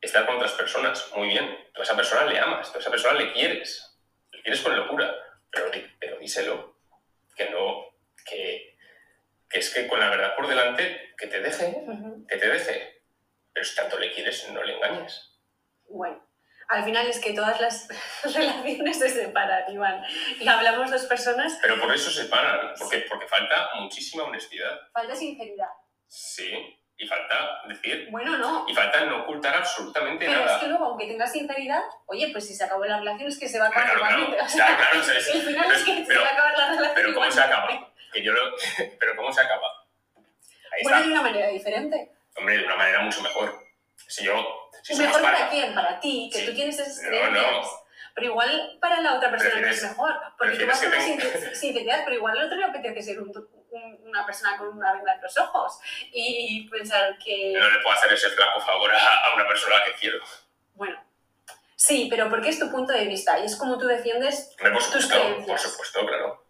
estar 0.00 0.26
con 0.26 0.36
otras 0.36 0.52
personas, 0.52 1.10
muy 1.14 1.28
bien. 1.28 1.68
Tú 1.72 1.80
a 1.80 1.84
esa 1.84 1.96
persona 1.96 2.24
le 2.24 2.38
amas, 2.38 2.70
tú 2.70 2.78
a 2.78 2.80
esa 2.80 2.90
persona 2.90 3.18
le 3.18 3.32
quieres, 3.32 3.98
le 4.32 4.42
quieres 4.42 4.60
con 4.60 4.76
locura, 4.76 5.14
pero, 5.50 5.70
pero 5.98 6.18
díselo, 6.18 6.76
que 7.36 7.50
no, 7.50 7.94
que 8.24 8.78
que 9.48 9.58
es 9.60 9.72
que 9.72 9.86
con 9.86 9.98
la 9.98 10.10
verdad 10.10 10.36
por 10.36 10.46
delante, 10.46 11.14
que 11.16 11.26
te 11.26 11.40
deje, 11.40 11.82
que 12.28 12.36
te 12.36 12.48
deje. 12.48 13.02
Pero 13.52 13.64
si 13.64 13.74
tanto 13.74 13.98
le 13.98 14.12
quieres, 14.12 14.48
no 14.50 14.62
le 14.62 14.74
engañes. 14.74 15.38
Bueno, 15.88 16.27
al 16.68 16.84
final 16.84 17.06
es 17.06 17.18
que 17.20 17.32
todas 17.32 17.60
las 17.60 17.88
relaciones 18.34 18.98
se 18.98 19.08
separan, 19.08 19.64
Iván. 19.72 20.02
Y 20.38 20.46
hablamos 20.48 20.90
dos 20.90 21.04
personas, 21.06 21.58
Pero 21.62 21.80
por 21.80 21.92
eso 21.94 22.10
se 22.10 22.26
paran, 22.26 22.72
porque, 22.78 23.04
porque 23.08 23.26
falta 23.26 23.70
muchísima 23.76 24.24
honestidad. 24.24 24.78
falta 24.92 25.14
sinceridad. 25.16 25.68
Sí, 26.06 26.74
y 27.00 27.06
falta 27.06 27.62
decir, 27.68 28.08
Bueno, 28.10 28.36
no. 28.38 28.64
y 28.68 28.74
falta 28.74 29.04
no 29.04 29.22
ocultar 29.22 29.54
absolutamente 29.56 30.26
Pero 30.26 30.40
es 30.40 30.46
nada. 30.46 30.60
que 30.60 30.66
luego, 30.66 30.84
aunque 30.86 31.06
tengas 31.06 31.30
sinceridad, 31.32 31.82
oye, 32.06 32.28
pues 32.32 32.46
si 32.46 32.54
se 32.54 32.64
acabó 32.64 32.84
la 32.86 32.98
relación 32.98 33.28
es 33.28 33.38
que 33.38 33.48
se 33.48 33.58
va 33.58 33.66
a 33.66 33.68
acabar 33.68 33.86
Claro, 33.92 34.00
claro, 34.00 34.18
igualmente. 34.22 34.44
O 34.44 34.48
sea, 34.48 34.66
claro, 34.66 34.80
claro, 34.82 35.00
o 35.00 35.02
sea, 35.04 35.18
es- 35.18 35.28
el 35.34 35.42
final 35.42 35.64
pero- 35.68 35.78
es 35.78 35.84
que 35.84 36.04
se 36.06 36.18
va 36.18 36.26
a 36.26 36.32
acabar 36.32 36.58
la 36.58 36.66
relación 36.68 36.92
Pero 36.94 37.14
¿cómo 37.14 37.30
se 37.30 37.40
acaba? 37.40 37.92
Que 38.12 38.22
yo 38.24 38.32
lo- 38.32 38.54
pero 38.98 39.16
¿cómo 39.16 39.32
se 39.32 39.40
acaba? 39.40 39.66
Ahí 40.72 40.82
Bueno, 40.82 40.98
está. 40.98 41.06
de 41.08 41.12
una 41.14 41.22
manera 41.22 41.48
diferente. 41.48 42.12
Hombre, 42.36 42.58
de 42.58 42.64
una 42.64 42.76
manera 42.76 43.00
mucho 43.00 43.22
mejor. 43.22 43.67
Si 44.06 44.24
yo... 44.24 44.34
Si 44.82 44.94
mejor 44.96 45.20
para 45.20 45.38
pareja- 45.38 45.50
quién, 45.50 45.74
para 45.74 46.00
ti, 46.00 46.30
que 46.32 46.40
Sí. 46.40 46.46
tú 46.46 46.54
tienes 46.54 46.78
esas 46.78 47.02
No, 47.02 47.08
creencias. 47.08 47.42
no. 47.52 47.88
Pero 48.14 48.26
igual 48.28 48.78
para 48.80 49.00
la 49.00 49.14
otra 49.14 49.30
persona 49.30 49.60
no 49.60 49.66
es 49.68 49.82
mejor. 49.82 50.14
Porque 50.38 50.56
tú 50.56 50.66
vas 50.66 50.78
con 50.80 50.88
una 50.88 51.00
sin- 51.00 51.20
sinceridad, 51.54 52.02
pero 52.04 52.16
igual 52.16 52.36
al 52.38 52.46
otro 52.46 52.56
le 52.58 52.64
apetece 52.64 53.02
ser 53.02 53.20
un- 53.20 53.28
un- 53.70 53.98
una 54.08 54.24
persona 54.26 54.56
con 54.56 54.68
una 54.68 54.92
venda 54.94 55.14
en 55.14 55.20
los 55.22 55.36
ojos 55.38 55.78
y 56.12 56.68
pensar 56.70 57.16
que. 57.18 57.52
No 57.56 57.70
le 57.70 57.78
puedo 57.80 57.96
hacer 57.96 58.12
ese 58.12 58.30
flaco 58.30 58.60
favor 58.60 58.90
a, 58.92 59.24
a 59.26 59.34
una 59.34 59.46
persona 59.46 59.76
que 59.84 59.92
quiero. 60.00 60.18
Bueno. 60.74 61.00
Sí, 61.76 62.08
pero 62.10 62.28
porque 62.28 62.48
es 62.48 62.58
tu 62.58 62.70
punto 62.72 62.92
de 62.92 63.04
vista 63.04 63.38
y 63.38 63.44
es 63.44 63.54
como 63.54 63.78
tú 63.78 63.86
defiendes 63.86 64.52
por 64.60 64.72
tus 64.72 64.84
supuesto, 64.84 65.14
por 65.14 65.26
creencias. 65.34 65.62
supuesto, 65.62 66.06
claro. 66.06 66.44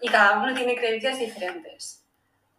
Y 0.00 0.08
cada 0.08 0.38
uno 0.38 0.54
tiene 0.54 0.76
creencias 0.76 1.18
diferentes. 1.18 2.04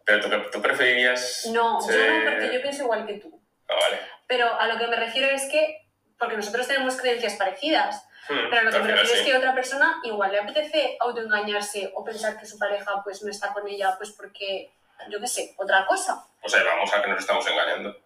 Pero 0.04 0.20
tú, 0.28 0.50
tú 0.50 0.60
preferirías... 0.60 1.46
No, 1.50 1.80
ser- 1.80 1.96
yo 1.96 2.18
no, 2.24 2.30
porque 2.30 2.54
yo 2.54 2.60
pienso 2.60 2.82
igual 2.82 3.06
que 3.06 3.14
tú. 3.14 3.39
Ah, 3.70 3.76
vale. 3.80 4.00
Pero 4.26 4.52
a 4.60 4.66
lo 4.66 4.78
que 4.78 4.86
me 4.88 4.96
refiero 4.96 5.28
es 5.28 5.48
que, 5.50 5.86
porque 6.18 6.36
nosotros 6.36 6.66
tenemos 6.66 6.96
creencias 6.96 7.34
parecidas, 7.34 8.06
Hmm, 8.28 8.48
pero 8.50 8.60
a 8.60 8.64
lo 8.64 8.70
que 8.70 8.78
me 8.80 8.92
refiero 8.92 9.18
es 9.18 9.26
que 9.26 9.32
a 9.32 9.38
otra 9.38 9.54
persona 9.54 9.98
igual 10.04 10.30
le 10.30 10.38
apetece 10.40 10.96
autoengañarse 11.00 11.90
o 11.94 12.04
pensar 12.04 12.38
que 12.38 12.44
su 12.46 12.58
pareja 12.58 13.02
pues 13.02 13.22
no 13.24 13.30
está 13.30 13.52
con 13.52 13.66
ella 13.66 13.94
pues 13.96 14.12
porque, 14.12 14.70
yo 15.08 15.18
qué 15.18 15.26
sé, 15.26 15.54
otra 15.56 15.84
cosa. 15.86 16.28
Pues 16.40 16.54
ahí 16.54 16.62
vamos 16.64 16.92
a 16.94 17.02
que 17.02 17.08
nos 17.08 17.18
estamos 17.18 17.44
engañando. 17.48 17.96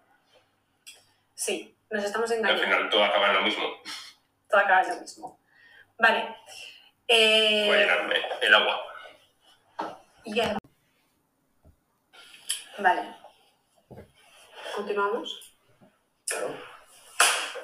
Sí, 1.35 1.77
nos 1.90 2.05
estamos 2.05 2.31
Al 2.31 2.38
engañando. 2.38 2.62
final 2.64 2.88
todo 2.90 3.05
acaba 3.05 3.27
en 3.29 3.35
lo 3.35 3.42
mismo. 3.42 3.64
Todo 4.48 4.61
acaba 4.61 4.83
en 4.83 4.88
lo 4.90 5.00
mismo. 5.00 5.40
Vale. 5.98 6.37
Eh, 7.09 7.64
Voy 7.66 7.77
a 7.77 7.81
llenarme 7.81 8.16
el 8.40 8.55
agua. 8.55 8.81
ya. 10.27 10.57
Vale. 12.79 13.14
Continuamos. 14.74 15.44
Claro. 16.29 16.55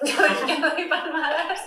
Yo, 0.03 0.15
yo 0.47 0.71
doy 0.71 0.89
palmadas. 0.89 1.61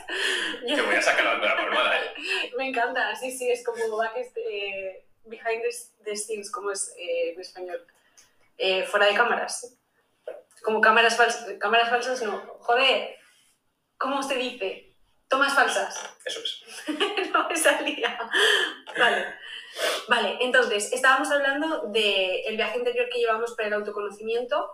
Yo- 0.67 0.75
Te 0.75 0.81
voy 0.81 0.95
a 0.95 1.01
sacar 1.01 1.25
la, 1.25 1.35
la 1.37 1.55
palmada, 1.55 1.97
¿eh? 1.99 2.13
Me 2.57 2.67
encanta, 2.69 3.15
sí, 3.15 3.31
sí, 3.31 3.49
es 3.51 3.63
como 3.63 3.97
back, 3.97 4.15
eh, 4.35 5.05
behind 5.25 5.61
the, 5.61 5.69
the 6.03 6.15
scenes, 6.15 6.51
como 6.51 6.71
es 6.71 6.93
eh, 6.97 7.33
en 7.33 7.39
español. 7.41 7.85
Eh, 8.57 8.83
fuera 8.83 9.05
de 9.07 9.13
cámaras. 9.15 9.75
Como 10.63 10.81
cámaras 10.81 11.17
falsas. 11.17 11.47
Cámaras 11.59 11.89
falsas 11.89 12.21
no. 12.23 12.39
Joder, 12.59 13.17
¿cómo 13.97 14.23
se 14.23 14.35
dice? 14.35 14.95
Tomas 15.27 15.53
falsas. 15.53 16.15
Eso 16.25 16.39
es. 16.39 16.63
no 17.33 17.49
me 17.49 17.55
salía. 17.55 18.17
Vale. 18.97 19.35
Vale, 20.07 20.37
entonces, 20.41 20.93
estábamos 20.93 21.31
hablando 21.31 21.87
del 21.87 22.55
viaje 22.55 22.77
interior 22.77 23.09
que 23.11 23.19
llevamos 23.19 23.53
para 23.55 23.67
el 23.69 23.73
autoconocimiento. 23.73 24.71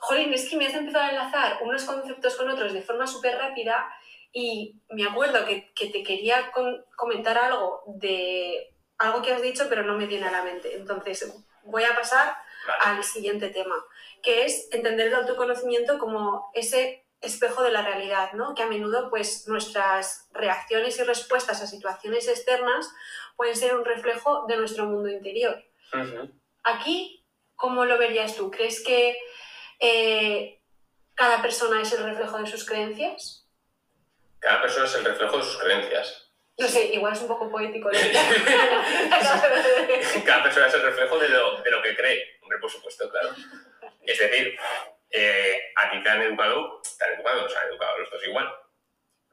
Jolín, 0.00 0.32
es 0.32 0.48
que 0.48 0.56
me 0.56 0.66
has 0.66 0.74
empezado 0.74 1.04
a 1.04 1.10
enlazar 1.10 1.58
unos 1.62 1.84
conceptos 1.84 2.36
con 2.36 2.48
otros 2.48 2.72
de 2.72 2.82
forma 2.82 3.06
súper 3.06 3.36
rápida 3.36 3.88
y 4.32 4.80
me 4.90 5.04
acuerdo 5.06 5.44
que, 5.44 5.72
que 5.74 5.88
te 5.90 6.02
quería 6.02 6.50
con- 6.52 6.84
comentar 6.96 7.36
algo 7.38 7.82
de 7.86 8.74
algo 8.98 9.22
que 9.22 9.32
has 9.32 9.42
dicho, 9.42 9.66
pero 9.68 9.82
no 9.84 9.94
me 9.96 10.06
viene 10.06 10.26
a 10.26 10.32
la 10.32 10.42
mente. 10.42 10.74
Entonces, 10.74 11.32
voy 11.64 11.84
a 11.84 11.94
pasar 11.94 12.36
al 12.82 13.02
siguiente 13.04 13.48
tema, 13.48 13.76
que 14.22 14.44
es 14.44 14.68
entender 14.72 15.06
el 15.08 15.14
autoconocimiento 15.14 15.98
como 15.98 16.50
ese 16.54 17.06
espejo 17.20 17.62
de 17.62 17.70
la 17.70 17.82
realidad, 17.82 18.32
¿no? 18.32 18.54
Que 18.54 18.62
a 18.64 18.66
menudo 18.66 19.08
pues 19.08 19.46
nuestras 19.48 20.28
reacciones 20.32 20.98
y 20.98 21.04
respuestas 21.04 21.62
a 21.62 21.66
situaciones 21.66 22.26
externas 22.28 22.92
pueden 23.36 23.56
ser 23.56 23.74
un 23.76 23.84
reflejo 23.84 24.46
de 24.46 24.56
nuestro 24.56 24.86
mundo 24.86 25.08
interior. 25.08 25.62
Aquí, 26.64 27.24
¿cómo 27.54 27.84
lo 27.84 27.98
verías 27.98 28.36
tú? 28.36 28.50
¿Crees 28.50 28.82
que 28.84 29.16
eh, 29.78 30.60
cada 31.14 31.42
persona 31.42 31.82
es 31.82 31.92
el 31.92 32.04
reflejo 32.04 32.38
de 32.38 32.46
sus 32.46 32.64
creencias? 32.64 33.46
Cada 34.38 34.62
persona 34.62 34.86
es 34.86 34.94
el 34.94 35.04
reflejo 35.04 35.38
de 35.38 35.44
sus 35.44 35.58
creencias. 35.58 36.24
No 36.58 36.66
sé, 36.66 36.86
igual 36.86 37.12
es 37.12 37.20
un 37.20 37.28
poco 37.28 37.50
poético. 37.50 37.88
decir. 37.88 38.12
Cada 40.24 40.42
persona 40.42 40.66
es 40.66 40.74
el 40.74 40.82
reflejo 40.82 41.18
de 41.18 41.28
lo, 41.28 41.62
de 41.62 41.70
lo 41.70 41.80
que 41.80 41.94
cree. 41.94 42.38
Hombre, 42.42 42.58
por 42.58 42.70
supuesto, 42.70 43.08
claro. 43.10 43.30
Es 44.02 44.18
decir, 44.18 44.58
eh, 45.10 45.72
a 45.76 45.90
ti 45.90 46.02
te 46.02 46.08
han 46.08 46.22
educado, 46.22 46.82
te 46.98 47.04
han 47.04 47.14
educado, 47.14 47.42
nos 47.42 47.56
han 47.56 47.68
educado 47.68 47.94
a 47.94 47.98
los 47.98 48.10
dos 48.10 48.26
igual, 48.26 48.52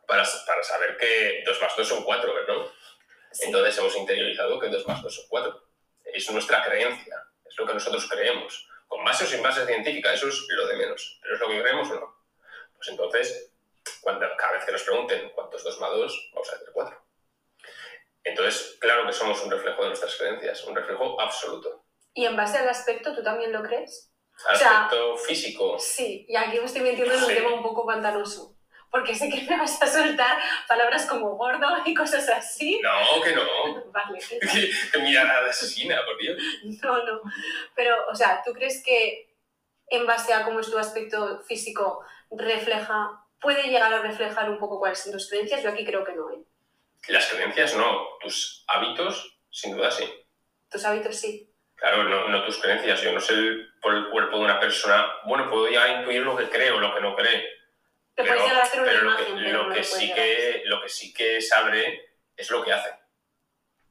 para, 0.07 0.23
para 0.45 0.63
saber 0.63 0.97
que 0.97 1.43
2 1.45 1.61
más 1.61 1.75
2 1.75 1.87
son 1.87 2.03
4, 2.03 2.33
¿no? 2.47 2.71
Sí. 3.31 3.45
Entonces 3.45 3.77
hemos 3.79 3.95
interiorizado 3.97 4.59
que 4.59 4.69
2 4.69 4.87
más 4.87 5.01
2 5.01 5.15
son 5.15 5.25
4. 5.27 5.67
Es 6.05 6.31
nuestra 6.31 6.63
creencia, 6.63 7.23
es 7.43 7.57
lo 7.57 7.65
que 7.65 7.73
nosotros 7.73 8.07
creemos. 8.07 8.67
Con 8.87 9.03
base 9.03 9.23
o 9.23 9.27
sin 9.27 9.41
base 9.43 9.65
científica, 9.65 10.13
eso 10.13 10.27
es 10.27 10.45
lo 10.49 10.67
de 10.67 10.75
menos. 10.77 11.19
¿Pero 11.21 11.35
es 11.35 11.41
lo 11.41 11.47
que 11.47 11.61
creemos 11.61 11.89
o 11.91 11.95
no? 11.95 12.15
Pues 12.75 12.89
entonces, 12.89 13.51
cuando, 14.01 14.25
cada 14.37 14.53
vez 14.53 14.65
que 14.65 14.71
nos 14.71 14.83
pregunten 14.83 15.29
cuántos 15.35 15.63
2 15.63 15.79
más 15.79 15.91
2, 15.91 16.29
vamos 16.33 16.49
a 16.49 16.53
decir 16.53 16.69
4. 16.73 17.05
Entonces, 18.23 18.77
claro 18.79 19.05
que 19.05 19.13
somos 19.13 19.41
un 19.43 19.51
reflejo 19.51 19.81
de 19.83 19.87
nuestras 19.89 20.15
creencias, 20.15 20.63
un 20.65 20.75
reflejo 20.75 21.19
absoluto. 21.21 21.83
¿Y 22.13 22.25
en 22.25 22.35
base 22.35 22.57
al 22.57 22.69
aspecto, 22.69 23.13
tú 23.13 23.21
también 23.23 23.51
lo 23.51 23.61
crees? 23.61 24.11
Al 24.47 24.55
O 24.55 24.57
sea, 24.59 24.85
aspecto 24.85 25.17
físico, 25.17 25.79
Sí, 25.79 26.25
y 26.27 26.35
aquí 26.35 26.59
me 26.59 26.65
estoy 26.65 26.81
metiendo 26.81 27.13
en 27.13 27.19
un 27.23 27.29
Sí. 27.29 27.35
tema 27.35 27.53
un 27.53 27.63
poco 27.63 27.85
pantanoso. 27.85 28.54
Porque 28.91 29.13
sé 29.13 29.29
que 29.29 29.41
me 29.49 29.57
vas 29.57 29.81
a 29.81 29.87
soltar 29.87 30.37
palabras 30.67 31.05
como 31.05 31.35
gordo 31.35 31.67
y 31.85 31.93
cosas 31.93 32.27
así. 32.29 32.79
no, 32.81 33.21
que 33.21 33.35
no. 33.35 33.43
Vale. 33.91 34.19
Que, 34.91 34.99
mirada 34.99 35.49
asesina, 35.49 35.97
por 36.05 36.17
Dios. 36.17 36.41
No, 36.81 37.03
no. 37.03 37.21
Pero, 37.75 37.95
o 38.09 38.15
sea, 38.15 38.41
¿tú 38.45 38.53
crees 38.53 38.81
que 38.83 39.33
en 39.89 40.05
base 40.05 40.33
a 40.33 40.43
cómo 40.43 40.59
es 40.61 40.71
tu 40.71 40.77
aspecto 40.77 41.41
físico 41.43 42.03
refleja, 42.31 43.21
puede 43.41 43.63
llegar 43.63 43.93
a 43.93 44.01
reflejar 44.01 44.49
un 44.49 44.57
poco 44.59 44.79
cuáles 44.79 44.99
son 44.99 45.11
tus 45.11 45.29
creencias? 45.29 45.61
Yo 45.63 45.69
aquí 45.69 45.85
creo 45.85 46.03
que 46.03 46.13
no, 46.13 46.31
¿eh? 46.31 46.39
Las 47.09 47.27
creencias 47.27 47.75
no, 47.75 48.17
tus 48.21 48.63
hábitos, 48.67 49.37
sin 49.51 49.75
duda 49.75 49.91
sí. 49.91 50.05
Tus 50.71 50.83
hábitos 50.85 51.15
sí. 51.15 51.51
Claro, 51.75 52.03
no, 52.05 52.29
no 52.29 52.43
tus 52.45 52.57
creencias. 52.59 53.01
Yo 53.01 53.11
no 53.11 53.19
sé 53.19 53.33
el- 53.33 53.69
por 53.81 53.93
el 53.93 54.09
cuerpo 54.09 54.37
de 54.37 54.45
una 54.45 54.59
persona. 54.59 55.05
Bueno, 55.25 55.47
puedo 55.49 55.69
ya 55.69 55.99
intuir 55.99 56.21
lo 56.21 56.35
que 56.35 56.49
cree 56.49 56.71
o 56.71 56.79
lo 56.79 56.95
que 56.95 57.01
no 57.01 57.15
cree. 57.15 57.45
Te 58.15 58.23
Pero, 58.23 58.41
puedes 58.41 58.57
hacer 58.57 58.79
una 58.81 58.89
pero 58.91 59.01
lo 59.03 59.09
imagen, 59.11 59.25
que, 59.35 59.43
pero 59.43 59.57
lo 59.57 59.63
no 59.67 59.73
que 59.73 59.79
lo 59.79 59.83
sí 59.85 60.13
que 60.13 60.61
lo 60.65 60.81
que 60.81 60.89
sí 60.89 61.13
que 61.13 61.41
sabe 61.41 62.17
es 62.37 62.49
lo 62.49 62.63
que 62.63 62.71
hace. 62.71 62.89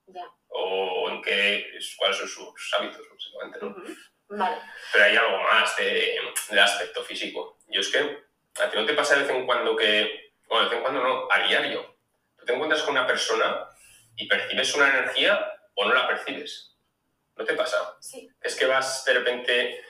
Ya. 0.06 0.30
O 0.48 1.10
en 1.10 1.20
qué, 1.22 1.78
cuáles 1.98 2.16
son 2.16 2.28
sus 2.28 2.74
hábitos, 2.74 3.02
básicamente, 3.10 3.58
¿no? 3.60 3.66
Ujú. 3.68 3.94
Vale. 4.28 4.56
Pero 4.92 5.04
hay 5.04 5.16
algo 5.16 5.38
más 5.42 5.76
de, 5.76 6.18
del 6.48 6.58
aspecto 6.58 7.02
físico. 7.04 7.58
Yo 7.68 7.80
es 7.80 7.88
que 7.88 7.98
a 7.98 8.70
ti 8.70 8.76
no 8.76 8.86
te 8.86 8.94
pasa 8.94 9.14
de 9.16 9.22
vez 9.22 9.30
en 9.30 9.44
cuando 9.44 9.76
que, 9.76 10.32
bueno, 10.48 10.64
de 10.64 10.68
vez 10.70 10.76
en 10.78 10.82
cuando 10.82 11.02
no, 11.02 11.28
a 11.30 11.38
diario. 11.40 11.96
Tú 12.36 12.46
te 12.46 12.54
encuentras 12.54 12.82
con 12.82 12.92
una 12.96 13.06
persona 13.06 13.68
y 14.16 14.26
percibes 14.26 14.74
una 14.74 14.88
energía 14.88 15.52
o 15.74 15.84
no 15.86 15.94
la 15.94 16.08
percibes. 16.08 16.76
¿No 17.36 17.44
te 17.44 17.54
pasa? 17.54 17.96
Sí. 18.00 18.30
Es 18.40 18.54
que 18.56 18.66
vas 18.66 19.04
de 19.04 19.14
repente, 19.14 19.84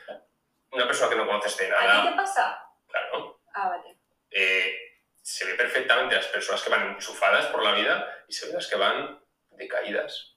una 0.71 0.87
persona 0.87 1.11
que 1.11 1.17
no 1.17 1.27
conoces 1.27 1.57
de 1.57 1.67
¿A 1.67 1.79
ti 1.79 1.87
nada, 1.87 2.11
te 2.11 2.17
pasa? 2.17 2.69
claro, 2.89 3.41
Ah, 3.55 3.69
vale. 3.69 3.94
Eh, 4.35 4.77
se 5.23 5.45
ve 5.47 5.55
perfectamente 5.55 6.17
las 6.17 6.27
personas 6.27 6.63
que 6.63 6.71
van 6.71 6.89
enchufadas 6.95 7.47
por 7.47 7.63
la 7.63 7.73
vida 7.73 8.25
y 8.29 8.33
se 8.35 8.47
ve 8.49 8.53
las 8.53 8.67
que 8.67 8.77
van 8.77 9.21
decaídas. 9.51 10.37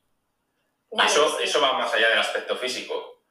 Vale, 0.90 1.10
eso, 1.10 1.38
sí. 1.38 1.44
eso 1.44 1.60
va 1.60 1.74
más 1.74 1.94
allá 1.94 2.10
del 2.10 2.20
aspecto 2.20 2.56
físico. 2.56 3.26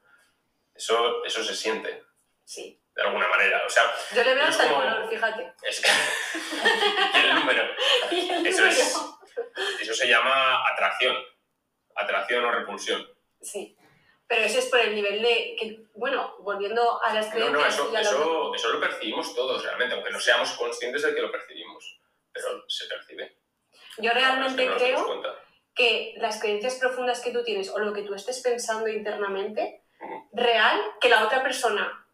Eso, 0.75 1.23
eso 1.25 1.43
se 1.43 1.55
siente, 1.55 2.03
Sí. 2.45 2.79
de 2.93 3.01
alguna 3.01 3.27
manera. 3.27 3.63
O 3.65 3.69
sea, 3.69 3.83
Yo 4.13 4.23
le 4.23 4.35
veo 4.35 4.43
Es 4.43 4.49
hasta 4.49 4.67
el 4.67 4.73
color, 4.75 5.09
fíjate. 5.09 5.53
es 5.63 5.81
que... 5.81 5.89
y 7.17 7.21
el 7.25 7.35
número. 7.35 7.63
Y 8.11 8.29
el 8.29 8.45
Eso 8.45 8.65
es. 8.65 8.93
número. 8.95 9.19
Eso 9.81 9.93
se 9.95 10.07
llama 10.07 10.67
atracción. 10.71 11.15
Atracción 11.95 12.45
o 12.45 12.51
repulsión. 12.51 13.07
Sí. 13.41 13.75
Pero 14.27 14.41
eso 14.43 14.59
es 14.59 14.65
por 14.65 14.79
el 14.79 14.93
nivel 14.93 15.21
de. 15.21 15.55
Que, 15.59 15.83
bueno, 15.95 16.35
volviendo 16.39 17.01
a 17.03 17.13
las 17.13 17.27
No, 17.27 17.31
creencias. 17.31 17.53
no, 17.53 17.65
eso, 17.67 17.83
a 17.83 17.91
lo 17.93 17.99
eso, 17.99 18.55
eso 18.55 18.69
lo 18.73 18.79
percibimos 18.81 19.33
todos 19.33 19.63
realmente, 19.63 19.95
aunque 19.95 20.11
no 20.11 20.19
seamos 20.19 20.51
conscientes 20.53 21.01
de 21.03 21.15
que 21.15 21.21
lo 21.21 21.31
percibimos. 21.31 21.99
Pero 22.33 22.63
se 22.67 22.87
percibe. 22.87 23.37
Yo 23.97 24.09
Es 24.09 24.13
que 24.13 24.19
realmente 24.19 24.65
no 24.65 24.71
nos 24.73 24.81
damos 24.81 25.03
creo 25.03 25.35
que 25.73 26.15
las 26.17 26.39
creencias 26.41 26.75
profundas 26.75 27.21
que 27.21 27.31
tú 27.31 27.43
tienes 27.43 27.69
o 27.69 27.79
lo 27.79 27.93
que 27.93 28.01
tú 28.01 28.13
estés 28.13 28.41
pensando 28.41 28.87
internamente 28.87 29.83
real 30.33 30.79
que 30.99 31.09
la 31.09 31.23
otra 31.25 31.41
persona 31.41 32.05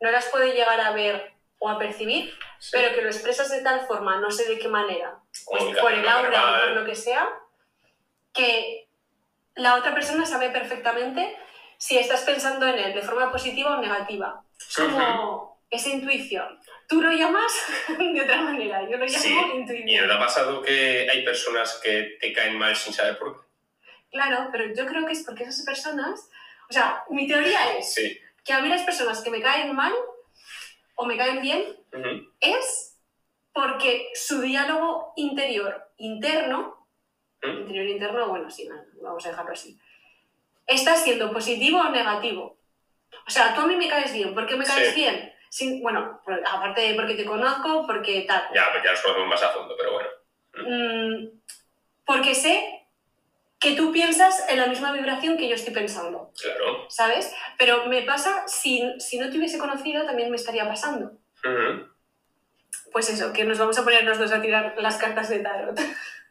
no 0.00 0.10
las 0.10 0.26
puede 0.30 0.52
llegar 0.54 0.80
a 0.80 0.90
ver 0.92 1.32
o 1.58 1.68
a 1.68 1.78
percibir, 1.78 2.34
Sí. 2.58 2.70
pero 2.72 2.94
que 2.94 3.02
lo 3.02 3.08
expresas 3.08 3.50
de 3.50 3.62
tal 3.62 3.86
forma, 3.86 4.18
no 4.20 4.30
sé 4.30 4.46
de 4.48 4.58
qué 4.58 4.68
manera, 4.68 5.18
pues 5.46 5.78
por 5.78 5.92
el 5.92 6.06
aura 6.08 6.42
o 6.42 6.60
por 6.60 6.70
lo 6.80 6.84
que 6.86 6.94
sea, 6.94 7.30
que 8.32 8.88
la 9.54 9.76
otra 9.76 9.94
persona 9.94 10.26
sabe 10.26 10.50
perfectamente 10.50 11.38
si 11.78 11.98
estás 11.98 12.22
pensando 12.22 12.66
en 12.66 12.78
él 12.78 12.94
de 12.94 13.02
forma 13.02 13.30
positiva 13.32 13.76
o 13.78 13.80
negativa. 13.80 14.42
Es 14.58 14.76
como 14.76 15.60
esa 15.70 15.88
intuición. 15.90 16.58
Tú 16.88 17.00
lo 17.02 17.10
llamas 17.12 17.52
de 17.98 18.20
otra 18.22 18.40
manera, 18.42 18.82
yo 18.82 18.96
lo 18.96 19.04
llamo 19.06 19.18
Sí, 19.18 19.32
¿Y 19.32 19.34
no 19.48 19.54
intuición. 19.56 20.06
te 20.08 20.12
ha 20.12 20.18
pasado 20.18 20.62
que 20.62 21.08
hay 21.10 21.24
personas 21.24 21.80
que 21.82 22.16
te 22.20 22.32
caen 22.32 22.58
mal 22.58 22.74
sin 22.76 22.92
saber 22.92 23.18
por 23.18 23.34
qué? 23.40 23.46
Claro, 24.10 24.48
pero 24.52 24.72
yo 24.74 24.86
creo 24.86 25.04
que 25.06 25.12
es 25.12 25.24
porque 25.24 25.42
esas 25.44 25.64
personas, 25.64 26.28
o 26.70 26.72
sea, 26.72 27.02
mi 27.10 27.26
teoría 27.26 27.76
es 27.76 27.92
Sí. 27.94 28.18
que 28.44 28.52
a 28.52 28.60
mí 28.60 28.68
las 28.68 28.82
personas 28.82 29.20
que 29.22 29.30
me 29.30 29.40
caen 29.42 29.74
mal 29.74 29.92
o 30.94 31.04
me 31.06 31.16
caen 31.16 31.40
bien 31.42 31.64
es 32.40 33.00
porque 33.52 34.08
su 34.14 34.40
diálogo 34.40 35.12
interior 35.16 35.90
interno, 35.96 36.86
¿Mm? 37.42 37.58
interior 37.60 37.86
interno, 37.86 38.28
bueno, 38.28 38.50
sí, 38.50 38.68
vamos 39.02 39.24
a 39.26 39.30
dejarlo 39.30 39.52
así, 39.52 39.78
está 40.66 40.96
siendo 40.96 41.32
positivo 41.32 41.78
o 41.80 41.88
negativo. 41.90 42.58
O 43.26 43.30
sea, 43.30 43.54
tú 43.54 43.62
a 43.62 43.66
mí 43.66 43.76
me 43.76 43.88
caes 43.88 44.12
bien, 44.12 44.34
¿por 44.34 44.46
qué 44.46 44.56
me 44.56 44.64
caes 44.64 44.90
Sí. 44.90 45.00
bien? 45.00 45.32
Sin- 45.50 45.80
bueno, 45.82 46.20
aparte 46.50 46.80
de 46.80 46.94
porque 46.94 47.14
te 47.14 47.24
conozco, 47.24 47.86
porque 47.86 48.22
tal. 48.26 48.42
Ya, 48.54 48.66
pues 48.72 48.82
ya 48.84 48.90
nos 48.90 49.00
conocemos 49.02 49.28
más 49.28 49.42
a 49.42 49.48
fondo, 49.50 49.74
pero 49.76 49.92
bueno. 49.92 50.08
Mm, 50.56 51.40
porque 52.04 52.34
sé 52.34 52.86
que 53.60 53.72
tú 53.76 53.92
piensas 53.92 54.46
en 54.50 54.58
la 54.58 54.66
misma 54.66 54.92
vibración 54.92 55.36
que 55.38 55.48
yo 55.48 55.54
estoy 55.54 55.72
pensando, 55.72 56.32
Claro. 56.40 56.84
¿sabes? 56.90 57.32
Pero 57.58 57.86
me 57.86 58.02
pasa, 58.02 58.46
si, 58.46 58.82
si 58.98 59.16
no 59.18 59.30
te 59.30 59.38
hubiese 59.38 59.58
conocido, 59.58 60.04
también 60.04 60.28
me 60.30 60.36
estaría 60.36 60.68
pasando. 60.68 61.12
Pues 62.92 63.08
eso, 63.10 63.32
que 63.32 63.44
nos 63.44 63.58
vamos 63.58 63.78
a 63.78 63.84
poner 63.84 64.04
los 64.04 64.18
dos 64.18 64.32
a 64.32 64.40
tirar 64.42 64.74
las 64.78 64.96
cartas 64.98 65.28
de 65.28 65.38
tarot. 65.40 65.78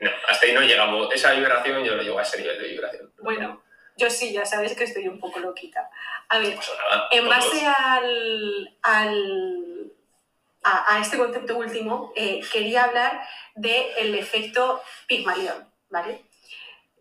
No, 0.00 0.10
hasta 0.28 0.46
ahí 0.46 0.52
no 0.52 0.60
llegamos. 0.60 1.12
Esa 1.12 1.32
vibración 1.32 1.82
yo 1.84 1.96
no 1.96 2.02
llego 2.02 2.18
a 2.18 2.22
ese 2.22 2.38
nivel 2.40 2.60
de 2.60 2.68
vibración. 2.68 3.12
Bueno, 3.18 3.62
yo 3.96 4.10
sí, 4.10 4.32
ya 4.32 4.44
sabes 4.44 4.74
que 4.76 4.84
estoy 4.84 5.08
un 5.08 5.18
poco 5.18 5.38
loquita. 5.40 5.88
A 6.28 6.38
ver, 6.38 6.50
No 6.54 6.56
pasa 6.56 6.72
nada. 6.88 7.08
en 7.12 7.24
todos. 7.24 7.36
base 7.36 7.66
al, 7.66 8.78
al- 8.82 9.92
a, 10.62 10.94
a 10.96 11.00
este 11.00 11.16
concepto 11.18 11.56
último, 11.56 12.12
eh, 12.16 12.40
quería 12.52 12.84
hablar 12.84 13.22
del 13.54 14.14
efecto 14.16 14.82
Pigmalión, 15.06 15.70
¿vale? 15.90 16.24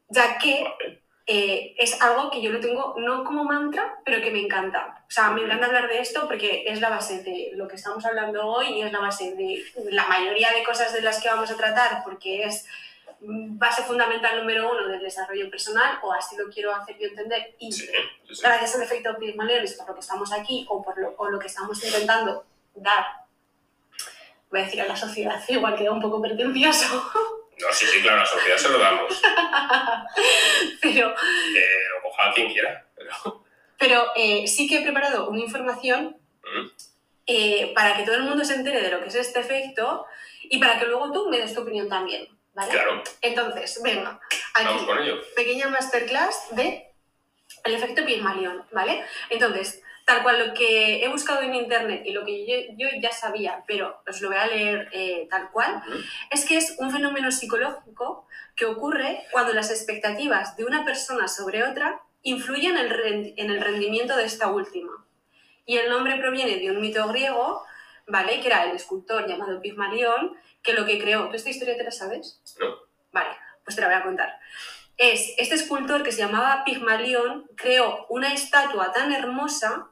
Ya 0.09 0.37
que 0.37 0.63
Vale. 0.63 1.02
Eh, 1.25 1.73
es 1.77 2.01
algo 2.01 2.29
que 2.29 2.41
yo 2.41 2.51
lo 2.51 2.59
tengo 2.59 2.95
no 2.97 3.23
como 3.23 3.45
mantra, 3.45 3.99
pero 4.03 4.21
que 4.21 4.31
me 4.31 4.41
encanta. 4.41 5.03
O 5.07 5.11
sea, 5.11 5.31
me 5.31 5.41
encanta 5.41 5.67
hablar 5.67 5.87
de 5.87 5.99
esto 5.99 6.27
porque 6.27 6.65
es 6.67 6.81
la 6.81 6.89
base 6.89 7.23
de 7.23 7.51
lo 7.55 7.67
que 7.67 7.75
estamos 7.75 8.05
hablando 8.05 8.45
hoy 8.45 8.67
y 8.73 8.81
es 8.81 8.91
la 8.91 8.99
base 8.99 9.33
de 9.35 9.63
la 9.91 10.05
mayoría 10.07 10.51
de 10.51 10.63
cosas 10.63 10.91
de 10.93 11.01
las 11.01 11.21
que 11.21 11.29
vamos 11.29 11.49
a 11.49 11.55
tratar 11.55 12.03
porque 12.03 12.43
es 12.43 12.65
base 13.25 13.83
fundamental 13.83 14.37
número 14.37 14.69
uno 14.69 14.87
del 14.87 15.01
desarrollo 15.01 15.49
personal 15.49 15.97
o 16.03 16.11
así 16.11 16.35
lo 16.35 16.49
quiero 16.49 16.75
hacer 16.75 16.97
yo 16.99 17.07
entender 17.07 17.55
y 17.57 17.71
Sí, 17.71 17.87
sí, 18.29 18.41
gracias 18.43 18.75
al 18.75 18.83
efecto 18.83 19.17
Pygmalion 19.17 19.63
por 19.77 19.87
lo 19.87 19.93
que 19.93 19.99
estamos 20.01 20.33
aquí 20.33 20.65
o 20.69 20.81
por 20.81 20.97
lo, 20.97 21.15
o 21.17 21.29
lo 21.29 21.39
que 21.39 21.47
estamos 21.47 21.81
intentando 21.85 22.45
dar, 22.75 23.05
voy 24.49 24.59
a 24.59 24.63
decir 24.65 24.81
a 24.81 24.87
la 24.87 24.95
sociedad, 24.95 25.41
igual 25.47 25.77
queda 25.77 25.91
un 25.91 26.01
poco 26.01 26.21
pretencioso, 26.21 27.11
No, 27.65 27.73
sí, 27.73 27.85
sí, 27.85 28.01
claro, 28.01 28.17
a 28.17 28.19
la 28.21 28.25
sociedad 28.25 28.57
se 28.57 28.69
lo 28.69 28.77
damos. 28.79 29.21
pero, 30.81 31.09
lo 31.09 32.01
coja 32.03 32.33
quien 32.33 32.51
quiera. 32.51 32.85
Pero... 32.95 33.43
pero 33.77 34.05
eh, 34.15 34.47
sí 34.47 34.67
que 34.67 34.77
he 34.79 34.81
preparado 34.83 35.29
una 35.29 35.39
información 35.41 36.17
Mm. 36.45 36.67
eh, 37.27 37.71
para 37.73 37.95
que 37.95 38.03
todo 38.03 38.15
el 38.15 38.23
mundo 38.23 38.43
se 38.43 38.55
entere 38.55 38.81
de 38.81 38.91
lo 38.91 38.99
que 39.01 39.07
es 39.07 39.15
este 39.15 39.39
efecto 39.39 40.05
y 40.43 40.59
para 40.59 40.77
que 40.77 40.85
luego 40.85 41.09
tú 41.13 41.29
me 41.29 41.39
des 41.39 41.53
tu 41.53 41.61
opinión 41.61 41.87
también, 41.87 42.27
¿vale? 42.53 42.69
Claro, 42.69 43.01
Entonces, 43.21 43.81
venga, 43.81 44.19
vamos 44.55 44.73
aquí, 44.75 44.85
con 44.85 44.99
ello. 44.99 45.21
pequeña 45.33 45.69
masterclass 45.69 46.47
de 46.51 46.91
el 47.63 47.73
efecto 47.73 48.03
Pygmalion, 48.05 48.65
¿vale? 48.73 49.05
Entonces, 49.29 49.81
tal 50.05 50.21
cual 50.23 50.47
lo 50.47 50.53
que 50.53 51.03
he 51.03 51.07
buscado 51.07 51.41
en 51.41 51.55
internet 51.55 52.03
y 52.05 52.11
lo 52.11 52.25
que 52.25 52.45
yo, 52.45 52.75
yo 52.77 52.87
ya 53.01 53.11
sabía, 53.11 53.63
pero 53.67 54.01
os 54.07 54.21
lo 54.21 54.29
voy 54.29 54.37
a 54.37 54.47
leer 54.47 54.89
eh, 54.91 55.27
tal 55.29 55.49
cual, 55.51 55.81
es 56.29 56.45
que 56.45 56.57
es 56.57 56.75
un 56.79 56.91
fenómeno 56.91 57.31
psicológico 57.31 58.27
que 58.55 58.65
ocurre 58.65 59.23
cuando 59.31 59.53
las 59.53 59.71
expectativas 59.71 60.57
de 60.57 60.65
una 60.65 60.83
persona 60.83 61.27
sobre 61.27 61.63
otra 61.63 62.01
influyen 62.21 62.77
en 62.77 63.49
el 63.51 63.61
rendimiento 63.61 64.15
de 64.15 64.25
esta 64.25 64.47
última. 64.47 64.91
Y 65.65 65.77
el 65.77 65.89
nombre 65.89 66.17
proviene 66.17 66.57
de 66.57 66.71
un 66.71 66.81
mito 66.81 67.07
griego, 67.07 67.63
¿vale? 68.07 68.39
Que 68.41 68.47
era 68.47 68.65
el 68.65 68.75
escultor 68.75 69.27
llamado 69.27 69.61
Pigmalión, 69.61 70.35
que 70.61 70.73
lo 70.73 70.85
que 70.85 70.99
creó... 70.99 71.29
¿Tú 71.29 71.35
esta 71.35 71.49
historia 71.49 71.77
te 71.77 71.83
la 71.83 71.91
sabes? 71.91 72.41
No. 72.59 72.75
Vale, 73.11 73.29
pues 73.63 73.75
te 73.75 73.81
la 73.81 73.87
voy 73.87 73.95
a 73.97 74.03
contar. 74.03 74.39
Es 74.97 75.33
este 75.37 75.55
escultor 75.55 76.03
que 76.03 76.11
se 76.11 76.19
llamaba 76.19 76.63
Pigmalión 76.65 77.49
creó 77.55 78.05
una 78.09 78.33
estatua 78.33 78.91
tan 78.91 79.11
hermosa 79.11 79.89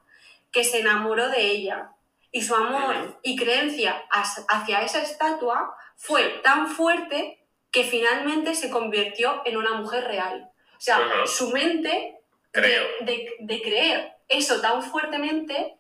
que 0.52 0.64
se 0.64 0.80
enamoró 0.82 1.30
de 1.30 1.42
ella. 1.42 1.92
Y 2.32 2.42
su 2.42 2.56
amor 2.56 3.20
y 3.24 3.36
creencia 3.36 4.04
hacia 4.10 4.82
esa 4.84 5.02
estatua 5.02 5.76
fue 5.98 6.24
tan 6.44 6.68
fuerte 6.68 7.46
que 7.72 7.84
finalmente 7.84 8.56
se 8.56 8.70
convirtió 8.70 9.42
en 9.46 9.58
una 9.58 9.74
mujer 9.74 10.06
real. 10.06 10.50
O 10.78 10.80
sea, 10.80 11.00
Ujú. 11.00 11.28
su 11.28 11.50
mente 11.52 11.90
de, 12.54 12.62
Creo. 12.62 12.84
de- 13.02 13.36
de 13.40 13.62
creer 13.62 14.14
eso 14.28 14.60
tan 14.62 14.82
fuertemente, 14.82 15.78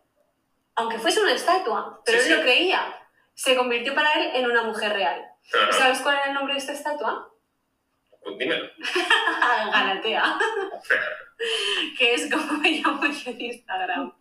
aunque 0.76 0.99
fuese 0.99 1.22
una 1.22 1.34
estatua, 1.34 2.01
pero 2.05 2.19
Sí, 2.19 2.28
él 2.28 2.32
sí. 2.34 2.38
lo 2.38 2.41
creía, 2.43 2.95
se 3.34 3.55
convirtió 3.55 3.95
para 3.95 4.11
él 4.13 4.32
en 4.36 4.45
una 4.51 4.63
mujer 4.63 4.93
real. 4.93 5.26
Ajá. 5.53 5.72
¿Sabes 5.74 5.99
cuál 5.99 6.15
era 6.17 6.26
el 6.28 6.34
nombre 6.34 6.53
de 6.53 6.59
esta 6.59 6.74
estatua? 6.74 7.30
Pues 8.24 8.38
dímelo. 8.38 8.69
Galatea, 9.74 10.38
que 11.97 12.13
es 12.13 12.32
como 12.32 12.53
me 12.59 12.72
llamo 12.72 13.05
yo 13.05 13.32
en 13.32 13.41
Instagram. 13.41 14.13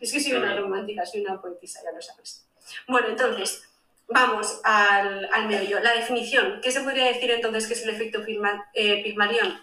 Es 0.00 0.12
que 0.12 0.20
soy 0.20 0.32
una 0.34 0.56
romántica, 0.56 1.04
soy 1.06 1.20
una 1.24 1.40
poetisa, 1.40 1.80
ya 1.84 1.92
lo 1.92 2.00
sabes. 2.00 2.46
Bueno, 2.88 3.08
entonces, 3.08 3.62
vamos 4.08 4.60
al, 4.64 5.28
al 5.32 5.46
medio. 5.48 5.80
La 5.80 5.92
definición, 5.94 6.60
¿qué 6.62 6.70
se 6.70 6.80
podría 6.80 7.06
decir 7.06 7.30
entonces 7.30 7.66
que 7.66 7.74
es 7.74 7.82
el 7.82 7.90
efecto 7.90 8.24
Pigma- 8.24 8.64
eh, 8.74 9.02
Pigmalión? 9.02 9.60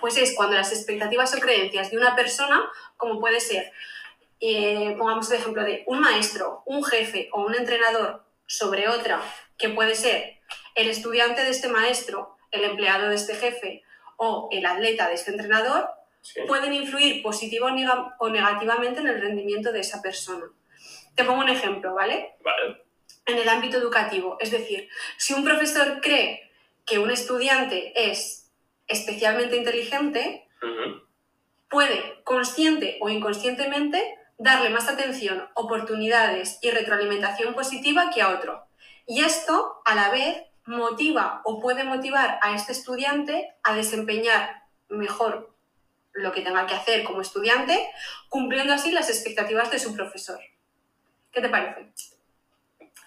Pues 0.00 0.16
es 0.16 0.34
cuando 0.34 0.56
las 0.56 0.72
expectativas 0.72 1.34
o 1.34 1.38
creencias 1.40 1.90
de 1.90 1.96
una 1.98 2.16
persona, 2.16 2.62
como 2.96 3.20
puede 3.20 3.40
ser, 3.40 3.72
eh, 4.40 4.94
pongamos 4.98 5.30
el 5.30 5.38
ejemplo 5.38 5.62
de 5.62 5.84
un 5.86 6.00
maestro, 6.00 6.62
un 6.66 6.82
jefe 6.84 7.28
o 7.32 7.42
un 7.42 7.54
entrenador 7.54 8.24
sobre 8.46 8.88
otra, 8.88 9.20
que 9.56 9.68
puede 9.68 9.94
ser 9.94 10.40
el 10.74 10.90
estudiante 10.90 11.44
de 11.44 11.50
este 11.50 11.68
maestro, 11.68 12.36
el 12.50 12.64
empleado 12.64 13.08
de 13.08 13.14
este 13.14 13.34
jefe 13.36 13.84
o 14.16 14.48
el 14.50 14.66
atleta 14.66 15.08
de 15.08 15.14
este 15.14 15.30
entrenador, 15.30 15.88
Sí. 16.22 16.40
pueden 16.46 16.72
influir 16.72 17.22
positivo 17.22 17.66
o 17.66 17.70
nega- 17.70 18.14
o 18.18 18.28
negativamente 18.30 19.00
en 19.00 19.08
el 19.08 19.20
rendimiento 19.20 19.72
de 19.72 19.80
esa 19.80 20.00
persona. 20.00 20.46
Te 21.16 21.24
pongo 21.24 21.40
un 21.40 21.48
ejemplo, 21.48 21.94
¿vale? 21.94 22.36
Vale. 22.44 22.82
En 23.26 23.38
el 23.38 23.48
ámbito 23.48 23.76
educativo, 23.76 24.36
es 24.40 24.50
decir, 24.50 24.88
si 25.18 25.34
un 25.34 25.44
profesor 25.44 26.00
cree 26.00 26.50
que 26.86 26.98
un 26.98 27.10
estudiante 27.10 27.92
es 28.10 28.50
especialmente 28.86 29.56
inteligente, 29.56 30.48
puede, 31.68 32.22
consciente 32.24 32.98
o 33.00 33.08
inconscientemente, 33.08 34.18
darle 34.38 34.70
más 34.70 34.88
atención, 34.88 35.48
oportunidades 35.54 36.58
y 36.62 36.70
retroalimentación 36.70 37.54
positiva 37.54 38.10
que 38.12 38.22
a 38.22 38.30
otro. 38.30 38.66
Y 39.06 39.22
esto, 39.24 39.80
a 39.84 39.94
la 39.94 40.10
vez, 40.10 40.42
motiva 40.66 41.42
o 41.44 41.60
puede 41.60 41.84
motivar 41.84 42.38
a 42.42 42.54
este 42.54 42.72
estudiante 42.72 43.54
a 43.62 43.74
desempeñar 43.74 44.62
mejor 44.88 45.51
lo 46.14 46.32
que 46.32 46.42
tenga 46.42 46.66
que 46.66 46.74
hacer 46.74 47.04
como 47.04 47.20
estudiante, 47.20 47.90
cumpliendo 48.28 48.72
así 48.72 48.90
las 48.92 49.08
expectativas 49.08 49.70
de 49.70 49.78
su 49.78 49.94
profesor. 49.94 50.40
¿Qué 51.32 51.40
te 51.40 51.48
parece? 51.48 51.86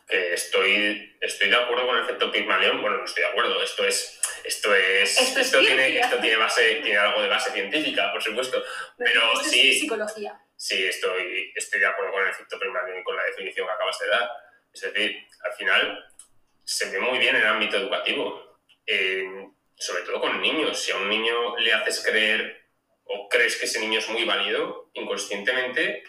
Que 0.08 0.34
estoy, 0.34 1.18
estoy 1.22 1.50
de 1.50 1.56
acuerdo 1.56 1.88
con 1.88 1.98
el 1.98 2.04
efecto 2.04 2.32
Pygmalion. 2.32 2.82
Bueno, 2.82 2.98
no 2.98 3.06
estoy 3.06 3.24
de 3.24 3.30
acuerdo. 3.30 3.62
Esto 3.62 3.86
es. 3.86 4.20
Esto 4.44 4.74
es. 4.76 5.20
Esto 5.20 5.40
es 5.40 5.52
tiene, 5.52 6.00
esto 6.00 6.20
tiene 6.20 6.38
base, 6.38 6.76
tiene 6.76 6.98
algo 6.98 7.22
de 7.22 7.28
base 7.30 7.52
científica, 7.52 8.12
por 8.12 8.22
supuesto. 8.22 8.64
Pero 8.98 9.34
Esto 9.34 9.42
es 9.42 9.52
sí. 9.52 9.80
psicología. 9.80 10.40
Sí, 10.56 10.86
estoy, 10.86 11.52
estoy 11.56 11.80
de 11.80 11.88
acuerdo 11.88 12.12
con 12.12 12.24
el 12.24 12.30
efecto 12.30 12.60
Pygmalion 12.60 13.00
y 13.00 13.04
con 13.04 13.16
la 13.16 13.24
definición 13.24 13.68
que 13.68 13.74
acabas 13.74 14.00
de 14.00 14.08
dar. 14.08 14.30
Es 14.74 14.82
decir, 14.82 15.28
al 15.44 15.54
final 15.54 16.06
se 16.64 16.90
ve 16.92 17.00
muy 17.00 17.18
bien 17.20 17.36
en 17.36 17.42
el 17.42 17.48
ámbito 17.48 17.78
educativo, 17.78 18.60
eh, 18.86 19.48
sobre 19.76 20.04
todo 20.04 20.22
con 20.22 20.42
niños. 20.42 20.80
Si 20.80 20.92
a 20.92 20.98
un 20.98 21.10
niño 21.10 21.58
le 21.58 21.74
haces 21.74 22.04
creer 22.06 22.65
o 23.06 23.30
crees 23.30 23.58
que 23.58 23.66
ese 23.66 23.80
niño 23.80 24.00
es 24.00 24.10
muy 24.10 24.26
válido, 24.26 24.90
inconscientemente 24.94 26.04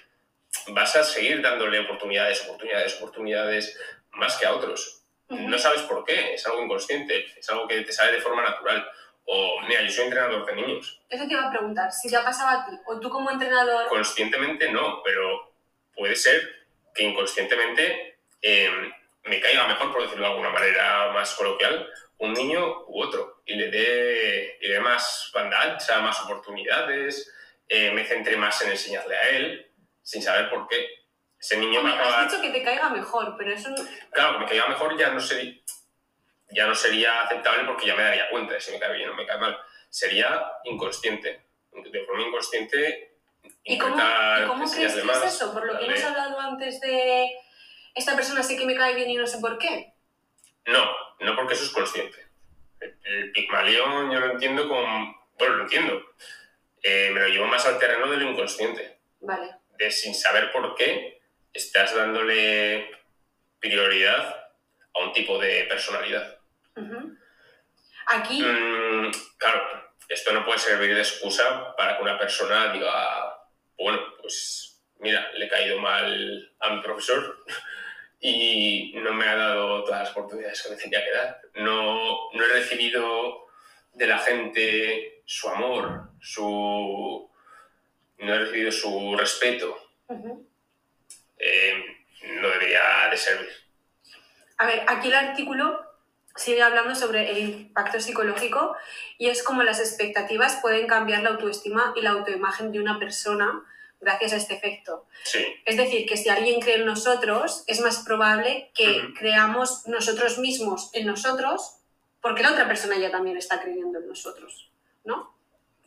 vas 0.68 0.96
a 0.96 1.04
seguir 1.04 1.42
dándole 1.42 1.80
oportunidades, 1.80 2.42
oportunidades, 2.44 2.96
oportunidades 2.96 3.78
más 4.12 4.36
que 4.36 4.46
a 4.46 4.54
otros. 4.54 5.02
No 5.28 5.58
sabes 5.58 5.82
por 5.82 6.04
qué, 6.04 6.34
es 6.34 6.46
algo 6.46 6.62
inconsciente, 6.62 7.26
es 7.36 7.50
algo 7.50 7.66
que 7.66 7.80
te 7.80 7.92
sale 7.92 8.12
de 8.12 8.20
forma 8.20 8.42
natural. 8.42 8.88
O, 9.24 9.60
mira, 9.66 9.82
yo 9.82 9.90
soy 9.90 10.04
entrenador 10.04 10.46
de 10.46 10.54
niños. 10.54 11.00
Eso 11.08 11.26
te 11.26 11.32
iba 11.32 11.48
a 11.48 11.50
preguntar, 11.50 11.90
si 11.90 12.08
te 12.08 12.16
ha 12.16 12.22
pasado 12.22 12.60
a 12.60 12.64
ti, 12.64 12.76
o 12.86 13.00
tú 13.00 13.10
como 13.10 13.30
entrenador... 13.30 13.88
Conscientemente 13.88 14.70
no, 14.70 15.02
pero 15.02 15.52
puede 15.96 16.14
ser 16.14 16.66
que 16.94 17.02
inconscientemente 17.02 18.18
eh, 18.40 18.70
me 19.24 19.40
caiga 19.40 19.66
mejor, 19.66 19.92
por 19.92 20.02
decirlo 20.02 20.26
de 20.26 20.30
alguna 20.30 20.50
manera 20.50 21.10
más 21.12 21.34
coloquial, 21.34 21.88
un 22.18 22.32
niño 22.32 22.84
u 22.86 23.02
otro 23.02 23.42
y 23.44 23.54
le 23.56 23.70
dé, 23.70 24.58
y 24.60 24.66
le 24.68 24.74
dé 24.74 24.80
más 24.80 25.30
banda 25.34 25.60
ancha, 25.62 26.00
más 26.00 26.20
oportunidades, 26.22 27.32
eh, 27.68 27.90
me 27.92 28.04
centré 28.04 28.36
más 28.36 28.60
en 28.62 28.70
enseñarle 28.70 29.16
a 29.16 29.28
él, 29.30 29.70
sin 30.02 30.22
saber 30.22 30.48
por 30.50 30.66
qué. 30.68 30.86
Ese 31.38 31.56
niño 31.58 31.80
Hombre, 31.80 31.94
va 31.94 31.98
a 31.98 32.02
acabar... 32.08 32.24
has 32.26 32.30
dicho 32.32 32.42
que 32.42 32.50
te 32.58 32.62
caiga 32.64 32.88
mejor, 32.90 33.34
pero 33.36 33.52
eso... 33.52 33.68
no- 33.70 33.76
Claro, 34.12 34.32
que 34.34 34.38
me 34.40 34.46
caiga 34.46 34.68
mejor 34.68 34.96
ya 34.98 35.10
no 35.10 35.20
sería, 35.20 35.54
ya 36.50 36.66
no 36.66 36.74
sería 36.74 37.22
aceptable 37.22 37.64
porque 37.66 37.86
ya 37.86 37.94
me 37.96 38.02
daría 38.02 38.30
cuenta 38.30 38.54
de 38.54 38.60
si 38.60 38.72
me 38.72 38.78
cae 38.80 38.96
bien 38.96 39.10
o 39.10 39.14
me 39.14 39.26
cae 39.26 39.38
mal. 39.38 39.58
Sería 39.90 40.50
inconsciente. 40.64 41.44
De 41.72 42.04
forma 42.06 42.22
inconsciente 42.22 43.18
¿Y 43.62 43.76
cómo, 43.78 43.96
¿y 43.96 44.46
cómo 44.46 44.70
crees 44.70 44.94
que 44.94 45.00
es 45.00 45.22
eso? 45.34 45.52
Por 45.52 45.66
lo 45.66 45.78
que 45.78 45.84
darle- 45.84 45.98
hemos 45.98 46.04
hablado 46.04 46.40
antes 46.40 46.80
de 46.80 47.30
esta 47.94 48.14
persona 48.16 48.42
sí 48.42 48.56
que 48.56 48.64
me 48.64 48.74
cae 48.74 48.94
bien 48.94 49.10
y 49.10 49.16
no 49.16 49.26
sé 49.26 49.38
por 49.38 49.58
qué. 49.58 49.92
No, 50.66 50.88
no 51.20 51.36
porque 51.36 51.54
eso 51.54 51.64
es 51.64 51.70
consciente. 51.70 52.26
El, 52.80 53.32
Pigmalión 53.32 54.10
yo 54.10 54.20
lo 54.20 54.32
entiendo 54.32 54.68
como... 54.68 55.26
Bueno, 55.38 55.56
lo 55.56 55.62
entiendo. 55.64 56.14
Eh, 56.82 57.10
me 57.12 57.20
lo 57.20 57.28
llevo 57.28 57.46
más 57.46 57.66
al 57.66 57.78
terreno 57.78 58.10
de 58.10 58.16
lo 58.16 58.30
inconsciente. 58.30 58.98
Vale. 59.20 59.56
De 59.78 59.90
sin 59.90 60.14
saber 60.14 60.50
por 60.52 60.74
qué 60.74 61.20
estás 61.52 61.94
dándole 61.94 62.90
prioridad 63.60 64.50
a 64.94 65.04
un 65.04 65.12
tipo 65.12 65.38
de 65.38 65.64
personalidad. 65.64 66.38
Aquí, 68.06 68.42
Mm, 68.42 69.10
claro, 69.36 69.92
esto 70.08 70.32
no 70.32 70.44
puede 70.44 70.58
servir 70.58 70.94
de 70.94 71.00
excusa 71.00 71.74
para 71.76 71.96
que 71.96 72.02
una 72.02 72.18
persona 72.18 72.72
diga, 72.72 73.48
bueno, 73.76 74.00
pues 74.20 74.80
mira, 75.00 75.30
le 75.32 75.46
he 75.46 75.48
caído 75.48 75.78
mal 75.80 76.54
a 76.60 76.70
mi 76.70 76.82
profesor 76.82 77.44
y 78.20 78.92
no 78.96 79.12
me 79.12 79.26
ha 79.26 79.36
dado 79.36 79.84
todas 79.84 80.00
las 80.00 80.10
oportunidades 80.12 80.62
que 80.62 80.70
me 80.70 80.76
tenía 80.76 81.04
que 81.04 81.12
dar. 81.12 81.40
No, 81.54 82.30
no 82.32 82.44
he 82.44 82.48
recibido 82.48 83.46
de 83.92 84.06
la 84.06 84.18
gente 84.18 85.22
su 85.24 85.48
amor, 85.48 86.10
su... 86.20 87.30
no 88.18 88.34
he 88.34 88.38
recibido 88.38 88.72
su 88.72 89.16
respeto. 89.16 89.76
Eh, 91.38 91.84
no 92.40 92.48
debería 92.48 93.08
de 93.10 93.16
servir. 93.16 93.50
a 94.58 94.66
ver, 94.66 94.82
aquí 94.86 95.08
el 95.08 95.14
artículo 95.14 95.86
sigue 96.36 96.62
hablando 96.62 96.94
sobre 96.94 97.30
el 97.30 97.38
impacto 97.38 98.00
psicológico 98.00 98.76
y 99.18 99.28
es 99.28 99.42
como 99.42 99.62
las 99.62 99.80
expectativas 99.80 100.58
pueden 100.60 100.86
cambiar 100.86 101.22
la 101.22 101.30
autoestima 101.30 101.92
y 101.96 102.02
la 102.02 102.10
autoimagen 102.10 102.72
de 102.72 102.80
una 102.80 102.98
persona 102.98 103.64
gracias 104.06 104.32
a 104.32 104.36
este 104.36 104.54
efecto. 104.54 105.04
Sí, 105.24 105.44
Es 105.64 105.76
decir, 105.76 106.06
que 106.06 106.16
si 106.16 106.28
alguien 106.28 106.60
cree 106.60 106.76
en 106.76 106.86
nosotros, 106.86 107.64
es 107.66 107.80
más 107.80 108.04
probable 108.04 108.70
que 108.72 109.12
creamos 109.18 109.86
nosotros 109.86 110.38
mismos 110.38 110.90
en 110.92 111.06
nosotros, 111.06 111.78
porque 112.20 112.42
la 112.42 112.52
otra 112.52 112.68
persona 112.68 112.96
ya 112.96 113.10
también 113.10 113.36
está 113.36 113.60
creyendo 113.60 113.98
en 113.98 114.08
nosotros, 114.08 114.70
¿no? 115.04 115.34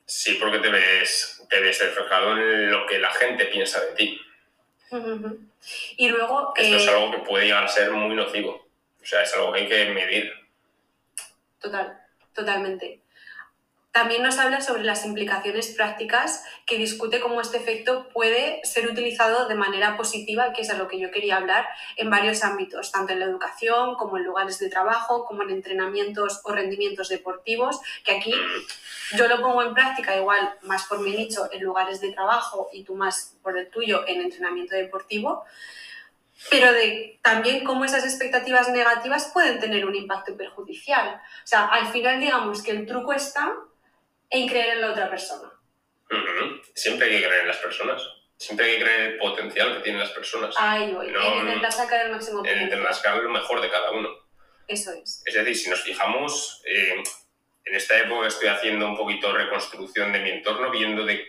sí, 0.06 0.38
porque 0.40 0.58
te 0.58 0.70
ves, 0.70 1.44
te 1.50 1.60
ves 1.60 1.80
reflejado 1.80 2.32
en 2.32 2.72
lo 2.72 2.88
que 2.88 2.98
la 2.98 3.14
gente 3.14 3.46
piensa 3.46 3.80
de 3.80 3.92
ti. 3.94 4.22
Y 5.98 6.10
luego, 6.10 6.52
Esto 6.56 6.78
es 6.78 6.88
algo 6.88 7.12
que 7.12 7.20
puede 7.20 7.46
llegar 7.46 7.64
a 7.64 7.68
ser 7.68 7.92
muy 7.92 8.16
nocivo. 8.16 8.68
O 9.02 9.06
sea, 9.06 9.22
es 9.22 9.34
algo 9.36 9.54
que 9.54 9.60
hay 9.60 9.68
que 9.68 9.86
medir. 9.92 10.34
total, 11.60 12.02
totalmente. 12.34 13.02
También 13.92 14.22
nos 14.22 14.38
habla 14.38 14.62
sobre 14.62 14.84
las 14.84 15.04
implicaciones 15.04 15.74
prácticas 15.76 16.44
que 16.68 16.78
discute 16.78 17.20
cómo 17.20 17.42
este 17.42 17.58
efecto 17.58 18.08
puede 18.10 18.62
ser 18.64 18.88
utilizado 18.88 19.48
de 19.48 19.56
manera 19.56 19.98
positiva, 19.98 20.54
que 20.54 20.62
es 20.62 20.70
a 20.70 20.78
lo 20.78 20.88
que 20.88 21.00
yo 21.00 21.10
quería 21.10 21.38
hablar, 21.38 21.68
en 21.98 22.12
varios 22.12 22.44
ámbitos, 22.44 22.92
tanto 22.92 23.14
en 23.14 23.20
la 23.20 23.26
educación 23.26 23.96
como 23.96 24.18
en 24.18 24.26
lugares 24.26 24.60
de 24.60 24.70
trabajo, 24.70 25.26
como 25.26 25.42
en 25.42 25.50
entrenamientos 25.50 26.40
o 26.44 26.52
rendimientos 26.52 27.10
deportivos, 27.10 27.80
que 28.04 28.12
aquí 28.12 28.34
yo 29.18 29.28
lo 29.28 29.42
pongo 29.42 29.64
en 29.64 29.74
práctica 29.74 30.16
igual 30.16 30.54
más 30.62 30.86
por 30.86 31.00
mi 31.00 31.12
nicho 31.12 31.50
en 31.52 31.64
lugares 31.64 32.00
de 32.00 32.12
trabajo 32.12 32.70
y 32.72 32.84
tú 32.84 32.96
más 32.96 33.38
por 33.42 33.58
el 33.58 33.70
tuyo 33.72 34.08
en 34.08 34.22
entrenamiento 34.22 34.76
deportivo, 34.76 35.46
pero 36.52 36.72
de 36.72 37.20
también 37.24 37.64
cómo 37.64 37.86
esas 37.86 38.06
expectativas 38.06 38.70
negativas 38.70 39.32
pueden 39.34 39.60
tener 39.60 39.86
un 39.88 39.96
impacto 39.96 40.38
perjudicial. 40.38 41.16
O 41.16 41.48
sea, 41.48 41.66
al 41.68 41.88
final 41.88 42.20
digamos 42.20 42.62
que 42.62 42.72
el 42.72 42.86
truco 42.86 43.14
está 43.14 43.52
en 44.30 44.48
creer 44.48 44.70
en 44.76 44.82
la 44.82 44.92
otra 44.92 45.10
persona. 45.10 45.52
Ujú. 46.12 46.62
Siempre 46.76 47.08
hay 47.08 47.22
que 47.22 47.28
creer 47.28 47.42
en 47.42 47.48
las 47.48 47.58
personas. 47.58 48.02
Siempre 48.38 48.66
hay 48.66 48.78
que 48.78 48.84
creer 48.84 49.00
en 49.02 49.06
el 49.14 49.18
potencial 49.18 49.76
que 49.78 49.84
tienen 49.84 50.00
las 50.02 50.12
personas. 50.12 50.56
Ahí 50.58 50.94
voy, 50.94 51.12
No, 51.12 51.34
en 51.34 51.48
intentar 51.48 51.72
sacar 51.72 52.06
el 52.06 52.12
máximo 52.12 52.40
en 52.40 52.44
potencial. 52.44 52.64
intentar 52.70 52.94
sacar 52.94 53.18
lo 53.18 53.30
mejor 53.30 53.62
de 53.62 53.70
cada 53.70 53.92
uno. 53.92 54.10
Eso 54.68 54.92
es. 54.94 55.22
Es 55.26 55.34
decir, 55.34 55.58
si 55.58 55.70
nos 55.70 55.82
fijamos, 55.82 56.62
eh, 56.66 57.04
en 57.66 57.76
esta 57.76 57.98
época 58.00 58.28
estoy 58.28 58.48
haciendo 58.48 58.86
un 58.88 58.96
poquito 58.98 59.34
reconstrucción 59.34 60.14
de 60.14 60.20
mi 60.20 60.30
entorno, 60.30 60.72
viendo 60.72 61.06
de 61.06 61.26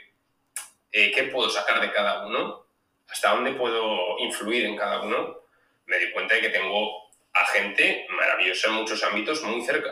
eh, 0.92 1.10
qué 1.12 1.24
puedo 1.24 1.48
sacar 1.50 1.80
de 1.80 1.90
cada 1.92 2.26
uno, 2.26 2.66
hasta 3.08 3.30
dónde 3.34 3.52
puedo 3.52 4.18
influir 4.20 4.66
en 4.66 4.76
cada 4.76 5.02
uno. 5.02 5.40
Me 5.86 5.98
di 5.98 6.12
cuenta 6.12 6.34
de 6.36 6.42
que 6.42 6.50
tengo 6.50 7.10
a 7.32 7.44
gente 7.46 8.06
maravillosa 8.10 8.68
en 8.68 8.74
muchos 8.74 9.02
ámbitos 9.02 9.42
muy 9.42 9.62
cerca. 9.64 9.90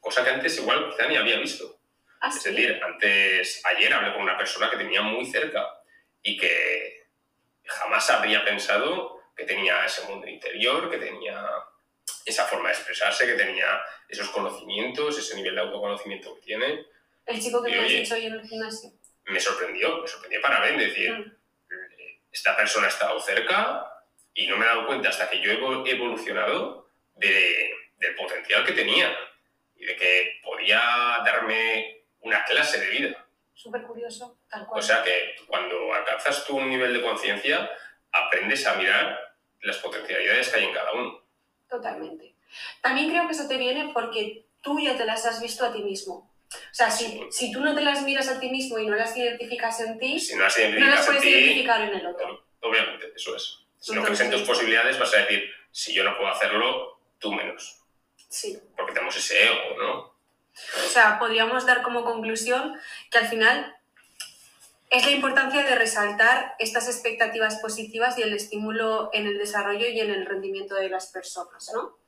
Cosa 0.00 0.24
que 0.24 0.30
antes 0.30 0.58
igual 0.58 0.90
quizá 0.90 1.06
ni 1.08 1.16
había 1.16 1.38
visto. 1.38 1.75
Ah, 2.20 2.28
Es 2.28 2.42
sí. 2.42 2.50
decir, 2.50 2.80
antes, 2.82 3.62
ayer 3.66 3.92
hablé 3.92 4.12
con 4.12 4.22
una 4.22 4.36
persona 4.38 4.70
que 4.70 4.76
tenía 4.76 5.02
muy 5.02 5.24
cerca 5.26 5.66
y 6.22 6.36
que 6.36 7.04
jamás 7.64 8.08
habría 8.10 8.44
pensado 8.44 9.20
que 9.36 9.44
tenía 9.44 9.84
ese 9.84 10.02
mundo 10.08 10.26
interior, 10.26 10.90
que 10.90 10.98
tenía 10.98 11.46
esa 12.24 12.44
forma 12.46 12.68
de 12.70 12.74
expresarse, 12.74 13.26
que 13.26 13.34
tenía 13.34 13.80
esos 14.08 14.30
conocimientos, 14.30 15.18
ese 15.18 15.36
nivel 15.36 15.54
de 15.54 15.60
autoconocimiento 15.60 16.34
que 16.36 16.40
tiene. 16.42 16.86
El 17.26 17.40
chico 17.40 17.62
que 17.62 17.70
Y 17.70 17.72
me 17.72 17.78
has 17.80 17.84
oye, 17.86 18.00
dicho 18.00 18.14
hoy 18.14 18.26
en 18.26 18.32
el 18.34 18.48
gimnasio. 18.48 18.90
Me 19.26 19.40
sorprendió, 19.40 19.98
me 19.98 20.08
sorprendió 20.08 20.40
para 20.40 20.64
bien 20.64 20.78
decir, 20.78 21.12
Mm. 21.12 21.36
esta 22.32 22.56
persona 22.56 22.86
ha 22.86 22.90
estado 22.90 23.18
cerca 23.20 23.84
y 24.34 24.46
no 24.46 24.56
me 24.56 24.64
he 24.64 24.68
dado 24.68 24.86
cuenta 24.86 25.08
hasta 25.08 25.28
que 25.30 25.40
yo 25.40 25.50
he 25.50 25.58
evo- 25.58 25.86
evolucionado 25.86 26.90
de- 27.16 27.72
del 27.98 28.14
potencial 28.14 28.64
que 28.64 28.72
tenía 28.72 29.16
y 29.74 29.84
de 29.86 29.96
que 29.96 30.40
podía 30.42 30.78
darme 31.24 31.95
una 32.20 32.44
clase 32.44 32.80
de 32.80 32.90
vida. 32.90 33.26
Súper 33.54 33.82
curioso, 33.82 34.38
tal 34.50 34.66
cual. 34.66 34.80
O 34.80 34.82
sea 34.82 35.02
que 35.02 35.34
cuando 35.46 35.92
alcanzas 35.94 36.44
tú 36.46 36.56
un 36.56 36.68
nivel 36.68 36.92
de 36.92 37.02
conciencia, 37.02 37.70
aprendes 38.12 38.66
a 38.66 38.74
mirar 38.74 39.18
las 39.62 39.78
potencialidades 39.78 40.48
que 40.48 40.56
hay 40.60 40.64
en 40.66 40.74
cada 40.74 40.92
uno. 40.92 41.22
Totalmente. 41.68 42.34
También 42.82 43.10
creo 43.10 43.26
que 43.26 43.32
eso 43.32 43.48
te 43.48 43.56
viene 43.56 43.90
porque 43.92 44.46
tú 44.62 44.78
ya 44.80 44.96
te 44.96 45.04
las 45.04 45.24
has 45.26 45.40
visto 45.40 45.64
a 45.64 45.72
ti 45.72 45.82
mismo. 45.82 46.30
O 46.52 46.74
sea, 46.74 46.90
si, 46.90 47.06
Sí. 47.06 47.26
si 47.30 47.52
tú 47.52 47.60
no 47.60 47.74
te 47.74 47.80
las 47.82 48.02
miras 48.02 48.28
a 48.28 48.38
ti 48.38 48.48
mismo 48.50 48.78
y 48.78 48.86
no 48.86 48.94
las 48.94 49.16
identificas 49.16 49.80
en 49.80 49.98
ti, 49.98 50.20
Si 50.20 50.34
no 50.36 50.42
las 50.44 50.56
no 50.56 50.62
las 50.64 50.68
identificas 50.68 51.00
en 51.00 51.06
puedes 51.06 51.22
ti, 51.22 51.28
identificar 51.28 51.80
en 51.82 51.94
el 51.94 52.06
otro. 52.06 52.46
obviamente, 52.60 53.12
eso 53.16 53.34
es. 53.36 53.58
Si 53.80 53.92
no 53.94 54.02
crees 54.04 54.20
en 54.20 54.30
tus 54.30 54.42
posibilidades, 54.42 54.98
vas 54.98 55.12
a 55.14 55.18
decir, 55.18 55.50
si 55.70 55.92
yo 55.94 56.04
no 56.04 56.16
puedo 56.16 56.30
hacerlo, 56.30 57.00
tú 57.18 57.32
menos. 57.32 57.82
Sí. 58.28 58.58
Porque 58.76 58.92
tenemos 58.92 59.16
ese 59.16 59.44
ego, 59.44 59.76
¿no? 59.78 60.15
O 60.84 60.88
sea, 60.88 61.18
podríamos 61.18 61.66
dar 61.66 61.82
como 61.82 62.04
conclusión 62.04 62.78
que 63.10 63.18
al 63.18 63.28
final 63.28 63.76
es 64.90 65.04
la 65.04 65.10
importancia 65.10 65.62
de 65.64 65.74
resaltar 65.74 66.54
estas 66.58 66.86
expectativas 66.88 67.56
positivas 67.56 68.16
y 68.18 68.22
el 68.22 68.32
estímulo 68.32 69.10
en 69.12 69.26
el 69.26 69.36
desarrollo 69.38 69.88
y 69.88 70.00
en 70.00 70.10
el 70.10 70.24
rendimiento 70.26 70.74
de 70.76 70.88
las 70.88 71.08
personas, 71.12 71.70
¿no? 71.74 71.98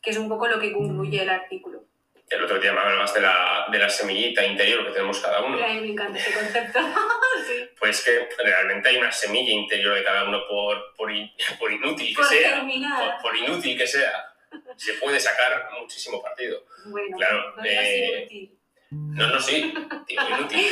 Que 0.00 0.10
es 0.10 0.16
un 0.16 0.28
poco 0.28 0.48
lo 0.48 0.58
que 0.58 0.72
concluye 0.72 1.22
el 1.22 1.30
artículo. 1.30 1.84
El 2.30 2.42
otro 2.44 2.58
día 2.58 2.72
me 2.72 2.80
hablabas 2.80 3.12
de 3.12 3.20
la, 3.20 3.66
de 3.70 3.78
la 3.78 3.90
semillita 3.90 4.42
interior 4.46 4.86
que 4.86 4.92
tenemos 4.92 5.20
cada 5.20 5.42
uno. 5.42 5.62
A 5.62 5.68
mí 5.68 5.80
me 5.82 5.88
encanta 5.88 6.18
ese 6.18 6.32
concepto. 6.32 6.78
sí. 7.46 7.68
Pues 7.78 8.02
que 8.02 8.26
realmente 8.42 8.88
hay 8.88 8.96
una 8.96 9.12
semilla 9.12 9.52
interior 9.52 9.94
de 9.94 10.02
cada 10.02 10.24
uno 10.24 10.40
por, 10.48 10.94
por, 10.96 11.12
in- 11.12 11.30
por 11.60 11.70
inútil 11.70 12.08
que 12.08 12.14
Por 12.14 12.24
sea. 12.24 12.54
terminar. 12.54 13.20
Por, 13.20 13.30
por 13.30 13.36
inútil 13.36 13.76
que 13.76 13.86
sea. 13.86 14.31
Se 14.76 14.94
puede 14.94 15.18
sacar 15.20 15.68
muchísimo 15.80 16.22
partido. 16.22 16.64
Bueno, 16.86 17.16
Claro, 17.16 17.56
no 17.56 17.64
eh, 17.64 18.18
inútil. 18.20 18.58
No, 18.90 19.26
no, 19.28 19.40
sí. 19.40 19.72
Digo, 20.08 20.22
inútil. 20.38 20.68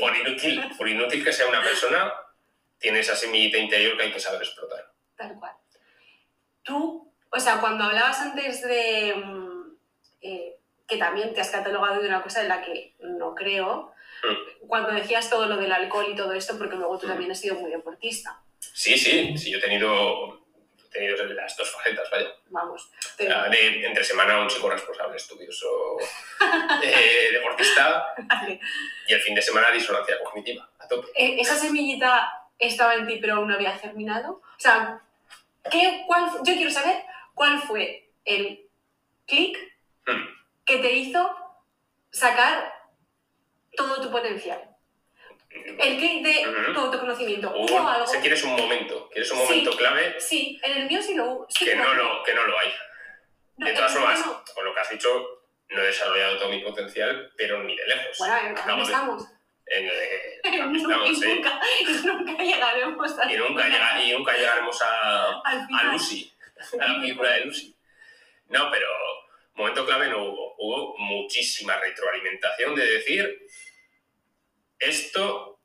Por 0.00 0.16
inútil, 0.16 0.62
por 0.78 0.88
inútil 0.88 1.24
que 1.24 1.32
sea 1.32 1.46
una 1.48 1.62
persona, 1.62 2.12
tiene 2.78 3.00
esa 3.00 3.14
semillita 3.16 3.58
interior 3.58 3.96
que 3.96 4.04
hay 4.04 4.12
que 4.12 4.20
saber 4.20 4.40
explotar. 4.42 4.92
Tal 5.16 5.38
cual. 5.38 5.52
Tú, 6.62 7.12
o 7.30 7.40
sea, 7.40 7.60
cuando 7.60 7.84
hablabas 7.84 8.18
antes 8.20 8.62
de 8.62 9.14
mm, 9.16 9.76
eh, 10.22 10.56
que 10.86 10.96
también 10.96 11.34
te 11.34 11.40
has 11.40 11.50
catalogado 11.50 12.00
de 12.00 12.08
una 12.08 12.22
cosa 12.22 12.40
en 12.42 12.48
la 12.48 12.62
que 12.62 12.94
no 13.00 13.34
creo, 13.34 13.92
cuando 14.66 14.90
decías 14.92 15.28
todo 15.28 15.46
lo 15.46 15.56
del 15.58 15.72
alcohol 15.72 16.06
y 16.10 16.16
todo 16.16 16.32
esto, 16.32 16.56
porque 16.56 16.76
luego 16.76 16.98
tú 16.98 17.06
Mm. 17.06 17.10
también 17.10 17.30
has 17.30 17.40
sido 17.40 17.56
muy 17.56 17.70
deportista. 17.70 18.40
Sí, 18.58 18.96
sí, 18.96 19.36
sí, 19.36 19.50
yo 19.50 19.58
he 19.58 19.60
tenido, 19.60 20.43
tenido 20.94 21.16
las 21.26 21.56
dos 21.56 21.70
facetas, 21.70 22.08
vaya. 22.10 22.28
Vamos. 22.50 22.90
Te- 23.16 23.24
de, 23.28 23.86
entre 23.86 24.04
semana 24.04 24.40
un 24.40 24.48
chico 24.48 24.70
responsable, 24.70 25.16
estudioso, 25.16 25.66
eh, 26.82 27.28
deportista, 27.32 28.14
Vale. 28.16 28.60
y 29.08 29.12
el 29.12 29.20
fin 29.20 29.34
de 29.34 29.42
semana 29.42 29.70
disonancia 29.70 30.18
cognitiva, 30.22 30.68
a 30.78 30.88
tope. 30.88 31.08
Eh, 31.14 31.36
¿Esa 31.40 31.56
semillita 31.56 32.48
estaba 32.58 32.94
en 32.94 33.06
ti 33.06 33.18
pero 33.20 33.34
aún 33.34 33.48
no 33.48 33.54
había 33.54 33.76
germinado? 33.76 34.34
O 34.34 34.58
sea, 34.60 35.00
¿qué, 35.70 36.04
cuál, 36.06 36.30
yo 36.44 36.54
quiero 36.54 36.70
saber 36.70 37.02
cuál 37.34 37.60
fue 37.60 38.08
el 38.24 38.66
clic 39.26 39.58
Hmm. 40.06 40.22
que 40.66 40.76
te 40.80 40.92
hizo 40.92 41.34
sacar 42.10 42.74
todo 43.74 44.02
tu 44.02 44.10
potencial. 44.10 44.73
El 45.54 45.96
clic 45.98 46.22
de 46.24 46.48
Ujú. 46.48 46.72
tu 46.72 46.80
autoconocimiento. 46.80 47.52
¿Hubo 47.56 47.88
algo? 47.88 48.06
si 48.06 48.18
quieres 48.18 48.42
un 48.44 48.52
momento, 48.56 49.08
quieres 49.10 49.30
un 49.30 49.38
Sí. 49.38 49.44
momento 49.44 49.76
clave, 49.76 50.20
Sí, 50.20 50.60
en 50.62 50.72
el 50.78 50.86
mío 50.88 51.00
sí 51.00 51.14
lo 51.14 51.24
hubo. 51.26 51.46
Sí, 51.48 51.64
que 51.64 51.76
no, 51.76 51.94
lo, 51.94 52.22
que 52.24 52.34
no 52.34 52.44
lo 52.46 52.58
hay. 52.58 52.72
No, 53.56 53.66
De 53.66 53.72
todas 53.72 53.92
formas, 53.94 54.26
no. 54.26 54.42
con 54.54 54.64
lo 54.64 54.74
que 54.74 54.80
has 54.80 54.90
dicho, 54.90 55.08
no 55.68 55.82
he 55.82 55.86
desarrollado 55.86 56.38
todo 56.38 56.48
mi 56.48 56.58
potencial, 56.62 57.32
pero 57.36 57.62
ni 57.62 57.76
de 57.76 57.86
lejos. 57.86 58.18
Bueno, 58.18 58.36
¿en 58.36 58.54
dónde 58.54 58.62
Vamos, 58.72 58.88
estamos? 58.88 59.24
En, 59.66 59.86
eh, 59.86 60.40
aquí 60.44 60.56
nunca, 60.58 60.94
estamos, 60.94 61.18
sí. 61.20 61.42
llegaremos 62.44 63.18
a 63.18 63.32
Y 63.32 63.36
nunca, 63.36 63.68
llega- 63.68 64.02
y 64.04 64.12
nunca 64.16 64.36
llegaremos 64.36 64.82
a, 64.82 65.40
a. 65.40 65.84
Lucy, 65.92 66.32
a 66.80 66.86
la 66.86 67.00
película 67.00 67.30
de 67.30 67.40
Lucy. 67.46 67.74
No, 68.48 68.70
pero 68.70 68.88
momento 69.54 69.86
clave 69.86 70.08
no 70.08 70.24
hubo. 70.24 70.54
Hubo 70.58 70.98
muchísima 70.98 71.76
retroalimentación 71.78 72.74
de 72.74 72.86
decir, 72.86 73.46
esto 74.88 75.60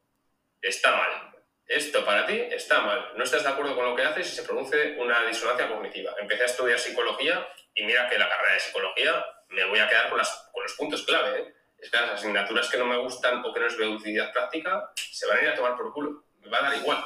está 0.61 0.91
mal. 0.95 1.25
Esto 1.67 2.03
para 2.03 2.25
ti 2.25 2.33
está 2.51 2.81
mal. 2.81 3.11
No 3.15 3.23
estás 3.23 3.43
de 3.43 3.49
acuerdo 3.49 3.75
con 3.75 3.85
lo 3.85 3.95
que 3.95 4.03
haces 4.03 4.31
y 4.31 4.35
se 4.35 4.43
produce 4.43 4.95
una 4.97 5.25
disonancia 5.27 5.67
cognitiva. 5.67 6.15
Empecé 6.19 6.43
a 6.43 6.45
estudiar 6.47 6.79
psicología 6.79 7.47
y 7.75 7.83
mira 7.83 8.09
que 8.09 8.17
la 8.17 8.27
carrera 8.27 8.53
de 8.53 8.59
psicología 8.59 9.25
me 9.49 9.65
voy 9.65 9.79
a 9.79 9.87
quedar 9.87 10.09
con, 10.09 10.17
las- 10.17 10.49
con 10.51 10.63
los 10.63 10.73
puntos 10.73 11.03
clave. 11.05 11.39
¿eh? 11.39 11.53
Es 11.77 11.89
que 11.91 11.97
las 11.97 12.09
asignaturas 12.11 12.69
que 12.69 12.77
no 12.77 12.85
me 12.85 12.97
gustan 12.97 13.43
o 13.45 13.53
que 13.53 13.59
no 13.59 13.67
les 13.67 13.77
veo 13.77 13.91
utilidad 13.91 14.33
práctica 14.33 14.91
se 14.95 15.27
van 15.27 15.37
a 15.37 15.41
ir 15.43 15.49
a 15.49 15.55
tomar 15.55 15.75
por 15.77 15.93
culo. 15.93 16.23
Me 16.39 16.49
va 16.49 16.57
a 16.59 16.69
dar 16.69 16.75
igual. 16.77 17.05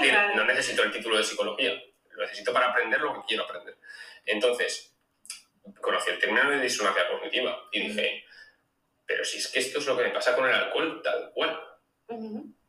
Es 0.00 0.08
Claro. 0.10 0.36
no 0.36 0.44
necesito 0.44 0.82
el 0.82 0.92
título 0.92 1.16
de 1.16 1.24
psicología, 1.24 1.72
lo 2.10 2.22
necesito 2.22 2.52
para 2.52 2.68
aprender 2.68 3.00
lo 3.00 3.14
que 3.14 3.26
quiero 3.26 3.44
aprender. 3.44 3.76
Entonces, 4.26 4.94
conocí 5.80 6.10
el 6.10 6.18
término 6.18 6.50
de 6.50 6.60
disonancia 6.60 7.08
cognitiva 7.08 7.68
y 7.72 7.88
dije, 7.88 8.24
pero 9.06 9.24
si 9.24 9.38
es 9.38 9.48
que 9.48 9.60
esto 9.60 9.78
es 9.78 9.86
lo 9.86 9.96
que 9.96 10.04
me 10.04 10.10
pasa 10.10 10.34
con 10.34 10.48
el 10.48 10.54
alcohol, 10.54 11.00
tal 11.02 11.30
cual. 11.32 11.60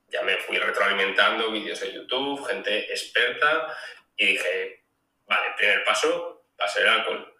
Ya 0.07 0.21
me 0.21 0.37
fui 0.37 0.57
retroalimentando 0.57 1.51
vídeos 1.51 1.79
de 1.79 1.93
YouTube, 1.93 2.45
gente 2.45 2.91
experta, 2.91 3.75
y 4.15 4.27
dije, 4.27 4.83
vale, 5.25 5.53
primer 5.57 5.83
paso 5.83 6.45
va 6.59 6.65
a 6.65 6.69
ser 6.69 6.83
el 6.83 6.89
alcohol. 6.89 7.33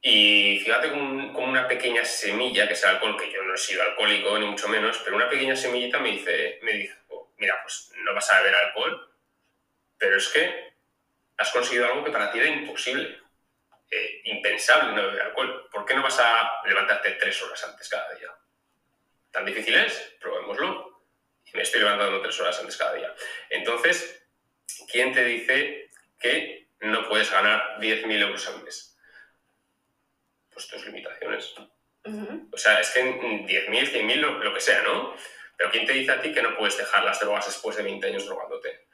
Y 0.00 0.58
fíjate 0.64 0.90
como, 0.90 1.32
como 1.32 1.46
una 1.46 1.68
pequeña 1.68 2.04
semilla, 2.04 2.66
que 2.66 2.72
es 2.72 2.82
el 2.82 2.90
alcohol, 2.90 3.16
que 3.16 3.30
yo 3.30 3.42
no 3.44 3.54
he 3.54 3.58
sido 3.58 3.82
alcohólico 3.82 4.36
ni 4.38 4.46
mucho 4.46 4.68
menos, 4.68 4.98
pero 5.04 5.16
una 5.16 5.28
pequeña 5.28 5.54
semillita 5.54 6.00
me 6.00 6.10
dice, 6.10 6.58
me 6.62 6.72
dijo, 6.72 7.32
mira, 7.36 7.60
pues 7.62 7.92
no 7.98 8.12
vas 8.12 8.30
a 8.32 8.40
beber 8.40 8.54
alcohol, 8.56 9.14
pero 9.98 10.16
es 10.16 10.28
que 10.28 10.72
has 11.36 11.50
conseguido 11.52 11.86
algo 11.86 12.04
que 12.04 12.10
para 12.10 12.32
ti 12.32 12.40
era 12.40 12.48
imposible, 12.48 13.21
eh, 13.94 14.22
impensable 14.24 14.92
no 14.92 15.06
beber 15.06 15.20
alcohol. 15.20 15.68
¿Por 15.70 15.84
qué 15.84 15.94
no 15.94 16.02
vas 16.02 16.18
a 16.18 16.62
levantarte 16.64 17.10
tres 17.12 17.42
horas 17.42 17.62
antes 17.62 17.90
cada 17.90 18.14
día? 18.14 18.34
¿Tan 19.30 19.44
difícil 19.44 19.74
es? 19.74 20.16
Probémoslo. 20.18 21.04
Y 21.44 21.54
me 21.54 21.62
estoy 21.62 21.80
levantando 21.82 22.22
tres 22.22 22.40
horas 22.40 22.58
antes 22.58 22.78
cada 22.78 22.94
día. 22.94 23.14
Entonces, 23.50 24.26
¿quién 24.90 25.12
te 25.12 25.22
dice 25.24 25.90
que 26.18 26.70
no 26.80 27.06
puedes 27.06 27.30
ganar 27.30 27.78
10.000 27.80 28.22
euros 28.22 28.48
al 28.48 28.62
mes? 28.62 28.96
Pues 30.50 30.68
tus 30.68 30.86
limitaciones. 30.86 31.54
O 32.50 32.56
sea, 32.56 32.80
es 32.80 32.90
que 32.92 33.00
en 33.00 33.46
10.000, 33.46 33.68
100.000, 33.68 34.16
lo, 34.16 34.38
lo 34.38 34.54
que 34.54 34.60
sea, 34.60 34.82
¿no? 34.84 35.14
Pero 35.58 35.70
¿quién 35.70 35.84
te 35.84 35.92
dice 35.92 36.12
a 36.12 36.22
ti 36.22 36.32
que 36.32 36.40
no 36.40 36.56
puedes 36.56 36.78
dejar 36.78 37.04
las 37.04 37.20
drogas 37.20 37.44
después 37.44 37.76
de 37.76 37.82
20 37.82 38.06
años 38.06 38.24
drogándote? 38.24 38.88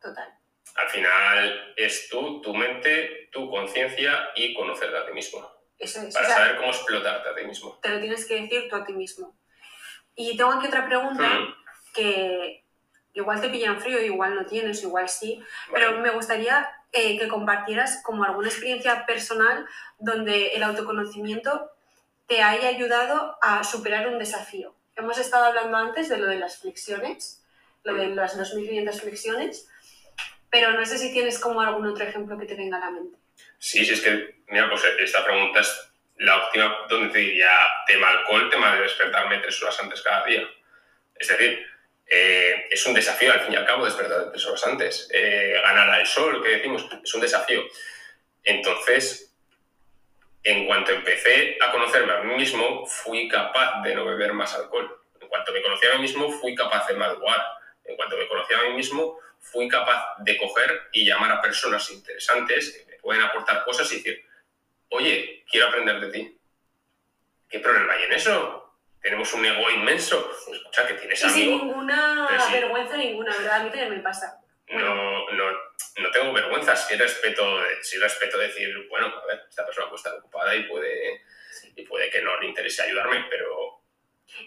Total. 0.00 0.37
Al 0.78 0.88
final 0.88 1.74
es 1.76 2.08
tú, 2.08 2.40
tu 2.40 2.54
mente, 2.54 3.28
tu 3.32 3.50
conciencia 3.50 4.30
y 4.36 4.54
conocerte 4.54 4.96
a 4.96 5.06
ti 5.06 5.12
mismo. 5.12 5.50
Eso 5.78 6.02
es. 6.02 6.14
Para 6.14 6.26
o 6.26 6.28
sea, 6.28 6.38
saber 6.38 6.56
cómo 6.56 6.68
explotarte 6.68 7.28
a 7.28 7.34
ti 7.34 7.44
mismo. 7.44 7.78
te 7.82 7.88
lo 7.88 8.00
tienes 8.00 8.26
que 8.26 8.42
decir 8.42 8.68
tú 8.68 8.76
a 8.76 8.84
ti 8.84 8.92
mismo. 8.92 9.36
Y 10.14 10.36
tengo 10.36 10.52
aquí 10.52 10.66
otra 10.66 10.86
pregunta 10.86 11.22
Mm, 11.22 11.54
que 11.94 12.64
igual 13.14 13.40
te 13.40 13.48
pillan 13.48 13.80
frío, 13.80 14.00
igual 14.00 14.34
no 14.34 14.46
tienes, 14.46 14.82
igual 14.82 15.08
sí, 15.08 15.42
pero 15.72 15.98
me 15.98 16.10
gustaría 16.10 16.68
eh, 16.92 17.18
que 17.18 17.28
compartieras 17.28 18.00
como 18.02 18.24
alguna 18.24 18.48
experiencia 18.48 19.04
personal 19.06 19.66
donde 19.98 20.48
el 20.48 20.62
autoconocimiento 20.62 21.70
te 22.26 22.42
haya 22.42 22.68
ayudado 22.68 23.38
a 23.42 23.64
superar 23.64 24.08
un 24.08 24.18
desafío. 24.18 24.74
Hemos 24.96 25.18
estado 25.18 25.46
hablando 25.46 25.76
antes 25.76 26.08
de 26.08 26.18
lo 26.18 26.26
de 26.26 26.38
las 26.38 26.58
flexiones, 26.58 27.44
lo 27.84 27.94
de 27.94 28.08
las 28.08 28.36
2500 28.36 29.00
flexiones, 29.00 29.68
pero 30.50 30.72
no 30.72 30.84
sé 30.84 30.98
si 30.98 31.12
tienes 31.12 31.38
como 31.38 31.60
algún 31.60 31.86
otro 31.86 32.04
ejemplo 32.04 32.38
que 32.38 32.46
te 32.46 32.54
venga 32.54 32.76
a 32.78 32.80
la 32.80 32.90
mente. 32.90 33.18
Sí, 33.58 33.84
sí, 33.84 33.92
es 33.92 34.00
que, 34.00 34.36
mira, 34.48 34.68
pues 34.70 34.82
esta 35.00 35.24
pregunta 35.24 35.60
es 35.60 35.90
la 36.16 36.36
óptima 36.36 36.76
donde 36.88 37.12
te 37.12 37.18
diría 37.18 37.50
tema 37.86 38.08
alcohol, 38.08 38.50
tema 38.50 38.74
de 38.74 38.82
despertarme 38.82 39.38
tres 39.38 39.62
horas 39.62 39.78
antes 39.80 40.02
cada 40.02 40.24
día. 40.24 40.42
Es 41.14 41.28
decir, 41.28 41.66
eh, 42.06 42.66
es 42.70 42.86
un 42.86 42.94
desafío 42.94 43.32
al 43.32 43.40
fin 43.40 43.52
y 43.52 43.56
al 43.56 43.66
cabo 43.66 43.84
despertar 43.84 44.30
tres 44.30 44.46
horas 44.46 44.66
antes. 44.66 45.08
Eh, 45.12 45.60
ganar 45.62 45.90
al 45.90 46.06
sol, 46.06 46.42
que 46.42 46.50
decimos, 46.50 46.88
es 47.02 47.14
un 47.14 47.20
desafío. 47.20 47.62
Entonces, 48.44 49.34
en 50.42 50.66
cuanto 50.66 50.92
empecé 50.92 51.58
a 51.60 51.70
conocerme 51.70 52.12
a 52.12 52.22
mí 52.22 52.34
mismo, 52.36 52.86
fui 52.86 53.28
capaz 53.28 53.82
de 53.82 53.94
no 53.94 54.04
beber 54.04 54.32
más 54.32 54.54
alcohol. 54.54 55.02
En 55.20 55.28
cuanto 55.28 55.52
me 55.52 55.62
conocí 55.62 55.86
a 55.86 55.96
mí 55.96 56.02
mismo, 56.02 56.30
fui 56.30 56.54
capaz 56.54 56.86
de 56.88 56.94
madrugar. 56.94 57.44
En 57.84 57.96
cuanto 57.96 58.16
me 58.16 58.26
conocí 58.28 58.54
a 58.54 58.62
mí 58.62 58.74
mismo, 58.74 59.18
fui 59.52 59.68
capaz 59.68 60.16
de 60.18 60.36
coger 60.36 60.88
y 60.92 61.04
llamar 61.06 61.32
a 61.32 61.40
personas 61.40 61.90
interesantes 61.90 62.70
que 62.86 62.92
me 62.92 62.98
pueden 62.98 63.22
aportar 63.22 63.64
cosas 63.64 63.90
y 63.92 63.96
decir, 63.96 64.24
oye, 64.90 65.44
quiero 65.50 65.68
aprender 65.68 66.00
de 66.00 66.10
ti. 66.10 66.38
¿Qué 67.48 67.60
problema 67.60 67.92
hay 67.94 68.04
en 68.04 68.12
eso? 68.12 68.76
Tenemos 69.00 69.32
un 69.32 69.44
ego 69.46 69.70
inmenso. 69.70 70.30
Escucha, 70.52 70.86
que 70.86 70.94
tienes 70.94 71.24
Y 71.24 71.30
sin 71.30 71.42
amigo. 71.52 71.64
ninguna 71.64 72.26
Pero 72.28 72.42
sí. 72.42 72.52
vergüenza 72.52 72.96
ninguna, 72.96 73.36
¿verdad? 73.36 73.60
A 73.60 73.62
mí 73.64 73.70
también 73.70 73.90
me 73.96 74.00
pasa. 74.00 74.40
No, 74.70 75.30
no, 75.30 75.50
no 75.96 76.10
tengo 76.10 76.32
vergüenza, 76.34 76.76
sí 76.76 76.94
respeto, 76.94 77.42
sí 77.80 77.96
respeto 77.98 78.36
decir, 78.38 78.86
bueno, 78.90 79.06
a 79.06 79.26
ver, 79.26 79.46
esta 79.48 79.64
persona 79.64 79.86
puede 79.88 79.96
estar 79.96 80.14
ocupada 80.14 80.54
y 80.54 80.64
puede, 80.64 81.22
y 81.74 81.82
puede 81.86 82.10
que 82.10 82.20
no 82.20 82.38
le 82.38 82.48
interese 82.48 82.82
ayudarme, 82.82 83.24
pero 83.30 83.77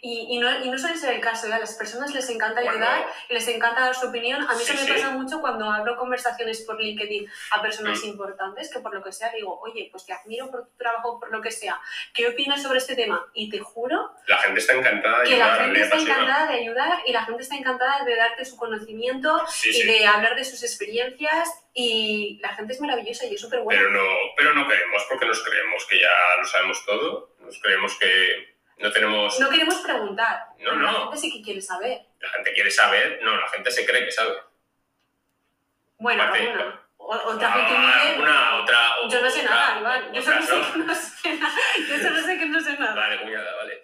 Y, 0.02 0.28
y, 0.36 0.38
no, 0.40 0.64
y 0.64 0.70
no 0.70 0.78
suele 0.78 0.96
ser 0.98 1.16
el 1.16 1.22
caso, 1.22 1.48
¿eh? 1.48 1.54
a 1.54 1.60
las 1.60 1.74
personas 1.76 2.14
les 2.14 2.30
encanta 2.30 2.62
ayudar 2.62 3.06
y 3.30 3.34
les 3.34 3.48
encanta 3.48 3.82
dar 3.82 3.96
su 3.96 4.08
opinión. 4.08 4.42
A 4.48 4.54
mí 4.54 4.60
Sí, 4.64 4.72
eso 4.72 4.82
me 4.82 4.88
sí. 4.88 4.94
pasa 4.94 5.10
mucho 5.12 5.42
cuando 5.42 5.70
abro 5.70 5.98
conversaciones 5.98 6.62
por 6.62 6.80
LinkedIn 6.80 7.28
a 7.52 7.62
personas 7.62 8.00
Mm. 8.04 8.08
importantes 8.10 8.72
que 8.72 8.80
por 8.80 8.94
lo 8.94 9.04
que 9.04 9.12
sea 9.12 9.32
digo, 9.32 9.60
oye, 9.62 9.90
pues 9.92 10.06
te 10.06 10.14
admiro 10.14 10.50
por 10.52 10.66
tu 10.68 10.78
trabajo, 10.78 11.20
por 11.20 11.32
lo 11.32 11.42
que 11.42 11.52
sea. 11.52 11.80
¿Qué 12.14 12.28
opinas 12.28 12.62
sobre 12.62 12.78
este 12.78 12.96
tema? 12.96 13.26
Y 13.34 13.50
te 13.50 13.60
juro 13.60 14.12
la 14.28 14.38
gente 14.38 14.60
está 14.60 14.74
encantada 14.74 15.20
de 15.24 15.30
que 15.30 15.38
la 15.38 15.46
ayudar, 15.46 15.62
gente 15.66 15.78
le 15.80 15.84
está 15.86 15.98
encantada 15.98 16.48
de 16.52 16.54
ayudar 16.60 17.00
y 17.06 17.12
la 17.12 17.26
gente 17.26 17.42
está 17.44 17.56
encantada 17.56 18.06
de 18.06 18.16
darte 18.16 18.46
su 18.46 18.58
conocimiento 18.58 19.46
Sí, 19.50 19.70
y 19.70 19.74
sí, 19.74 19.88
de 19.88 20.06
hablar 20.06 20.36
de 20.36 20.44
sus 20.44 20.64
experiencias 20.64 21.50
y 21.74 22.40
la 22.42 22.50
gente 22.56 22.74
es 22.74 22.82
maravillosa 22.82 23.26
y 23.26 23.36
es 23.36 23.42
súper 23.42 23.62
buena. 23.62 23.80
pero 23.82 23.92
no, 23.94 24.04
pero 24.38 24.54
no 24.54 24.68
queremos 24.68 25.04
porque 25.10 25.26
nos 25.26 25.42
creemos 25.44 25.86
que 25.90 26.00
ya 26.00 26.10
lo 26.40 26.46
sabemos 26.46 26.86
todo, 26.86 27.36
nos 27.40 27.60
creemos 27.62 27.98
que 27.98 28.51
no 28.82 28.92
tenemos... 28.92 29.40
No 29.40 29.50
queremos 29.50 29.76
preguntar, 29.82 30.48
No, 30.50 30.56
pero 30.58 30.76
la 30.80 30.92
no. 30.92 31.00
gente 31.04 31.18
sí 31.18 31.32
que 31.32 31.42
quiere 31.44 31.62
saber. 31.62 32.02
La 32.20 32.30
gente 32.30 32.54
quiere 32.54 32.72
saber, 32.72 33.20
no, 33.24 33.36
la 33.36 33.48
gente 33.50 33.72
se 33.72 33.86
cree 33.86 34.06
que 34.06 34.12
sabe. 34.12 34.34
Bueno, 35.98 36.24
Parte- 36.24 36.40
alguna. 36.50 36.78
O- 36.98 37.16
Otra 37.16 37.52
Ah, 37.54 38.14
una, 38.18 38.62
otra... 38.62 38.88
Yo 39.10 39.22
no 39.22 39.30
sé 39.30 39.42
otra- 39.42 39.56
nada, 39.56 39.80
Iván. 39.80 40.14
Yo 40.14 40.22
otra, 40.22 40.42
solo 40.42 40.64
sé 40.64 40.70
¿no? 40.70 40.74
que 40.74 40.80
no 40.88 40.96
sé 40.96 41.34
nada. 41.36 41.56
Yo 41.90 41.98
solo 42.00 42.22
sé 42.22 42.38
que 42.40 42.46
no 42.46 42.60
sé 42.60 42.78
nada. 42.78 42.96
Vale, 42.96 43.22
cuñada, 43.22 43.56
vale. 43.56 43.84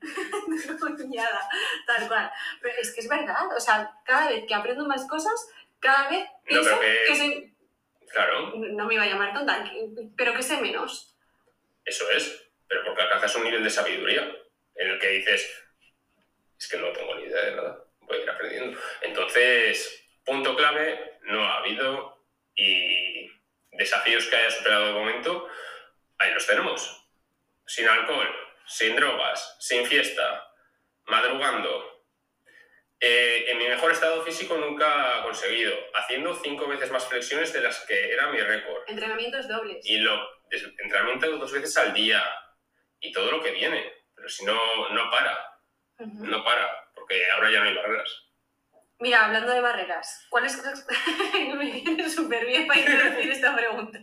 Cuñada, 0.96 1.48
tal 1.86 2.08
cual. 2.08 2.30
Pero 2.60 2.74
es 2.78 2.94
que 2.94 3.00
es 3.00 3.08
verdad. 3.08 3.46
O 3.56 3.60
sea, 3.60 3.90
cada 4.04 4.28
vez 4.28 4.44
que 4.46 4.54
aprendo 4.54 4.84
más 4.86 5.06
cosas, 5.08 5.48
cada 5.80 6.08
vez 6.10 6.26
No, 6.26 6.38
pienso 6.44 6.70
pero 6.78 6.80
que- 6.80 6.98
que 7.08 7.16
soy... 7.16 7.54
Claro, 8.12 8.52
No 8.56 8.86
me 8.86 8.94
iba 8.94 9.02
a 9.02 9.06
llamar 9.06 9.32
tonta, 9.34 9.64
pero 10.16 10.32
que 10.34 10.42
sé 10.42 10.58
menos. 10.58 11.14
eso 11.84 12.08
es. 12.10 12.47
Pero 12.68 12.84
porque 12.84 13.02
alcanzas 13.02 13.34
un 13.36 13.44
nivel 13.44 13.64
de 13.64 13.70
sabiduría 13.70 14.30
en 14.74 14.90
el 14.90 14.98
que 14.98 15.08
dices, 15.08 15.64
es 16.58 16.68
que 16.68 16.76
no 16.76 16.92
tengo 16.92 17.14
ni 17.16 17.24
idea 17.24 17.42
de 17.46 17.56
nada, 17.56 17.84
voy 18.00 18.18
a 18.18 18.22
ir 18.22 18.30
aprendiendo. 18.30 18.78
Entonces, 19.02 20.04
punto 20.24 20.54
clave, 20.56 21.18
no 21.22 21.44
ha 21.44 21.58
habido 21.58 22.24
y 22.54 23.30
desafíos 23.72 24.26
que 24.26 24.36
haya 24.36 24.50
superado 24.50 24.86
de 24.86 24.92
momento, 24.92 25.48
ahí 26.18 26.32
los 26.34 26.46
tenemos. 26.46 27.06
Sin 27.66 27.88
alcohol, 27.88 28.28
sin 28.66 28.96
drogas, 28.96 29.56
sin 29.60 29.86
fiesta, 29.86 30.52
madrugando. 31.06 32.04
Eh, 33.00 33.44
en 33.50 33.58
mi 33.58 33.68
mejor 33.68 33.92
estado 33.92 34.24
físico 34.24 34.56
nunca 34.56 35.20
he 35.20 35.22
conseguido, 35.22 35.72
haciendo 35.94 36.34
cinco 36.42 36.66
veces 36.66 36.90
más 36.90 37.06
flexiones 37.06 37.52
de 37.52 37.60
las 37.60 37.78
que 37.86 38.12
era 38.12 38.26
mi 38.32 38.40
récord. 38.40 38.82
Entrenamientos 38.88 39.46
dobles. 39.46 39.78
Y 39.86 39.98
lo, 39.98 40.28
des- 40.50 40.64
entrenamiento 40.78 41.30
dos 41.38 41.52
veces 41.52 41.76
al 41.76 41.94
día 41.94 42.20
y 43.00 43.12
todo 43.12 43.30
lo 43.30 43.42
que 43.42 43.52
viene. 43.52 43.92
Pero 44.14 44.28
si 44.28 44.44
no, 44.44 44.54
no 44.90 45.10
para, 45.10 45.60
no 45.98 46.44
para, 46.44 46.90
porque 46.94 47.20
ahora 47.34 47.50
ya 47.50 47.60
no 47.60 47.68
hay 47.68 47.74
barreras. 47.76 48.28
Mira, 49.00 49.26
hablando 49.26 49.52
de 49.52 49.60
barreras, 49.60 50.26
¿cuáles 50.28 50.56
crees 50.56 50.84
me 51.54 51.70
viene 51.70 52.10
súper 52.10 52.44
bien 52.46 52.66
para 52.66 52.80
introducir 52.80 53.30
esta 53.30 53.54
pregunta? 53.54 54.00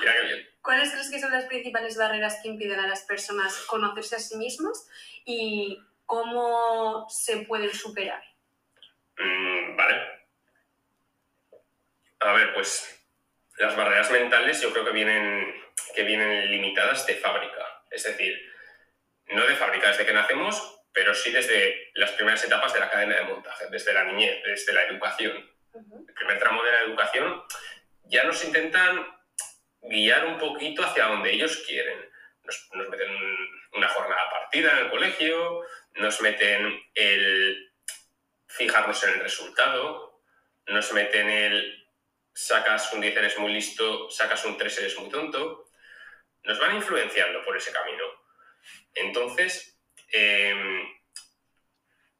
Mira 0.00 0.12
qué 0.14 0.26
bien. 0.26 0.48
¿Cuáles 0.62 0.90
crees 0.90 1.10
que 1.10 1.20
son 1.20 1.32
las 1.32 1.44
principales 1.44 1.98
barreras 1.98 2.38
que 2.40 2.48
impiden 2.48 2.80
a 2.80 2.86
las 2.86 3.02
personas 3.02 3.54
conocerse 3.66 4.16
a 4.16 4.20
sí 4.20 4.36
mismos 4.36 4.86
y 5.26 5.82
cómo 6.06 7.06
se 7.10 7.38
pueden 7.38 7.74
superar? 7.74 8.22
Mm, 9.18 9.76
vale. 9.76 10.22
A 12.20 12.32
ver, 12.32 12.54
pues 12.54 13.04
las 13.58 13.76
barreras 13.76 14.10
mentales 14.10 14.62
yo 14.62 14.72
creo 14.72 14.84
que 14.84 14.92
vienen, 14.92 15.54
que 15.94 16.04
vienen 16.04 16.50
limitadas 16.50 17.06
de 17.06 17.16
fábrica. 17.16 17.71
Es 17.92 18.02
decir, 18.04 18.50
no 19.26 19.46
de 19.46 19.56
fábrica 19.56 19.88
desde 19.88 20.06
que 20.06 20.12
nacemos, 20.12 20.80
pero 20.92 21.14
sí 21.14 21.30
desde 21.30 21.90
las 21.94 22.10
primeras 22.12 22.42
etapas 22.44 22.72
de 22.72 22.80
la 22.80 22.90
cadena 22.90 23.16
de 23.16 23.24
montaje, 23.24 23.66
desde 23.70 23.92
la 23.92 24.04
niñez, 24.04 24.42
desde 24.44 24.72
la 24.72 24.82
educación. 24.84 25.50
El 25.74 26.14
primer 26.14 26.38
tramo 26.38 26.62
de 26.62 26.72
la 26.72 26.80
educación 26.82 27.42
ya 28.04 28.24
nos 28.24 28.44
intentan 28.44 29.06
guiar 29.80 30.26
un 30.26 30.38
poquito 30.38 30.84
hacia 30.84 31.06
donde 31.06 31.32
ellos 31.32 31.64
quieren. 31.66 31.98
Nos, 32.44 32.68
nos 32.74 32.88
meten 32.88 33.10
un- 33.10 33.62
una 33.74 33.88
jornada 33.88 34.28
partida 34.30 34.72
en 34.72 34.78
el 34.84 34.90
colegio, 34.90 35.62
nos 35.94 36.20
meten 36.20 36.78
el 36.94 37.72
fijarnos 38.48 39.02
en 39.04 39.14
el 39.14 39.20
resultado, 39.20 40.20
nos 40.66 40.92
meten 40.92 41.28
el 41.30 41.78
sacas 42.34 42.92
un 42.92 43.00
10 43.00 43.16
eres 43.16 43.38
muy 43.38 43.52
listo, 43.52 44.10
sacas 44.10 44.44
un 44.44 44.56
3 44.58 44.76
eres 44.78 44.98
muy 44.98 45.08
tonto, 45.10 45.64
nos 46.44 46.58
van 46.58 46.76
influenciando 46.76 47.44
por 47.44 47.56
ese 47.56 47.72
camino. 47.72 48.04
Entonces, 48.94 49.78
eh, 50.12 50.84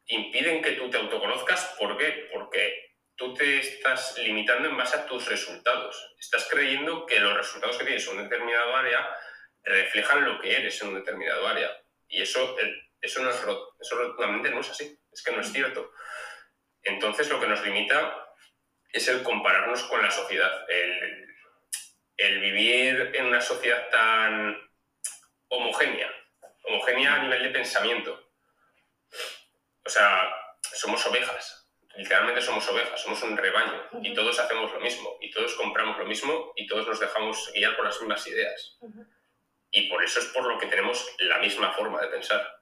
impiden 0.06 0.62
que 0.62 0.72
tú 0.72 0.90
te 0.90 0.98
autoconozcas, 0.98 1.74
¿por 1.78 1.96
qué? 1.96 2.28
Porque 2.32 2.94
tú 3.16 3.34
te 3.34 3.58
estás 3.58 4.18
limitando 4.18 4.68
en 4.68 4.76
base 4.76 4.96
a 4.96 5.06
tus 5.06 5.26
resultados. 5.28 6.14
Estás 6.18 6.48
creyendo 6.50 7.06
que 7.06 7.20
los 7.20 7.36
resultados 7.36 7.78
que 7.78 7.84
tienes 7.84 8.06
en 8.08 8.18
un 8.18 8.24
determinado 8.28 8.76
área 8.76 9.16
reflejan 9.62 10.24
lo 10.24 10.40
que 10.40 10.56
eres 10.56 10.80
en 10.82 10.88
un 10.88 10.94
determinado 10.96 11.46
área. 11.46 11.70
Y 12.08 12.20
eso, 12.22 12.58
el- 12.58 12.90
eso, 13.00 13.22
no 13.22 13.30
es, 13.30 13.36
eso 13.36 13.96
rotundamente 13.96 14.50
no 14.50 14.60
es 14.60 14.70
así, 14.70 14.98
es 15.12 15.22
que 15.22 15.32
no 15.32 15.40
es 15.40 15.52
cierto. 15.52 15.92
Entonces 16.82 17.28
lo 17.28 17.40
que 17.40 17.46
nos 17.46 17.64
limita 17.64 18.28
es 18.92 19.06
el 19.08 19.22
compararnos 19.22 19.84
con 19.84 20.02
la 20.02 20.10
sociedad, 20.10 20.66
el 22.22 22.40
vivir 22.40 23.10
en 23.14 23.26
una 23.26 23.40
sociedad 23.40 23.88
tan 23.90 24.56
homogénea, 25.48 26.10
homogénea 26.64 27.14
a 27.14 27.22
nivel 27.22 27.42
de 27.42 27.50
pensamiento. 27.50 28.30
O 29.84 29.88
sea, 29.88 30.32
somos 30.62 31.04
ovejas, 31.06 31.68
literalmente 31.96 32.40
somos 32.40 32.66
ovejas, 32.68 33.00
somos 33.00 33.22
un 33.22 33.36
rebaño 33.36 33.88
y 34.02 34.14
todos 34.14 34.38
hacemos 34.38 34.72
lo 34.72 34.80
mismo 34.80 35.18
y 35.20 35.30
todos 35.30 35.54
compramos 35.56 35.98
lo 35.98 36.06
mismo 36.06 36.52
y 36.56 36.66
todos 36.66 36.86
nos 36.86 37.00
dejamos 37.00 37.50
guiar 37.54 37.76
por 37.76 37.84
las 37.84 37.98
mismas 38.00 38.26
ideas. 38.26 38.78
Y 39.72 39.88
por 39.88 40.04
eso 40.04 40.20
es 40.20 40.26
por 40.26 40.44
lo 40.44 40.58
que 40.58 40.66
tenemos 40.66 41.04
la 41.20 41.38
misma 41.38 41.72
forma 41.72 42.00
de 42.02 42.08
pensar, 42.08 42.60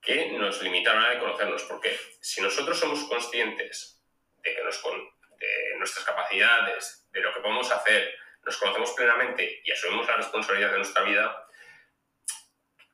que 0.00 0.30
nos 0.32 0.60
limita 0.62 0.90
a 0.90 0.94
la 0.94 1.00
hora 1.02 1.10
de 1.10 1.18
conocernos, 1.20 1.62
porque 1.64 1.96
si 2.20 2.40
nosotros 2.40 2.78
somos 2.78 3.04
conscientes 3.04 4.02
de, 4.38 4.54
que 4.54 4.62
nos 4.64 4.78
con- 4.78 5.10
de 5.38 5.74
nuestras 5.78 6.04
capacidades, 6.04 7.06
de 7.12 7.20
lo 7.20 7.32
que 7.32 7.40
podemos 7.40 7.70
hacer, 7.70 8.14
nos 8.44 8.56
conocemos 8.56 8.92
plenamente 8.92 9.60
y 9.64 9.72
asumimos 9.72 10.06
la 10.06 10.16
responsabilidad 10.16 10.70
de 10.72 10.78
nuestra 10.78 11.02
vida, 11.02 11.48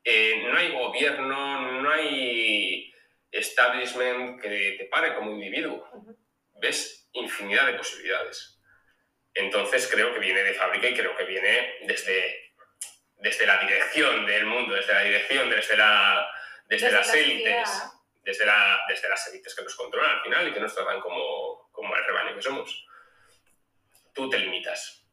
eh, 0.05 0.44
no 0.46 0.57
hay 0.57 0.72
gobierno, 0.72 1.82
no 1.82 1.90
hay 1.90 2.92
establishment 3.30 4.40
que 4.40 4.76
te 4.78 4.84
pare 4.86 5.14
como 5.14 5.32
individuo. 5.32 5.88
Ujú. 5.92 6.16
Ves 6.55 7.09
infinidad 7.12 7.66
de 7.66 7.74
posibilidades. 7.74 8.59
Entonces 9.34 9.88
creo 9.92 10.12
que 10.12 10.20
viene 10.20 10.42
de 10.42 10.55
fábrica 10.55 10.88
y 10.88 10.94
creo 10.94 11.16
que 11.16 11.24
viene 11.24 11.76
desde, 11.82 12.53
desde 13.16 13.46
la 13.46 13.61
dirección 13.61 14.26
del 14.26 14.46
mundo, 14.46 14.74
desde 14.74 14.92
la 14.92 15.03
dirección, 15.03 15.51
desde, 15.51 15.76
la, 15.76 16.28
desde, 16.66 16.86
Desde 16.86 16.99
las 16.99 17.09
la 17.09 17.20
élites, 17.20 17.82
desde, 18.22 18.46
la, 18.46 18.80
desde 18.88 19.09
las 19.09 19.28
élites 19.28 19.55
que 19.55 19.62
nos 19.62 19.76
controlan 19.76 20.16
al 20.16 20.22
final 20.22 20.49
y 20.49 20.53
que 20.53 20.61
nos 20.61 20.74
tratan 20.74 21.01
como, 21.01 21.68
como 21.70 21.94
el 21.94 22.05
rebaño 22.05 22.34
que 22.34 22.42
somos. 22.42 22.86
Tú 24.14 24.28
te 24.28 24.38
limitas. 24.38 25.08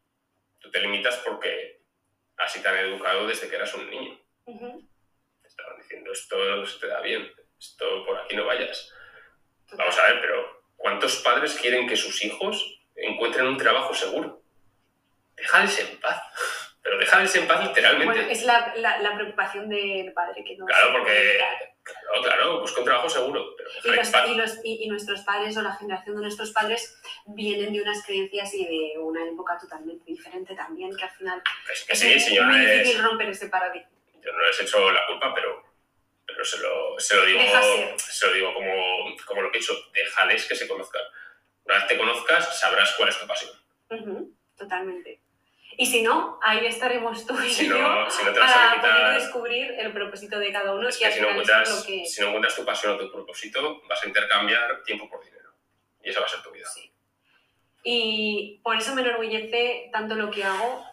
Tú 0.66 0.72
te 0.72 0.80
limitas 0.80 1.14
porque 1.18 1.80
así 2.38 2.60
te 2.60 2.66
han 2.66 2.78
educado 2.78 3.24
desde 3.28 3.48
que 3.48 3.54
eras 3.54 3.72
un 3.74 3.88
niño. 3.88 4.18
Te 4.44 5.46
estaban 5.46 5.76
diciendo 5.78 6.10
esto 6.10 6.36
no 6.56 6.66
se 6.66 6.80
te 6.80 6.88
da 6.88 7.00
bien, 7.02 7.32
esto 7.56 8.04
por 8.04 8.18
aquí 8.18 8.34
no 8.34 8.46
vayas. 8.46 8.92
Total. 9.70 9.86
Vamos 9.86 9.98
a 10.00 10.08
ver, 10.08 10.20
pero 10.20 10.64
¿cuántos 10.76 11.18
padres 11.18 11.54
quieren 11.54 11.86
que 11.88 11.94
sus 11.96 12.24
hijos 12.24 12.80
encuentren 12.96 13.46
un 13.46 13.56
trabajo 13.56 13.94
seguro? 13.94 14.42
Déjales 15.36 15.78
en 15.78 16.00
paz. 16.00 16.20
Pero 16.86 16.98
déjales 16.98 17.34
en 17.34 17.48
paz 17.48 17.64
literalmente. 17.66 18.04
Bueno, 18.14 18.30
es 18.30 18.44
la, 18.44 18.72
la, 18.76 18.98
la 19.00 19.14
preocupación 19.16 19.68
del 19.68 20.12
padre 20.12 20.44
que 20.44 20.56
no 20.56 20.66
Claro, 20.66 20.92
porque-. 20.92 21.36
Claro, 21.82 22.22
claro, 22.22 22.60
busca 22.60 22.78
un 22.80 22.84
trabajo 22.84 23.08
seguro, 23.08 23.54
pero 23.56 23.70
Y, 23.84 23.96
los- 23.96 24.12
y 24.28 24.34
los- 24.36 24.64
y- 24.64 24.84
y 24.84 24.88
nuestros 24.88 25.20
padres 25.22 25.56
o 25.56 25.62
la 25.62 25.74
generación 25.74 26.14
de 26.16 26.22
nuestros 26.22 26.52
padres 26.52 26.96
vienen 27.26 27.72
de 27.72 27.82
unas 27.82 28.04
creencias 28.06 28.54
y 28.54 28.64
de 28.66 28.98
una 28.98 29.24
época 29.28 29.58
totalmente 29.58 30.04
diferente 30.06 30.54
también, 30.54 30.96
que 30.96 31.04
al 31.04 31.10
final 31.10 31.42
Es 31.72 31.84
que 31.84 32.14
es 32.14 32.24
sí, 32.24 32.36
no, 32.36 32.44
muy 32.44 32.58
difícil 32.60 33.02
romper 33.02 33.30
ese 33.30 33.48
paradigma. 33.48 33.88
yo 34.20 34.32
no 34.32 34.46
les 34.46 34.60
he 34.60 34.62
hecho 34.64 34.90
la 34.92 35.06
culpa, 35.08 35.32
pero, 35.34 35.62
pero 36.24 36.44
se, 36.44 36.58
lo, 36.58 36.98
se 36.98 37.16
lo 37.16 37.24
digo, 37.24 37.40
se 37.96 38.26
lo 38.28 38.32
digo 38.32 38.54
como, 38.54 38.72
como 39.26 39.42
lo 39.42 39.50
que 39.50 39.58
he 39.58 39.60
dicho, 39.60 39.74
déjales 39.92 40.44
que 40.46 40.54
se 40.56 40.66
conozcan. 40.68 41.02
Una 41.64 41.76
vez 41.78 41.86
te 41.88 41.98
conozcas, 41.98 42.60
sabrás 42.60 42.94
cuál 42.96 43.08
es 43.08 43.18
tu 43.18 43.26
pasión. 43.26 43.50
Ujú, 43.90 44.34
totalmente. 44.56 45.20
Y 45.78 45.86
si 45.86 46.02
no, 46.02 46.38
ahí 46.42 46.64
estaremos 46.66 47.26
tú 47.26 47.38
y 47.40 47.50
Si 47.50 47.68
yo 47.68 47.76
no, 47.76 48.10
si 48.10 48.24
no 48.24 48.32
te 48.32 48.40
vas 48.40 48.50
a 48.50 48.54
para 48.54 48.80
poder 48.80 48.94
limitar... 48.94 49.20
descubrir 49.20 49.70
el 49.78 49.92
propósito 49.92 50.38
de 50.38 50.50
cada 50.52 50.72
uno 50.74 50.88
Es 50.88 50.96
que 50.96 51.12
si 51.12 51.20
no, 51.20 51.28
encuentras, 51.28 51.68
lo 51.68 51.86
que... 51.86 52.04
si 52.06 52.20
no 52.22 52.28
encuentras 52.28 52.56
tu 52.56 52.64
pasión 52.64 52.94
o 52.94 52.98
tu 52.98 53.12
propósito, 53.12 53.82
vas 53.88 54.02
a 54.02 54.08
intercambiar 54.08 54.82
tiempo 54.84 55.08
por 55.08 55.22
dinero. 55.22 55.50
Y 56.02 56.10
esa 56.10 56.20
va 56.20 56.26
a 56.26 56.28
ser 56.28 56.42
tu 56.42 56.50
vida. 56.50 56.66
Sí. 56.74 56.92
Y 57.82 58.60
por 58.64 58.76
eso 58.76 58.94
me 58.94 59.02
enorgullece 59.02 59.90
tanto 59.92 60.14
lo 60.14 60.30
que 60.30 60.44
hago 60.44 60.84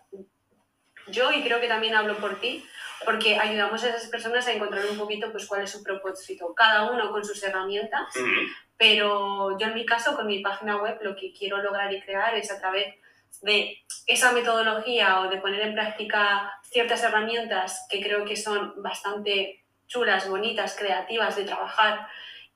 yo 1.08 1.32
y 1.32 1.44
creo 1.44 1.60
que 1.60 1.68
también 1.68 1.96
hablo 1.96 2.16
por 2.18 2.40
ti, 2.40 2.66
porque 3.06 3.38
ayudamos 3.38 3.84
a 3.84 3.90
esas 3.90 4.08
personas 4.10 4.48
a 4.48 4.54
encontrar 4.54 4.86
un 4.86 4.98
poquito 4.98 5.32
pues 5.32 5.48
cuál 5.48 5.64
es 5.64 5.72
su 5.72 5.84
propósito, 5.84 6.54
cada 6.56 6.90
uno 6.92 7.12
con 7.12 7.24
sus 7.26 7.42
herramientas, 7.44 8.16
Ujú. 8.16 8.30
pero 8.78 9.58
yo 9.58 9.68
en 9.68 9.74
mi 9.74 9.86
caso 9.86 10.16
con 10.16 10.28
mi 10.28 10.40
página 10.40 10.78
web 10.78 10.98
lo 11.02 11.16
que 11.16 11.34
quiero 11.34 11.58
lograr 11.58 11.92
y 11.92 12.02
crear 12.02 12.36
es 12.36 12.52
a 12.52 12.60
través 12.60 12.96
de 13.42 13.78
esa 14.08 14.32
metodología 14.32 15.22
o 15.22 15.30
de 15.30 15.38
poner 15.38 15.62
en 15.62 15.74
práctica 15.74 16.54
ciertas 16.64 17.04
herramientas 17.04 17.86
que 17.90 18.02
creo 18.02 18.26
que 18.26 18.36
son 18.36 18.82
bastante 18.82 19.64
chulas, 19.88 20.30
bonitas, 20.30 20.76
creativas 20.78 21.36
de 21.36 21.44
trabajar 21.44 22.08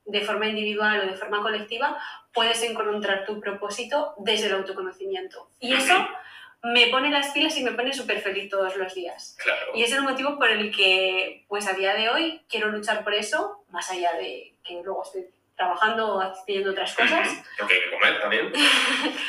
de 0.04 0.20
forma 0.22 0.46
individual 0.46 1.00
o 1.00 1.06
de 1.06 1.16
forma 1.16 1.42
colectiva, 1.42 1.98
puedes 2.32 2.62
encontrar 2.62 3.26
tu 3.26 3.40
propósito 3.40 4.14
desde 4.18 4.46
el 4.46 4.54
autoconocimiento. 4.54 5.50
Y 5.60 5.74
eso 5.74 5.94
me 6.62 6.88
pone 6.88 7.10
las 7.10 7.30
pilas 7.30 7.56
y 7.58 7.62
me 7.62 7.72
pone 7.72 7.92
súper 7.92 8.20
feliz 8.20 8.50
todos 8.50 8.76
los 8.76 8.94
días. 8.94 9.36
Claro. 9.42 9.72
Y 9.74 9.82
es 9.82 9.92
el 9.92 10.02
motivo 10.02 10.38
por 10.38 10.48
el 10.48 10.74
que, 10.74 11.44
pues 11.46 11.68
a 11.68 11.74
día 11.74 11.94
de 11.94 12.08
hoy, 12.08 12.40
quiero 12.48 12.68
luchar 12.68 13.04
por 13.04 13.14
eso, 13.14 13.64
más 13.70 13.90
allá 13.90 14.14
de 14.14 14.54
que 14.64 14.80
luego 14.82 15.02
estoy 15.02 15.26
trabajando 15.58 16.14
o 16.14 16.20
haciendo 16.20 16.70
otras 16.70 16.94
cosas. 16.94 17.28
Porque 17.58 17.74
hay 17.74 17.80
que 17.80 17.90
comer 17.90 18.20
también. 18.20 18.52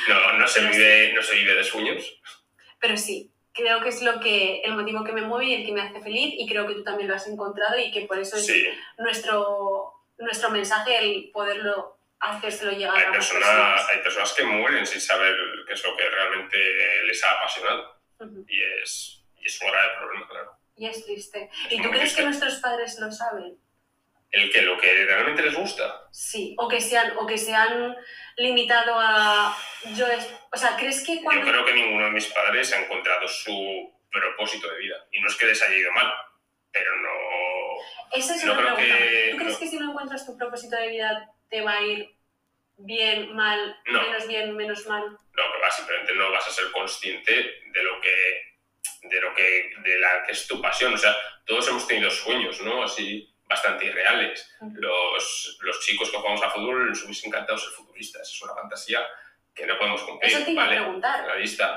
No, 0.07 0.33
no, 0.37 0.47
se 0.47 0.61
vive, 0.61 1.11
no 1.13 1.21
se 1.21 1.35
vive 1.35 1.55
de 1.55 1.63
sueños. 1.63 2.21
Pero 2.79 2.95
sí, 2.95 3.31
creo 3.51 3.81
que 3.81 3.89
es 3.89 4.01
lo 4.03 4.19
que, 4.19 4.61
el 4.61 4.75
motivo 4.75 5.03
que 5.03 5.11
me 5.11 5.23
mueve 5.23 5.45
y 5.47 5.53
el 5.55 5.65
que 5.65 5.73
me 5.73 5.81
hace 5.81 5.99
feliz 5.99 6.35
y 6.37 6.47
creo 6.47 6.67
que 6.67 6.75
tú 6.75 6.83
también 6.83 7.09
lo 7.09 7.15
has 7.15 7.27
encontrado 7.27 7.77
y 7.77 7.91
que 7.91 8.01
por 8.01 8.19
eso 8.19 8.37
es 8.37 8.45
Sí, 8.45 8.63
nuestro, 8.99 9.93
nuestro 10.19 10.51
mensaje 10.51 10.99
el 10.99 11.31
poderlo 11.33 11.97
hacérselo 12.19 12.71
llegar 12.71 12.95
hay 12.95 13.05
a 13.05 13.07
más 13.07 13.17
personas, 13.17 13.89
hay 13.89 13.99
personas 13.99 14.33
que 14.33 14.43
mueren 14.43 14.85
sin 14.85 15.01
saber 15.01 15.35
qué 15.65 15.73
es 15.73 15.83
lo 15.83 15.97
que 15.97 16.09
realmente 16.09 16.57
les 17.05 17.23
ha 17.23 17.31
apasionado. 17.31 17.99
Y 18.47 18.61
es, 18.83 19.23
y 19.39 19.47
es 19.47 19.61
un 19.61 19.71
grave 19.71 19.89
problema, 19.97 20.27
claro. 20.27 20.51
Y 20.75 20.85
es 20.85 21.05
triste. 21.05 21.49
Es 21.67 21.73
¿Y 21.73 21.81
tú 21.81 21.89
crees 21.89 22.01
triste. 22.01 22.17
que 22.17 22.25
nuestros 22.25 22.55
padres 22.55 22.99
lo 22.99 23.11
saben? 23.11 23.57
El 24.31 24.51
que 24.51 24.61
lo 24.61 24.77
que 24.77 25.05
realmente 25.05 25.41
les 25.41 25.55
gusta. 25.55 26.07
Sí, 26.11 26.55
o 26.59 26.67
que 26.67 26.79
se 26.81 26.97
han, 26.97 27.17
o 27.17 27.25
que 27.25 27.37
se 27.37 27.53
han 27.53 27.95
limitado 28.37 28.93
a... 28.97 29.55
Yo 29.95 30.05
es, 30.07 30.29
o 30.51 30.57
sea, 30.57 30.75
¿crees 30.77 31.03
que 31.03 31.15
Yo 31.15 31.29
creo 31.41 31.65
que 31.65 31.73
ninguno 31.73 32.05
de 32.05 32.11
mis 32.11 32.27
padres 32.27 32.71
ha 32.73 32.79
encontrado 32.79 33.27
su 33.27 33.91
propósito 34.11 34.69
de 34.71 34.77
vida. 34.79 34.95
Y 35.11 35.19
no 35.21 35.27
es 35.27 35.35
que 35.35 35.45
les 35.45 35.61
haya 35.63 35.75
ido 35.75 35.91
mal, 35.93 36.13
pero 36.71 36.95
no... 37.01 37.09
Esa 38.13 38.35
es 38.35 38.43
no 38.43 38.53
una 38.53 38.61
creo 38.61 38.75
pregunta. 38.75 38.97
que- 38.97 39.27
¿Tú 39.31 39.37
crees 39.37 39.53
no. 39.53 39.59
que 39.59 39.67
si 39.67 39.77
no 39.79 39.89
encuentras 39.89 40.25
tu 40.25 40.37
propósito 40.37 40.75
de 40.75 40.87
vida 40.89 41.31
te 41.49 41.61
va 41.61 41.73
a 41.77 41.81
ir 41.81 42.09
bien, 42.77 43.35
mal, 43.35 43.77
No. 43.87 44.01
menos 44.01 44.27
bien, 44.27 44.55
menos 44.55 44.85
mal. 44.87 45.03
No, 45.09 45.53
que 45.53 45.59
va, 45.59 45.71
simplemente 45.71 46.13
no 46.13 46.31
vas 46.31 46.47
a 46.47 46.51
ser 46.51 46.71
consciente 46.71 47.31
de 47.33 47.83
lo 47.83 47.99
que, 48.01 48.57
de 49.03 49.21
lo 49.21 49.33
que, 49.33 49.71
de 49.83 49.99
la 49.99 50.23
que 50.23 50.31
es 50.33 50.47
tu 50.47 50.61
pasión. 50.61 50.93
O 50.93 50.97
sea, 50.97 51.15
todos 51.45 51.67
hemos 51.67 51.87
tenido 51.87 52.09
sueños, 52.11 52.61
¿no? 52.61 52.83
Así 52.83 53.28
bastante 53.49 53.85
irreales. 53.85 54.55
Los, 54.73 55.57
los 55.61 55.79
chicos 55.81 56.11
que 56.11 56.17
jugamos 56.17 56.41
a 56.43 56.51
fútbol 56.51 56.87
nos 56.87 57.03
hubiese 57.03 57.27
encantado 57.27 57.57
ser 57.57 57.71
futbolistas. 57.71 58.31
Es 58.31 58.41
una 58.43 58.53
fantasía 58.53 58.99
que 59.55 59.65
no 59.65 59.77
podemos 59.77 60.03
cumplir. 60.03 60.31
Eso 60.31 60.45
te 60.45 60.51
iba 60.51 60.65
a 60.65 60.69
preguntar. 60.69 61.25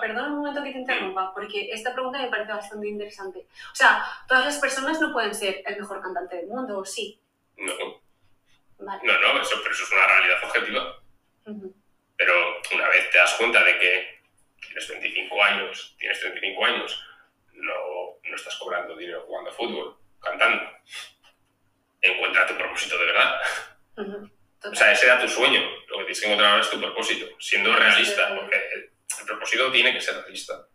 Perdona 0.01 0.29
un 0.29 0.39
momento 0.39 0.63
que 0.63 0.71
te 0.71 0.79
interrumpa, 0.79 1.33
porque 1.35 1.71
esta 1.73 1.95
pregunta 1.95 2.19
me 2.19 2.29
parece 2.29 2.53
bastante 2.53 2.87
interesante. 2.87 3.47
O 3.73 3.75
sea, 3.75 4.05
todas 4.29 4.45
las 4.45 4.59
personas 4.59 5.01
no 5.01 5.13
pueden 5.13 5.35
ser 5.35 5.63
el 5.67 5.81
mejor 5.81 6.03
cantante 6.03 6.37
del 6.37 6.47
mundo, 6.47 6.79
¿o 6.79 6.85
sí? 6.85 7.19
No, 7.57 7.73
Vale. 8.79 9.01
no, 9.05 9.35
no, 9.35 9.41
eso, 9.41 9.57
pero 9.63 9.75
eso 9.75 9.85
es 9.85 9.93
una 9.93 10.07
realidad 10.07 10.45
objetiva. 10.45 11.03
Ujú. 11.47 11.75
Pero 12.17 12.35
una 12.75 12.89
vez 12.89 13.11
te 13.11 13.19
das 13.19 13.35
cuenta 13.35 13.65
de 13.65 13.79
que 13.79 14.21
tienes 14.61 14.89
25 14.89 15.43
años, 15.43 15.97
tienes 15.99 16.21
35 16.21 16.65
años, 16.67 17.05
no, 17.55 17.75
no 18.23 18.37
estás 18.37 18.57
cobrando 18.57 18.97
dinero 18.97 19.25
jugando 19.27 19.51
a 19.51 19.55
fútbol, 19.55 19.97
cantando. 20.21 20.63
Encuentra 22.03 22.47
tu 22.47 22.57
propósito 22.57 22.99
de 22.99 23.05
verdad. 23.07 23.41
O 24.65 24.75
sea, 24.75 24.93
ese 24.93 25.07
era 25.07 25.21
tu 25.21 25.29
sueño. 25.29 25.61
Lo 25.89 25.99
que 25.99 26.05
tienes 26.05 26.21
que 26.21 26.27
encontrar 26.27 26.51
ahora 26.51 26.63
es 26.63 26.71
tu 26.71 26.81
propósito, 26.81 27.27
siendo 27.39 27.75
realista, 27.75 28.35
porque 28.37 28.57
el, 28.75 28.91
el 29.21 29.27
propósito 29.27 29.73
tiene 29.73 29.93
que 29.93 30.01
ser 30.01 30.17
realista. 30.17 30.67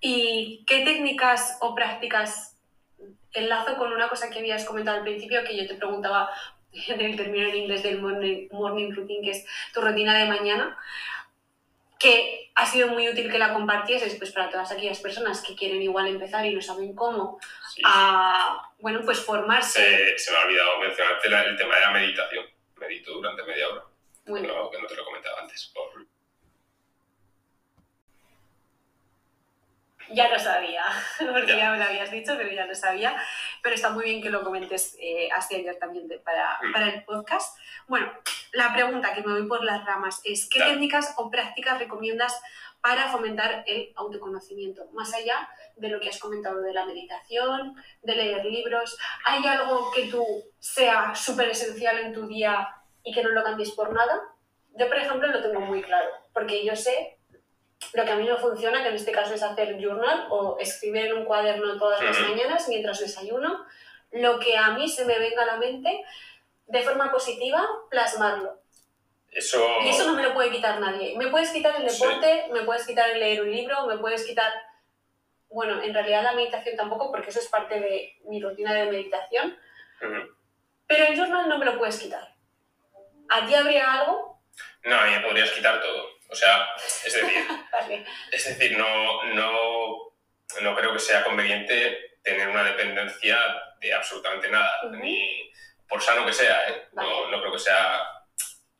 ¿Y 0.00 0.64
qué 0.66 0.84
técnicas 0.84 1.58
o 1.60 1.74
prácticas 1.74 2.52
enlazo 3.32 3.76
con 3.76 3.92
una 3.92 4.08
cosa 4.08 4.30
que 4.30 4.38
habías 4.38 4.64
comentado 4.64 4.98
al 4.98 5.04
principio, 5.04 5.44
que 5.44 5.56
yo 5.56 5.66
te 5.66 5.74
preguntaba 5.74 6.30
en 6.72 7.00
el 7.00 7.16
término 7.16 7.48
en 7.48 7.56
inglés 7.56 7.82
del 7.82 8.00
morning, 8.00 8.48
morning 8.50 8.92
routine, 8.92 9.24
que 9.24 9.30
es 9.30 9.46
tu 9.72 9.80
rutina 9.80 10.16
de 10.16 10.26
mañana, 10.26 10.76
que 12.02 12.50
ha 12.54 12.66
sido 12.66 12.88
muy 12.88 13.08
útil 13.08 13.30
que 13.30 13.38
la 13.38 13.52
compartieses 13.54 14.14
pues, 14.16 14.32
para 14.32 14.50
todas 14.50 14.70
aquellas 14.72 14.98
personas 15.00 15.42
que 15.42 15.54
quieren 15.54 15.80
igual 15.80 16.08
empezar 16.08 16.44
y 16.44 16.54
no 16.54 16.60
saben 16.60 16.94
cómo, 16.94 17.38
Sí. 17.74 17.82
a, 17.84 18.70
bueno, 18.80 19.00
pues 19.04 19.20
formarse. 19.24 19.80
Se, 19.80 20.18
se 20.18 20.30
me 20.32 20.36
ha 20.36 20.40
olvidado 20.46 20.78
mencionarte 20.80 21.28
la- 21.30 21.42
el 21.44 21.56
tema 21.56 21.74
de 21.76 21.80
la 21.80 21.90
meditación. 21.92 22.44
Medito 22.76 23.12
durante 23.12 23.42
media 23.44 23.68
hora, 23.68 23.84
Bueno, 24.26 24.48
no, 24.48 24.70
que 24.70 24.78
no 24.82 24.86
te 24.88 24.96
lo 24.96 25.02
he 25.02 25.04
comentado 25.04 25.38
antes. 25.38 25.70
por- 25.74 26.06
Ya 30.10 30.28
lo 30.28 30.38
sabía, 30.38 30.84
porque 31.18 31.56
Ya. 31.56 31.70
me 31.70 31.78
lo 31.78 31.84
habías 31.84 32.10
dicho, 32.10 32.34
pero 32.36 32.50
ya 32.50 32.66
lo 32.66 32.74
sabía. 32.74 33.16
Pero 33.62 33.74
está 33.74 33.90
muy 33.90 34.04
bien 34.04 34.22
que 34.22 34.30
lo 34.30 34.42
comentes 34.42 34.96
eh, 35.00 35.28
así 35.32 35.54
ayer 35.56 35.76
también 35.78 36.08
de- 36.08 36.18
para, 36.18 36.58
Mm. 36.62 36.72
para 36.72 36.88
el 36.88 37.04
podcast. 37.04 37.56
Bueno, 37.86 38.12
la 38.52 38.72
pregunta 38.72 39.12
que 39.14 39.22
me 39.22 39.32
voy 39.32 39.46
por 39.48 39.64
las 39.64 39.84
ramas 39.84 40.20
es, 40.24 40.48
¿qué 40.48 40.58
Claro. 40.58 40.72
técnicas 40.72 41.14
o 41.16 41.30
prácticas 41.30 41.78
recomiendas 41.78 42.40
para 42.80 43.08
fomentar 43.08 43.64
el 43.66 43.92
autoconocimiento? 43.96 44.86
Más 44.92 45.14
allá 45.14 45.48
de 45.76 45.88
lo 45.88 46.00
que 46.00 46.08
has 46.08 46.18
comentado 46.18 46.60
de 46.60 46.72
la 46.72 46.84
meditación, 46.84 47.76
de 48.02 48.14
leer 48.16 48.44
libros, 48.44 48.98
¿hay 49.24 49.46
algo 49.46 49.90
que 49.92 50.06
tú 50.08 50.24
sea 50.58 51.14
súper 51.14 51.48
esencial 51.50 51.98
en 51.98 52.12
tu 52.12 52.26
día 52.26 52.68
y 53.04 53.12
que 53.14 53.22
no 53.22 53.30
lo 53.30 53.42
cambies 53.44 53.70
por 53.72 53.92
nada? 53.92 54.20
Yo, 54.74 54.88
por 54.88 54.96
ejemplo, 54.96 55.28
lo 55.28 55.42
tengo 55.42 55.60
muy 55.60 55.82
claro, 55.82 56.08
porque 56.32 56.64
yo 56.64 56.74
sé 56.76 57.18
lo 57.92 58.04
que 58.04 58.10
a 58.10 58.16
mí 58.16 58.24
no 58.26 58.36
funciona, 58.38 58.82
que 58.82 58.88
en 58.88 58.94
este 58.94 59.12
caso 59.12 59.34
es 59.34 59.42
hacer 59.42 59.78
journal 59.78 60.26
o 60.30 60.56
escribir 60.58 61.06
en 61.06 61.14
un 61.18 61.24
cuaderno 61.24 61.78
todas 61.78 62.02
las 62.02 62.18
mañanas 62.20 62.68
mientras 62.68 63.00
desayuno, 63.00 63.64
lo 64.12 64.38
que 64.38 64.56
a 64.56 64.70
mí 64.70 64.88
se 64.88 65.04
me 65.04 65.18
venga 65.18 65.42
a 65.42 65.46
la 65.46 65.56
mente 65.56 66.04
de 66.66 66.82
forma 66.82 67.10
positiva, 67.10 67.66
plasmarlo. 67.90 68.60
Eso, 69.30 69.66
Y 69.82 69.88
eso 69.88 70.06
no 70.06 70.14
me 70.14 70.22
lo 70.22 70.34
puede 70.34 70.50
quitar 70.50 70.78
nadie. 70.78 71.16
Me 71.16 71.28
puedes 71.28 71.50
quitar 71.50 71.80
el 71.80 71.88
Sí. 71.88 72.02
deporte, 72.02 72.48
me 72.52 72.62
puedes 72.62 72.86
quitar 72.86 73.08
el 73.10 73.18
leer 73.20 73.40
un 73.42 73.50
libro, 73.50 73.86
me 73.86 73.98
puedes 73.98 74.24
quitar... 74.26 74.52
Bueno, 75.48 75.82
en 75.82 75.92
realidad 75.92 76.22
la 76.22 76.32
meditación 76.32 76.76
tampoco, 76.76 77.10
porque 77.10 77.30
eso 77.30 77.38
es 77.40 77.48
parte 77.48 77.78
de 77.80 78.16
mi 78.26 78.40
rutina 78.42 78.72
de 78.74 78.86
meditación, 78.86 79.56
pero 80.86 81.06
el 81.06 81.16
journal 81.16 81.48
no 81.48 81.58
me 81.58 81.64
lo 81.66 81.78
puedes 81.78 81.98
quitar. 81.98 82.34
¿A 83.28 83.46
ti 83.46 83.54
habría 83.54 83.92
algo? 84.00 84.42
No, 84.84 84.96
a 84.96 85.04
mí 85.06 85.12
me 85.12 85.20
podrías 85.20 85.50
quitar 85.52 85.80
todo. 85.80 86.06
O 86.32 86.34
sea, 86.34 86.66
es 86.76 87.12
decir, 87.12 87.46
Vale. 87.72 88.06
es 88.30 88.44
decir, 88.58 88.78
no, 88.78 89.22
no, 89.34 90.14
no 90.62 90.76
creo 90.76 90.92
que 90.94 90.98
sea 90.98 91.22
conveniente 91.24 92.16
tener 92.22 92.48
una 92.48 92.64
dependencia 92.64 93.38
de 93.80 93.92
absolutamente 93.92 94.48
nada, 94.48 94.72
ni 94.92 95.52
por 95.86 96.00
sano 96.00 96.24
que 96.24 96.32
sea, 96.32 96.68
¿eh? 96.70 96.88
No, 96.92 97.02
Vale. 97.24 97.30
no 97.32 97.40
creo 97.40 97.52
que 97.52 97.58
sea, 97.58 98.00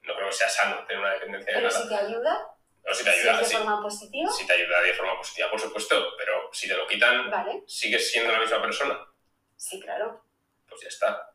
no 0.02 0.14
creo 0.14 0.28
que 0.28 0.32
sea 0.34 0.48
sano 0.48 0.84
tener 0.86 1.00
una 1.02 1.12
dependencia 1.12 1.52
de 1.52 1.58
Pero 1.60 1.68
nada. 1.72 1.82
si 1.82 1.88
te 1.88 1.94
ayuda, 1.94 2.46
No, 2.84 2.94
si 2.94 3.04
te 3.04 3.10
ayuda, 3.10 3.38
de 3.38 3.44
sí. 3.44 3.56
forma 3.56 3.82
positiva, 3.82 4.30
Si 4.32 4.46
te 4.46 4.52
ayuda 4.54 4.80
de 4.80 4.94
forma 4.94 5.16
positiva, 5.18 5.50
por 5.50 5.60
supuesto, 5.60 6.16
pero 6.16 6.48
si 6.54 6.68
te 6.68 6.74
lo 6.74 6.86
quitan, 6.86 7.30
vale. 7.30 7.62
sigues 7.66 8.10
siendo 8.10 8.32
la 8.32 8.40
misma 8.40 8.62
persona, 8.62 8.98
Sí, 9.56 9.78
claro. 9.80 10.24
pues 10.68 10.80
ya 10.80 10.88
está. 10.88 11.28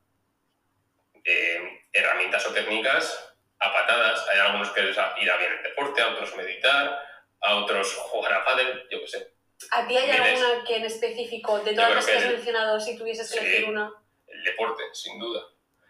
Eh, 1.23 1.85
herramientas 1.93 2.45
o 2.47 2.53
técnicas 2.53 3.35
a 3.59 3.73
patadas. 3.73 4.27
Hay 4.29 4.39
algunos 4.39 4.69
que 4.71 4.81
les 4.83 4.95
irá 4.95 5.37
bien 5.37 5.51
el 5.53 5.63
deporte, 5.63 6.01
a 6.01 6.09
otros 6.09 6.35
meditar, 6.35 7.01
a 7.41 7.55
otros 7.55 7.93
jugar 7.93 8.33
a 8.33 8.45
pádel, 8.45 8.87
yo 8.89 9.01
qué 9.01 9.07
sé. 9.07 9.33
¿A 9.71 9.87
ti 9.87 9.97
hay 9.97 10.07
Miles. 10.11 10.41
alguna 10.43 10.63
que 10.65 10.75
en 10.77 10.85
específico, 10.85 11.59
de 11.59 11.73
todas 11.73 11.95
las 11.95 12.05
que 12.05 12.11
que 12.11 12.17
has 12.19 12.23
el- 12.25 12.33
mencionado, 12.35 12.79
si 12.79 12.97
tuvieses 12.97 13.31
que 13.31 13.39
Sí. 13.39 13.45
elegir 13.45 13.69
una? 13.69 13.91
El 14.27 14.43
deporte, 14.43 14.83
sin 14.93 15.17
duda. 15.19 15.47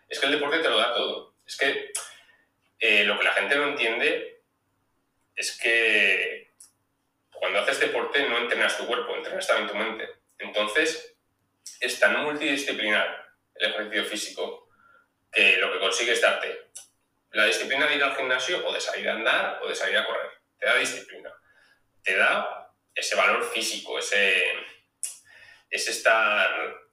Es 0.07 0.19
que 0.19 0.25
el 0.27 0.31
deporte 0.33 0.59
te 0.59 0.69
lo 0.69 0.77
da 0.77 0.93
todo. 0.95 1.33
Es 1.45 1.57
que 1.57 1.91
eh, 2.79 3.03
lo 3.05 3.17
que 3.17 3.25
la 3.25 3.33
gente 3.33 3.55
no 3.55 3.69
entiende 3.69 4.41
es 5.35 5.57
que 5.57 6.51
cuando 7.31 7.59
haces 7.59 7.79
deporte 7.79 8.27
no 8.29 8.37
entrenas 8.37 8.77
tu 8.77 8.85
cuerpo, 8.87 9.15
entrenas 9.15 9.47
también 9.47 9.67
tu 9.69 9.75
mente. 9.75 10.07
Entonces, 10.39 11.15
es 11.79 11.99
tan 11.99 12.23
multidisciplinar 12.23 13.27
el 13.55 13.71
ejercicio 13.71 14.05
físico 14.05 14.69
que 15.31 15.57
lo 15.57 15.71
que 15.73 15.79
consigue 15.79 16.13
es 16.13 16.21
darte 16.21 16.69
la 17.37 17.45
disciplina 17.45 17.85
de 17.85 17.95
ir 17.95 18.03
al 18.03 18.15
gimnasio 18.15 18.67
o 18.67 18.73
de 18.73 18.81
salir 18.81 19.07
a 19.07 19.13
andar 19.13 19.59
o 19.61 19.67
de 19.67 19.75
salir 19.75 19.95
a 19.95 20.05
correr. 20.05 20.31
Te 20.57 20.65
da 20.65 20.75
disciplina. 20.75 21.31
Te 22.03 22.17
da 22.17 22.73
ese 22.95 23.15
valor 23.15 23.43
físico, 23.51 23.99
ese, 23.99 24.43
es 25.69 25.87
estar, 25.87 26.49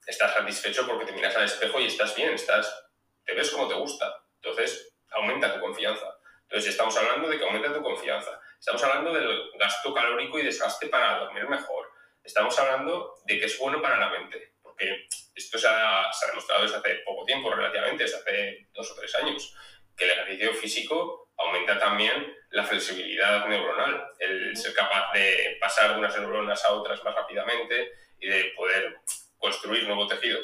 estar 0.06 0.34
satisfecho 0.34 0.86
porque 0.86 1.06
te 1.06 1.12
miras 1.12 1.34
al 1.34 1.44
espejo 1.44 1.80
y 1.80 1.86
estás 1.86 2.14
bien, 2.14 2.34
estás, 2.34 2.90
te 3.24 3.32
ves 3.32 3.50
como 3.52 3.68
te 3.68 3.74
gusta. 3.74 4.22
Entonces, 4.34 4.94
aumenta 5.12 5.54
tu 5.54 5.60
confianza. 5.60 6.14
Entonces, 6.42 6.72
estamos 6.72 6.94
hablando 6.98 7.26
de 7.30 7.38
que 7.38 7.44
aumenta 7.44 7.72
tu 7.72 7.82
confianza. 7.82 8.38
Estamos 8.58 8.82
hablando 8.82 9.14
del 9.14 9.50
gasto 9.58 9.94
calórico 9.94 10.38
y 10.38 10.42
desgaste 10.42 10.88
para 10.88 11.20
dormir 11.20 11.48
mejor. 11.48 11.90
Estamos 12.22 12.58
hablando 12.58 13.14
de 13.24 13.38
que 13.38 13.46
es 13.46 13.58
bueno 13.58 13.80
para 13.80 13.98
la 13.98 14.10
mente. 14.10 14.56
Porque 14.60 15.08
esto 15.34 15.58
se 15.58 15.68
ha, 15.68 16.12
se 16.12 16.26
ha 16.26 16.28
demostrado 16.28 16.64
desde 16.64 16.76
hace 16.76 16.96
poco 16.96 17.24
tiempo, 17.24 17.50
relativamente, 17.50 18.04
desde 18.04 18.18
hace 18.18 18.68
dos 18.74 18.90
o 18.90 18.94
tres 18.94 19.14
años, 19.14 19.56
que 19.96 20.04
el 20.04 20.10
ejercicio 20.10 20.54
físico 20.54 21.30
aumenta 21.36 21.78
también 21.78 22.34
la 22.50 22.64
flexibilidad 22.64 23.46
neuronal, 23.46 24.06
el 24.18 24.56
ser 24.56 24.74
capaz 24.74 25.12
de 25.12 25.56
pasar 25.60 25.92
de 25.92 25.98
unas 25.98 26.16
neuronas 26.18 26.64
a 26.64 26.72
otras 26.72 27.02
más 27.04 27.14
rápidamente 27.14 27.92
y 28.20 28.28
de 28.28 28.52
poder 28.56 29.00
construir 29.38 29.84
nuevo 29.84 30.06
tejido. 30.06 30.38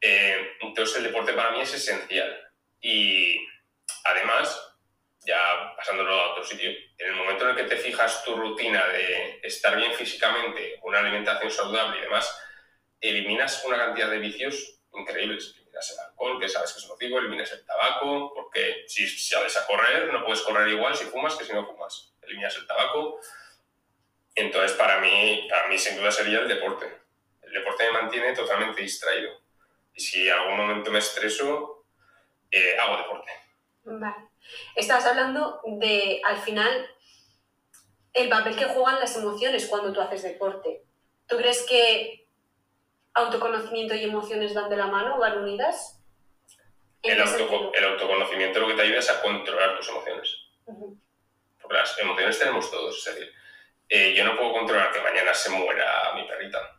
Eh, 0.00 0.56
entonces 0.60 0.96
el 0.96 1.04
deporte 1.04 1.32
para 1.32 1.50
mí 1.50 1.60
es 1.60 1.74
esencial. 1.74 2.52
Y 2.80 3.36
además, 4.04 4.76
ya 5.26 5.74
pasándolo 5.76 6.12
a 6.12 6.32
otro 6.32 6.44
sitio, 6.44 6.70
en 6.70 7.08
el 7.08 7.16
momento 7.16 7.44
en 7.44 7.50
el 7.50 7.56
que 7.56 7.74
te 7.74 7.76
fijas 7.76 8.24
tu 8.24 8.34
rutina 8.36 8.86
de 8.88 9.40
estar 9.42 9.76
bien 9.76 9.92
físicamente, 9.92 10.78
una 10.82 11.00
alimentación 11.00 11.50
saludable 11.50 11.98
y 11.98 12.02
demás, 12.02 12.42
eliminas 13.00 13.64
una 13.64 13.76
cantidad 13.76 14.10
de 14.10 14.18
vicios 14.18 14.80
increíbles. 14.94 15.54
Eliminas 15.78 15.90
el 15.92 15.98
alcohol, 16.00 16.40
que 16.40 16.48
sabes 16.48 16.72
que 16.72 16.78
es 16.80 16.88
nocivo, 16.88 17.18
eliminas 17.18 17.52
el 17.52 17.64
tabaco, 17.64 18.32
porque 18.34 18.84
si 18.88 19.06
sales 19.06 19.56
a 19.56 19.66
correr, 19.66 20.12
no 20.12 20.24
puedes 20.24 20.42
correr 20.42 20.68
igual 20.68 20.96
si 20.96 21.04
fumas 21.04 21.36
que 21.36 21.44
si 21.44 21.52
no 21.52 21.66
fumas. 21.66 22.12
Eliminas 22.22 22.56
el 22.56 22.66
tabaco. 22.66 23.20
Entonces, 24.34 24.76
para 24.76 25.00
mí, 25.00 25.46
para 25.48 25.68
mí 25.68 25.78
sin 25.78 25.96
duda 25.96 26.10
sería 26.10 26.40
el 26.40 26.48
deporte. 26.48 26.86
El 27.42 27.52
deporte 27.52 27.84
me 27.84 28.02
mantiene 28.02 28.34
totalmente 28.34 28.82
distraído. 28.82 29.40
Y 29.94 30.00
si 30.00 30.26
en 30.26 30.32
algún 30.32 30.56
momento 30.56 30.90
me 30.90 30.98
estreso, 30.98 31.86
eh, 32.50 32.76
hago 32.78 32.96
deporte. 32.98 33.30
Vale. 33.84 34.28
Estabas 34.74 35.06
hablando 35.06 35.60
de, 35.64 36.20
al 36.24 36.38
final, 36.38 36.90
el 38.12 38.28
papel 38.28 38.56
que 38.56 38.66
juegan 38.66 39.00
las 39.00 39.16
emociones 39.16 39.66
cuando 39.66 39.92
tú 39.92 40.00
haces 40.00 40.22
deporte. 40.22 40.82
¿Tú 41.26 41.36
crees 41.36 41.62
que 41.62 42.27
autoconocimiento 43.14 43.94
y 43.94 44.04
emociones 44.04 44.54
van 44.54 44.68
de 44.70 44.76
la 44.76 44.86
mano, 44.86 45.18
van 45.18 45.38
unidas? 45.38 46.02
¿En 47.02 47.12
El, 47.12 47.22
autoco- 47.22 47.72
autoconocimiento 47.76 48.60
lo 48.60 48.68
que 48.68 48.74
te 48.74 48.82
ayuda 48.82 48.98
es 48.98 49.10
a 49.10 49.22
controlar 49.22 49.76
tus 49.76 49.88
emociones. 49.88 50.36
Ujú. 50.66 50.98
Porque 51.60 51.76
las 51.76 51.98
emociones 51.98 52.38
tenemos 52.38 52.70
todos. 52.70 53.06
Es 53.06 53.14
decir, 53.14 53.32
eh, 53.88 54.14
yo 54.14 54.24
no 54.24 54.36
puedo 54.36 54.52
controlar 54.52 54.92
que 54.92 55.00
mañana 55.00 55.32
se 55.34 55.50
muera 55.50 56.12
mi 56.14 56.24
perrita. 56.26 56.76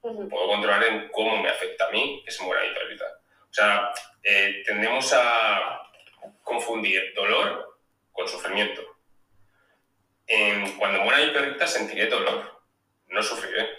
Puedo 0.00 0.46
controlar 0.46 0.84
en 0.84 1.08
cómo 1.10 1.36
me 1.42 1.48
afecta 1.50 1.86
a 1.86 1.90
mí 1.90 2.22
que 2.24 2.30
se 2.30 2.42
muera 2.42 2.62
mi 2.62 2.72
perrita. 2.74 3.04
O 3.50 3.52
sea, 3.52 3.92
eh, 4.22 4.62
tendemos 4.64 5.12
a 5.12 5.82
confundir 6.42 7.12
dolor 7.14 7.78
con 8.12 8.26
sufrimiento. 8.28 8.82
En- 10.26 10.76
cuando 10.78 11.00
muera 11.02 11.18
mi 11.24 11.30
perrita 11.30 11.66
sentiré 11.66 12.06
dolor, 12.06 12.60
no 13.08 13.22
sufriré. 13.22 13.77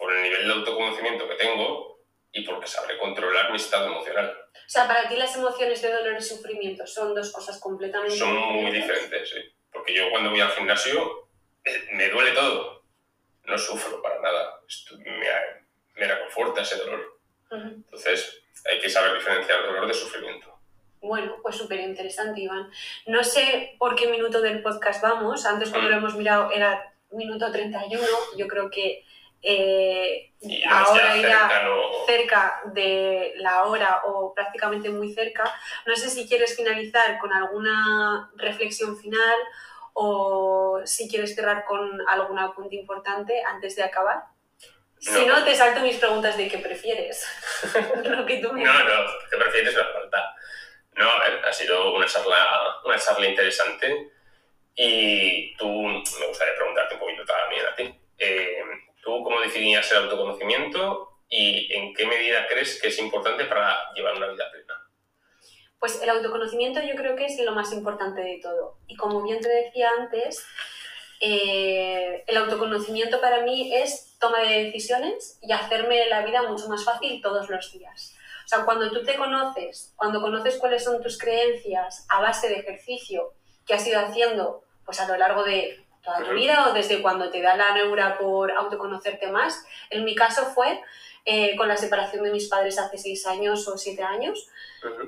Por 0.00 0.12
el 0.12 0.22
nivel 0.22 0.48
de 0.48 0.54
autoconocimiento 0.54 1.28
que 1.28 1.36
tengo 1.36 2.00
y 2.32 2.42
porque 2.42 2.66
sabré 2.66 2.98
controlar 2.98 3.50
mi 3.50 3.56
estado 3.56 3.86
emocional. 3.86 4.34
O 4.54 4.68
sea, 4.70 4.88
para 4.88 5.08
ti 5.08 5.16
las 5.16 5.36
emociones 5.36 5.82
de 5.82 5.92
dolor 5.92 6.16
y 6.18 6.22
sufrimiento 6.22 6.86
son 6.86 7.14
dos 7.14 7.30
cosas 7.30 7.60
completamente 7.60 8.16
Son 8.16 8.34
muy 8.34 8.72
diferentes, 8.72 9.30
sí. 9.30 9.38
Porque 9.70 9.94
yo 9.94 10.10
cuando 10.10 10.30
voy 10.30 10.40
al 10.40 10.50
gimnasio 10.50 11.28
eh, 11.64 11.88
me 11.92 12.08
duele 12.08 12.32
todo. 12.32 12.84
No 13.44 13.58
sufro 13.58 14.00
para 14.00 14.20
nada. 14.20 14.60
Esto 14.66 14.96
me, 14.98 15.28
me 15.96 16.06
reconforta 16.06 16.62
ese 16.62 16.78
dolor. 16.78 17.20
Ujú. 17.50 17.66
Entonces 17.66 18.42
hay 18.64 18.80
que 18.80 18.88
saber 18.88 19.14
diferenciar 19.14 19.62
dolor 19.64 19.86
de 19.86 19.94
sufrimiento. 19.94 20.50
Bueno, 21.00 21.36
pues 21.42 21.56
súper 21.56 21.80
interesante, 21.80 22.42
Iván. 22.42 22.70
No 23.06 23.24
sé 23.24 23.74
por 23.78 23.94
qué 23.94 24.06
minuto 24.06 24.40
del 24.40 24.62
podcast 24.62 25.02
vamos. 25.02 25.46
Antes 25.46 25.70
cuando 25.70 25.88
lo 25.88 25.96
hemos 25.96 26.14
mirado 26.14 26.50
era 26.52 26.94
minuto 27.10 27.50
31. 27.50 28.06
Yo 28.36 28.46
creo 28.46 28.70
que 28.70 29.04
eh, 29.42 30.32
Y 30.40 30.60
ya 30.62 30.80
ahora 30.80 31.16
irá 31.16 31.48
cercano. 31.48 31.82
cerca 32.06 32.60
de 32.66 33.32
la 33.36 33.64
hora 33.64 34.02
o 34.06 34.34
prácticamente 34.34 34.88
muy 34.90 35.12
cerca. 35.12 35.44
No 35.86 35.96
sé 35.96 36.08
si 36.10 36.28
quieres 36.28 36.56
finalizar 36.56 37.18
con 37.18 37.32
alguna 37.32 38.30
reflexión 38.36 38.98
final 38.98 39.36
o 39.94 40.80
si 40.84 41.08
quieres 41.08 41.34
cerrar 41.34 41.64
con 41.64 42.00
algún 42.08 42.38
apunte 42.38 42.76
importante 42.76 43.42
antes 43.44 43.76
de 43.76 43.82
acabar. 43.84 44.22
Si 44.98 45.26
No. 45.26 45.38
no, 45.38 45.44
te 45.44 45.54
salto 45.54 45.80
mis 45.80 45.96
preguntas 45.96 46.36
de 46.36 46.48
qué 46.48 46.58
prefieres. 46.58 47.26
Lo 48.04 48.26
que 48.26 48.36
tú 48.38 48.52
me 48.52 48.62
No, 48.62 48.72
no, 48.72 49.04
¿qué 49.30 49.36
prefieres? 49.38 49.74
Me 49.74 49.82
falta. 49.84 50.34
No, 50.96 51.10
a 51.10 51.18
ver, 51.20 51.44
ha 51.44 51.52
sido 51.52 51.94
una 51.94 52.06
charla, 52.06 52.76
una 52.84 52.98
charla 52.98 53.26
interesante 53.26 54.10
y 54.74 55.56
tú, 55.56 55.66
me 55.68 56.26
gustaría 56.28 56.54
preguntarte 56.56 56.94
un 56.94 57.00
poquito 57.00 57.24
también 57.24 57.66
a 57.66 57.74
ti. 57.74 57.94
Eh, 58.18 58.62
¿Tú 59.60 59.66
cómo 59.66 59.72
definirías 59.74 59.90
el 59.92 59.98
autoconocimiento 59.98 61.08
y 61.28 61.72
en 61.74 61.94
qué 61.94 62.06
medida 62.06 62.46
crees 62.48 62.80
que 62.80 62.88
es 62.88 62.98
importante 62.98 63.44
para 63.44 63.92
llevar 63.94 64.16
una 64.16 64.28
vida 64.28 64.50
plena? 64.50 64.74
Pues 65.78 66.00
el 66.02 66.08
autoconocimiento 66.08 66.80
yo 66.80 66.94
creo 66.94 67.14
que 67.14 67.26
es 67.26 67.38
lo 67.40 67.52
más 67.52 67.72
importante 67.72 68.22
de 68.22 68.40
todo. 68.42 68.78
Y 68.86 68.96
como 68.96 69.22
bien 69.22 69.40
te 69.40 69.48
decía 69.48 69.90
antes, 69.98 70.46
eh, 71.20 72.24
el 72.26 72.36
autoconocimiento 72.38 73.20
para 73.20 73.42
mí 73.42 73.74
es 73.74 74.16
toma 74.18 74.40
de 74.40 74.64
decisiones 74.64 75.38
y 75.42 75.52
hacerme 75.52 76.06
la 76.06 76.24
vida 76.24 76.42
mucho 76.42 76.68
más 76.68 76.84
fácil 76.84 77.20
todos 77.20 77.50
los 77.50 77.70
días. 77.72 78.16
O 78.46 78.48
sea, 78.48 78.64
cuando 78.64 78.90
tú 78.90 79.04
te 79.04 79.16
conoces, 79.16 79.92
cuando 79.96 80.22
conoces 80.22 80.56
cuáles 80.56 80.84
son 80.84 81.02
tus 81.02 81.18
creencias 81.18 82.06
a 82.08 82.20
base 82.20 82.48
de 82.48 82.60
ejercicio 82.60 83.34
que 83.66 83.74
has 83.74 83.86
ido 83.86 84.00
haciendo 84.00 84.64
pues 84.84 85.00
a 85.00 85.06
lo 85.06 85.16
largo 85.16 85.44
de 85.44 85.84
toda 86.10 86.28
tu 86.28 86.34
vida 86.34 86.68
o 86.68 86.72
desde 86.72 87.02
cuando 87.02 87.30
te 87.30 87.40
da 87.40 87.56
la 87.56 87.72
neura 87.72 88.18
por 88.18 88.50
autoconocerte 88.50 89.30
más, 89.30 89.64
en 89.90 90.04
mi 90.04 90.14
caso 90.14 90.46
fue 90.46 90.80
eh, 91.24 91.54
con 91.56 91.68
la 91.68 91.76
separación 91.76 92.24
de 92.24 92.32
mis 92.32 92.48
padres 92.48 92.78
hace 92.78 92.98
seis 92.98 93.26
años 93.26 93.66
o 93.68 93.76
siete 93.76 94.02
años, 94.02 94.48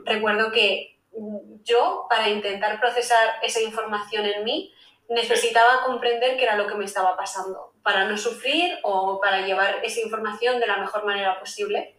recuerdo 0.05 0.53
que 0.53 0.99
mm, 1.17 1.63
yo, 1.65 2.07
para 2.09 2.29
intentar 2.29 2.79
procesar 2.79 3.37
esa 3.43 3.61
información 3.61 4.27
en 4.27 4.45
mí, 4.45 4.73
necesitaba 5.09 5.83
comprender 5.85 6.37
qué 6.37 6.45
era 6.45 6.57
lo 6.57 6.67
que 6.67 6.75
me 6.75 6.85
estaba 6.85 7.17
pasando, 7.17 7.72
para 7.83 8.05
no 8.05 8.17
sufrir 8.17 8.79
o 8.83 9.21
para 9.21 9.45
llevar 9.45 9.81
esa 9.83 10.01
información 10.01 10.61
de 10.61 10.67
la 10.67 10.77
mejor 10.77 11.05
manera 11.05 11.39
posible. 11.39 11.97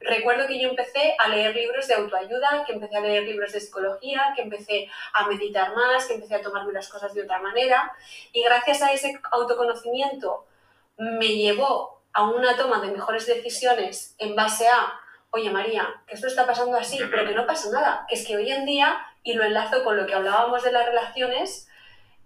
Recuerdo 0.00 0.46
que 0.46 0.60
yo 0.60 0.68
empecé 0.68 1.14
a 1.18 1.28
leer 1.28 1.54
libros 1.54 1.86
de 1.86 1.94
autoayuda, 1.94 2.64
que 2.66 2.72
empecé 2.72 2.96
a 2.96 3.00
leer 3.00 3.22
libros 3.24 3.52
de 3.52 3.60
psicología, 3.60 4.32
que 4.34 4.42
empecé 4.42 4.88
a 5.12 5.28
meditar 5.28 5.74
más, 5.74 6.06
que 6.06 6.14
empecé 6.14 6.34
a 6.34 6.42
tomarme 6.42 6.72
las 6.72 6.88
cosas 6.88 7.14
de 7.14 7.22
otra 7.22 7.38
manera. 7.40 7.92
Y 8.32 8.42
gracias 8.42 8.82
a 8.82 8.92
ese 8.92 9.20
autoconocimiento 9.30 10.46
me 10.96 11.28
llevó 11.28 12.02
a 12.12 12.28
una 12.28 12.56
toma 12.56 12.80
de 12.80 12.90
mejores 12.90 13.26
decisiones 13.26 14.16
en 14.18 14.34
base 14.34 14.66
a, 14.66 14.92
oye 15.30 15.50
María, 15.50 15.88
que 16.06 16.14
esto 16.14 16.26
está 16.26 16.46
pasando 16.46 16.76
así, 16.76 16.98
pero 17.10 17.24
que 17.24 17.34
no 17.34 17.46
pasa 17.46 17.70
nada, 17.70 18.04
que 18.08 18.16
es 18.16 18.26
que 18.26 18.36
hoy 18.36 18.50
en 18.50 18.66
día, 18.66 19.00
y 19.22 19.34
lo 19.34 19.44
enlazo 19.44 19.84
con 19.84 19.96
lo 19.96 20.06
que 20.06 20.14
hablábamos 20.14 20.64
de 20.64 20.72
las 20.72 20.86
relaciones, 20.86 21.68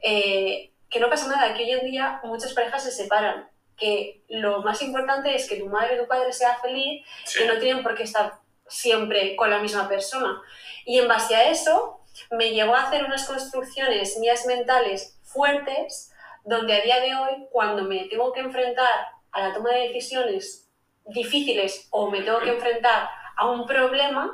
eh, 0.00 0.73
que 0.94 1.00
no 1.00 1.10
pasa 1.10 1.26
nada, 1.26 1.54
que 1.54 1.64
hoy 1.64 1.72
en 1.72 1.86
día 1.86 2.20
muchas 2.22 2.52
parejas 2.52 2.84
se 2.84 2.92
separan, 2.92 3.50
que 3.76 4.22
lo 4.28 4.62
más 4.62 4.80
importante 4.80 5.34
es 5.34 5.48
que 5.48 5.56
tu 5.56 5.66
madre 5.66 5.98
o 5.98 6.02
tu 6.04 6.08
padre 6.08 6.32
sea 6.32 6.56
feliz 6.58 7.04
Sí. 7.24 7.40
que 7.40 7.48
no 7.48 7.58
tienen 7.58 7.82
por 7.82 7.96
qué 7.96 8.04
estar 8.04 8.34
siempre 8.68 9.34
con 9.34 9.50
la 9.50 9.58
misma 9.58 9.88
persona. 9.88 10.40
Y 10.84 11.00
en 11.00 11.08
base 11.08 11.34
a 11.34 11.50
eso 11.50 12.00
me 12.30 12.50
llevó 12.52 12.76
a 12.76 12.84
hacer 12.84 13.04
unas 13.04 13.26
construcciones 13.26 14.16
mías 14.18 14.46
mentales 14.46 15.18
fuertes, 15.24 16.12
donde 16.44 16.74
a 16.74 16.80
día 16.82 17.00
de 17.00 17.16
hoy, 17.16 17.48
cuando 17.50 17.82
me 17.82 18.04
tengo 18.04 18.32
que 18.32 18.40
enfrentar 18.40 19.08
a 19.32 19.48
la 19.48 19.52
toma 19.52 19.70
de 19.70 19.88
decisiones 19.88 20.70
difíciles 21.06 21.88
o 21.90 22.08
me 22.08 22.22
tengo 22.22 22.38
que 22.38 22.50
enfrentar 22.50 23.08
a 23.36 23.50
un 23.50 23.66
problema, 23.66 24.30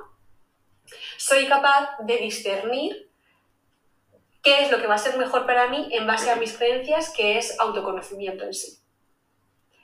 soy 1.17 1.47
capaz 1.49 1.97
de 2.01 2.19
discernir 2.19 3.10
qué 4.43 4.63
es 4.65 4.71
lo 4.71 4.79
que 4.81 4.87
va 4.87 4.95
a 4.95 4.99
ser 4.99 5.17
mejor 5.19 5.47
para 5.47 5.69
mí 5.69 5.89
en 5.93 6.07
base 6.07 6.31
a 6.31 6.37
mis 6.37 6.57
creencias, 6.57 7.11
que 7.17 7.39
es 7.39 7.59
autoconocimiento 7.61 8.45
en 8.45 8.55
sí. 8.55 8.77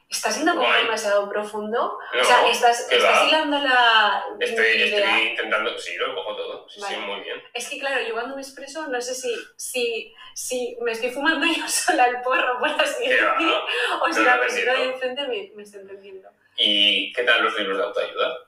¿Está 0.09 0.31
siendo 0.31 0.53
como 0.55 0.65
Guay. 0.69 0.85
demasiado 0.85 1.29
profundo? 1.29 1.99
No, 2.15 2.21
o 2.21 2.25
sea, 2.25 2.49
estás, 2.49 2.89
estás 2.93 3.27
hilando 3.27 3.59
la 3.59 4.25
Estoy, 4.39 4.65
idea. 4.65 4.87
estoy 5.17 5.29
intentando, 5.31 5.77
sí, 5.79 5.97
lo 5.97 6.15
cojo 6.15 6.37
todo, 6.37 6.69
sí, 6.69 6.77
sí, 6.81 6.95
Vale. 6.95 6.99
muy 7.07 7.21
bien. 7.25 7.43
Es 7.53 7.69
que 7.69 7.79
claro, 7.81 8.01
yo 8.07 8.13
cuando 8.15 8.37
me 8.37 8.41
expreso 8.41 8.87
no 8.87 9.01
sé 9.01 9.17
si, 9.17 9.35
si, 9.57 10.15
si 10.33 10.79
me 10.81 10.93
estoy 10.93 11.11
fumando 11.11 11.45
yo 11.57 11.69
sola 11.69 12.07
el 12.07 12.21
porro, 12.21 12.57
por 12.61 12.69
así 12.71 13.09
decir, 13.09 13.27
o 13.27 14.13
si 14.13 14.21
No, 14.21 14.27
la 14.27 14.37
no, 14.37 14.43
persona 14.43 14.75
de 14.75 14.85
enfrente 14.85 15.27
me, 15.27 15.51
me 15.57 15.63
está 15.65 15.79
entendiendo. 15.79 16.29
¿Y 16.57 17.13
qué 17.13 17.25
tal 17.25 17.43
los 17.43 17.59
libros 17.59 17.77
de 17.77 17.85
autoayuda? 17.85 18.39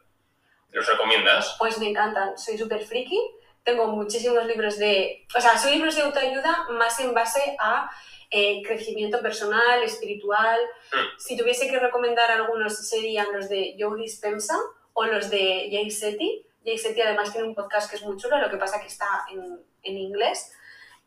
¿Los 0.70 0.86
recomiendas? 0.86 1.56
Pues 1.58 1.76
me 1.78 1.88
encantan, 1.88 2.38
soy 2.38 2.56
súper 2.56 2.84
friki, 2.86 3.20
tengo 3.64 3.86
muchísimos 3.88 4.44
libros 4.46 4.78
de... 4.78 5.26
O 5.36 5.40
sea, 5.40 5.58
son 5.58 5.72
libros 5.72 5.96
de 5.96 6.02
autoayuda 6.02 6.68
más 6.70 6.98
en 7.00 7.14
base 7.14 7.56
a 7.58 7.90
eh, 8.30 8.62
crecimiento 8.62 9.20
personal, 9.20 9.82
espiritual. 9.82 10.58
Mm. 10.92 11.18
Si 11.18 11.36
tuviese 11.36 11.68
que 11.68 11.78
recomendar 11.78 12.30
algunos 12.30 12.76
serían 12.88 13.26
los 13.32 13.48
de 13.48 13.76
Joe 13.78 14.00
Dispensa 14.00 14.54
o 14.92 15.04
los 15.06 15.30
de 15.30 15.68
Jay 15.70 15.88
Shetty. 15.88 16.44
Jay 16.64 16.76
Shetty 16.76 17.00
además 17.00 17.32
tiene 17.32 17.48
un 17.48 17.54
podcast 17.54 17.88
que 17.88 17.96
es 17.96 18.02
muy 18.02 18.16
chulo, 18.16 18.38
lo 18.38 18.50
que 18.50 18.56
pasa 18.56 18.80
que 18.80 18.88
está 18.88 19.24
en, 19.30 19.60
en 19.82 19.96
inglés, 19.96 20.52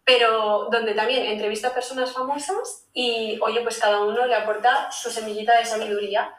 pero 0.04 0.68
donde 0.72 0.94
también 0.94 1.26
entrevista 1.26 1.70
a 1.70 1.74
personas 1.74 2.12
famosas 2.12 2.88
y, 2.94 3.38
oye, 3.42 3.62
pues 3.62 3.78
cada 3.78 4.02
uno 4.02 4.26
le 4.26 4.36
aporta 4.36 4.92
su 4.92 5.12
semillita 5.12 5.58
de 5.58 5.66
sabiduría 5.66 6.34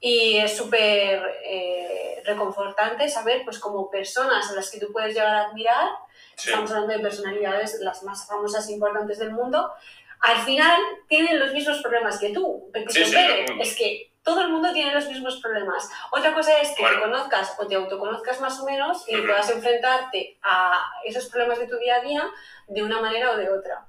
y 0.00 0.38
es 0.38 0.56
súper 0.56 1.22
eh, 1.44 2.07
reconfortante 2.28 3.08
saber, 3.08 3.42
pues 3.44 3.58
como 3.58 3.90
personas 3.90 4.50
a 4.50 4.54
las 4.54 4.70
que 4.70 4.78
tú 4.80 4.92
puedes 4.92 5.14
llegar 5.14 5.34
a 5.34 5.44
admirar, 5.48 5.88
Sí. 6.36 6.48
estamos 6.50 6.70
hablando 6.70 6.92
de 6.94 7.00
personalidades 7.00 7.78
las 7.80 8.02
más 8.04 8.26
famosas 8.26 8.68
e 8.68 8.72
importantes 8.72 9.18
del 9.18 9.32
mundo, 9.32 9.72
al 10.20 10.38
final 10.38 10.80
tienen 11.08 11.38
los 11.40 11.52
mismos 11.52 11.80
problemas 11.82 12.18
que 12.18 12.30
tú. 12.30 12.70
Pepito 12.72 12.92
Sí, 12.92 13.14
Es 13.60 13.76
que 13.76 14.12
todo 14.22 14.42
el 14.42 14.48
mundo 14.50 14.72
tiene 14.72 14.92
los 14.94 15.06
mismos 15.06 15.40
problemas. 15.40 15.88
Otra 16.10 16.34
cosa 16.34 16.58
es 16.60 16.70
que 16.76 16.82
Bueno. 16.82 16.96
te 16.98 17.02
conozcas 17.02 17.56
o 17.58 17.66
te 17.66 17.74
autoconozcas 17.76 18.40
más 18.40 18.60
o 18.60 18.64
menos 18.64 19.08
y 19.08 19.16
Ujú. 19.16 19.26
puedas 19.26 19.48
enfrentarte 19.50 20.38
a 20.42 20.84
esos 21.04 21.26
problemas 21.26 21.58
de 21.60 21.66
tu 21.68 21.78
día 21.78 21.96
a 21.96 22.00
día 22.00 22.28
de 22.66 22.82
una 22.82 23.00
manera 23.00 23.30
o 23.30 23.36
de 23.36 23.48
otra. 23.50 23.86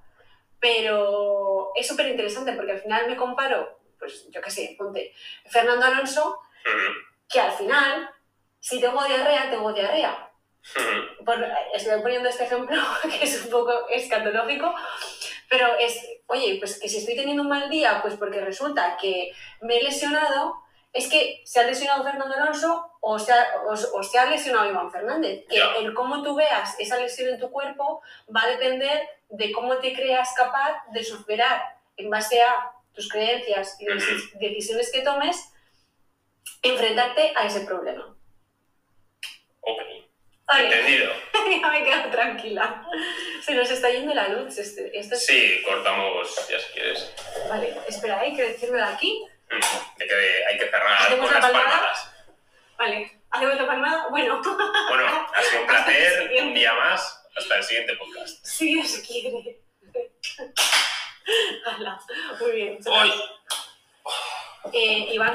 Pero 0.59 1.71
es 1.75 1.87
súper 1.87 2.07
interesante 2.07 2.53
porque 2.53 2.73
al 2.73 2.79
final 2.81 3.07
me 3.07 3.15
comparo, 3.15 3.79
pues 3.97 4.29
yo 4.29 4.41
qué 4.41 4.51
sé, 4.51 4.75
ponte 4.77 5.13
Fernando 5.47 5.85
Alonso, 5.85 6.41
Ujú. 6.65 6.93
que 7.29 7.39
al 7.39 7.51
final, 7.51 8.09
si 8.59 8.79
tengo 8.79 9.03
diarrea, 9.03 9.49
tengo 9.49 9.71
diarrea. 9.73 10.25
Por- 11.25 11.45
estoy 11.73 12.01
poniendo 12.01 12.27
este 12.29 12.43
ejemplo 12.43 12.81
que 13.03 13.23
es 13.23 13.45
un 13.45 13.51
poco 13.51 13.87
escatológico, 13.89 14.73
pero 15.49 15.75
es, 15.77 15.99
oye, 16.27 16.57
pues 16.59 16.79
que 16.79 16.89
si 16.89 16.97
estoy 16.97 17.15
teniendo 17.15 17.43
un 17.43 17.49
mal 17.49 17.69
día, 17.69 18.01
pues 18.01 18.15
porque 18.15 18.41
resulta 18.41 18.97
que 18.97 19.31
me 19.61 19.77
he 19.77 19.83
lesionado, 19.83 20.55
es 20.91 21.07
que 21.07 21.41
se 21.45 21.59
ha 21.59 21.63
lesionado 21.63 22.03
Fernando 22.03 22.35
Alonso 22.35 22.91
o 22.99 23.17
se 23.19 23.31
ha, 23.31 23.45
o, 23.67 23.73
o 23.73 24.03
se 24.03 24.19
ha 24.19 24.25
lesionado 24.25 24.69
Iván 24.69 24.91
Fernández. 24.91 25.45
Que 25.47 25.59
el 25.79 25.93
cómo 25.93 26.21
tú 26.23 26.35
veas 26.35 26.75
esa 26.79 26.97
lesión 26.97 27.29
en 27.29 27.39
tu 27.39 27.49
cuerpo 27.51 28.01
va 28.35 28.43
a 28.43 28.47
depender 28.47 29.07
de 29.29 29.51
cómo 29.51 29.77
te 29.77 29.93
creas 29.93 30.33
capaz 30.35 30.83
de 30.91 31.03
superar 31.03 31.61
en 31.95 32.09
base 32.09 32.41
a 32.41 32.71
tus 32.93 33.07
creencias 33.09 33.77
y 33.79 33.85
decisiones 34.39 34.91
que 34.91 35.01
tomes, 35.01 35.53
enfrentarte 36.61 37.33
a 37.35 37.45
ese 37.45 37.61
problema. 37.61 38.15
Vale. 40.47 40.63
entendido. 40.65 41.13
ya 41.61 41.69
me 41.69 41.83
quedo 41.83 42.09
tranquila. 42.09 42.83
Se 43.45 43.53
nos 43.53 43.69
está 43.69 43.89
yendo 43.91 44.13
la 44.15 44.29
luz. 44.29 44.57
Este, 44.57 44.97
esto 44.97 45.15
es- 45.15 45.25
Sí, 45.25 45.61
cortamos 45.63 46.27
ya 46.49 46.59
si 46.59 46.73
quieres. 46.73 47.13
Vale, 47.47 47.75
espera, 47.87 48.19
hay 48.19 48.35
que 48.35 48.43
decirlo 48.43 48.77
de 48.77 48.83
aquí. 48.83 49.23
Ujú. 49.51 49.79
De 49.97 50.07
que 50.07 50.15
hay 50.49 50.57
que 50.57 50.65
cerrar 50.65 51.01
¿Hacemos 51.03 51.25
con 51.25 51.33
la 51.35 51.39
las 51.39 51.51
palmada? 51.51 51.69
palmadas. 51.71 52.11
Vale. 52.77 53.21
¿Hacemos 53.31 53.55
la 53.57 53.67
palmada? 53.67 54.07
Bueno. 54.09 54.41
Bueno, 54.41 55.27
ha 55.35 55.43
sido 55.43 55.61
un 55.61 55.67
placer. 55.67 56.31
Un 56.41 56.53
día 56.55 56.73
más. 56.73 57.15
Hasta 57.37 57.57
el 57.57 57.63
siguiente 57.63 57.95
podcast. 57.95 58.43
Si 58.45 58.73
Dios 58.73 59.03
quiere. 59.07 59.59
Hala, 61.65 61.99
muy 62.39 62.51
bien. 62.53 62.79
¡Hoy! 62.87 63.13
Eh, 64.73 65.13
Iván 65.13 65.27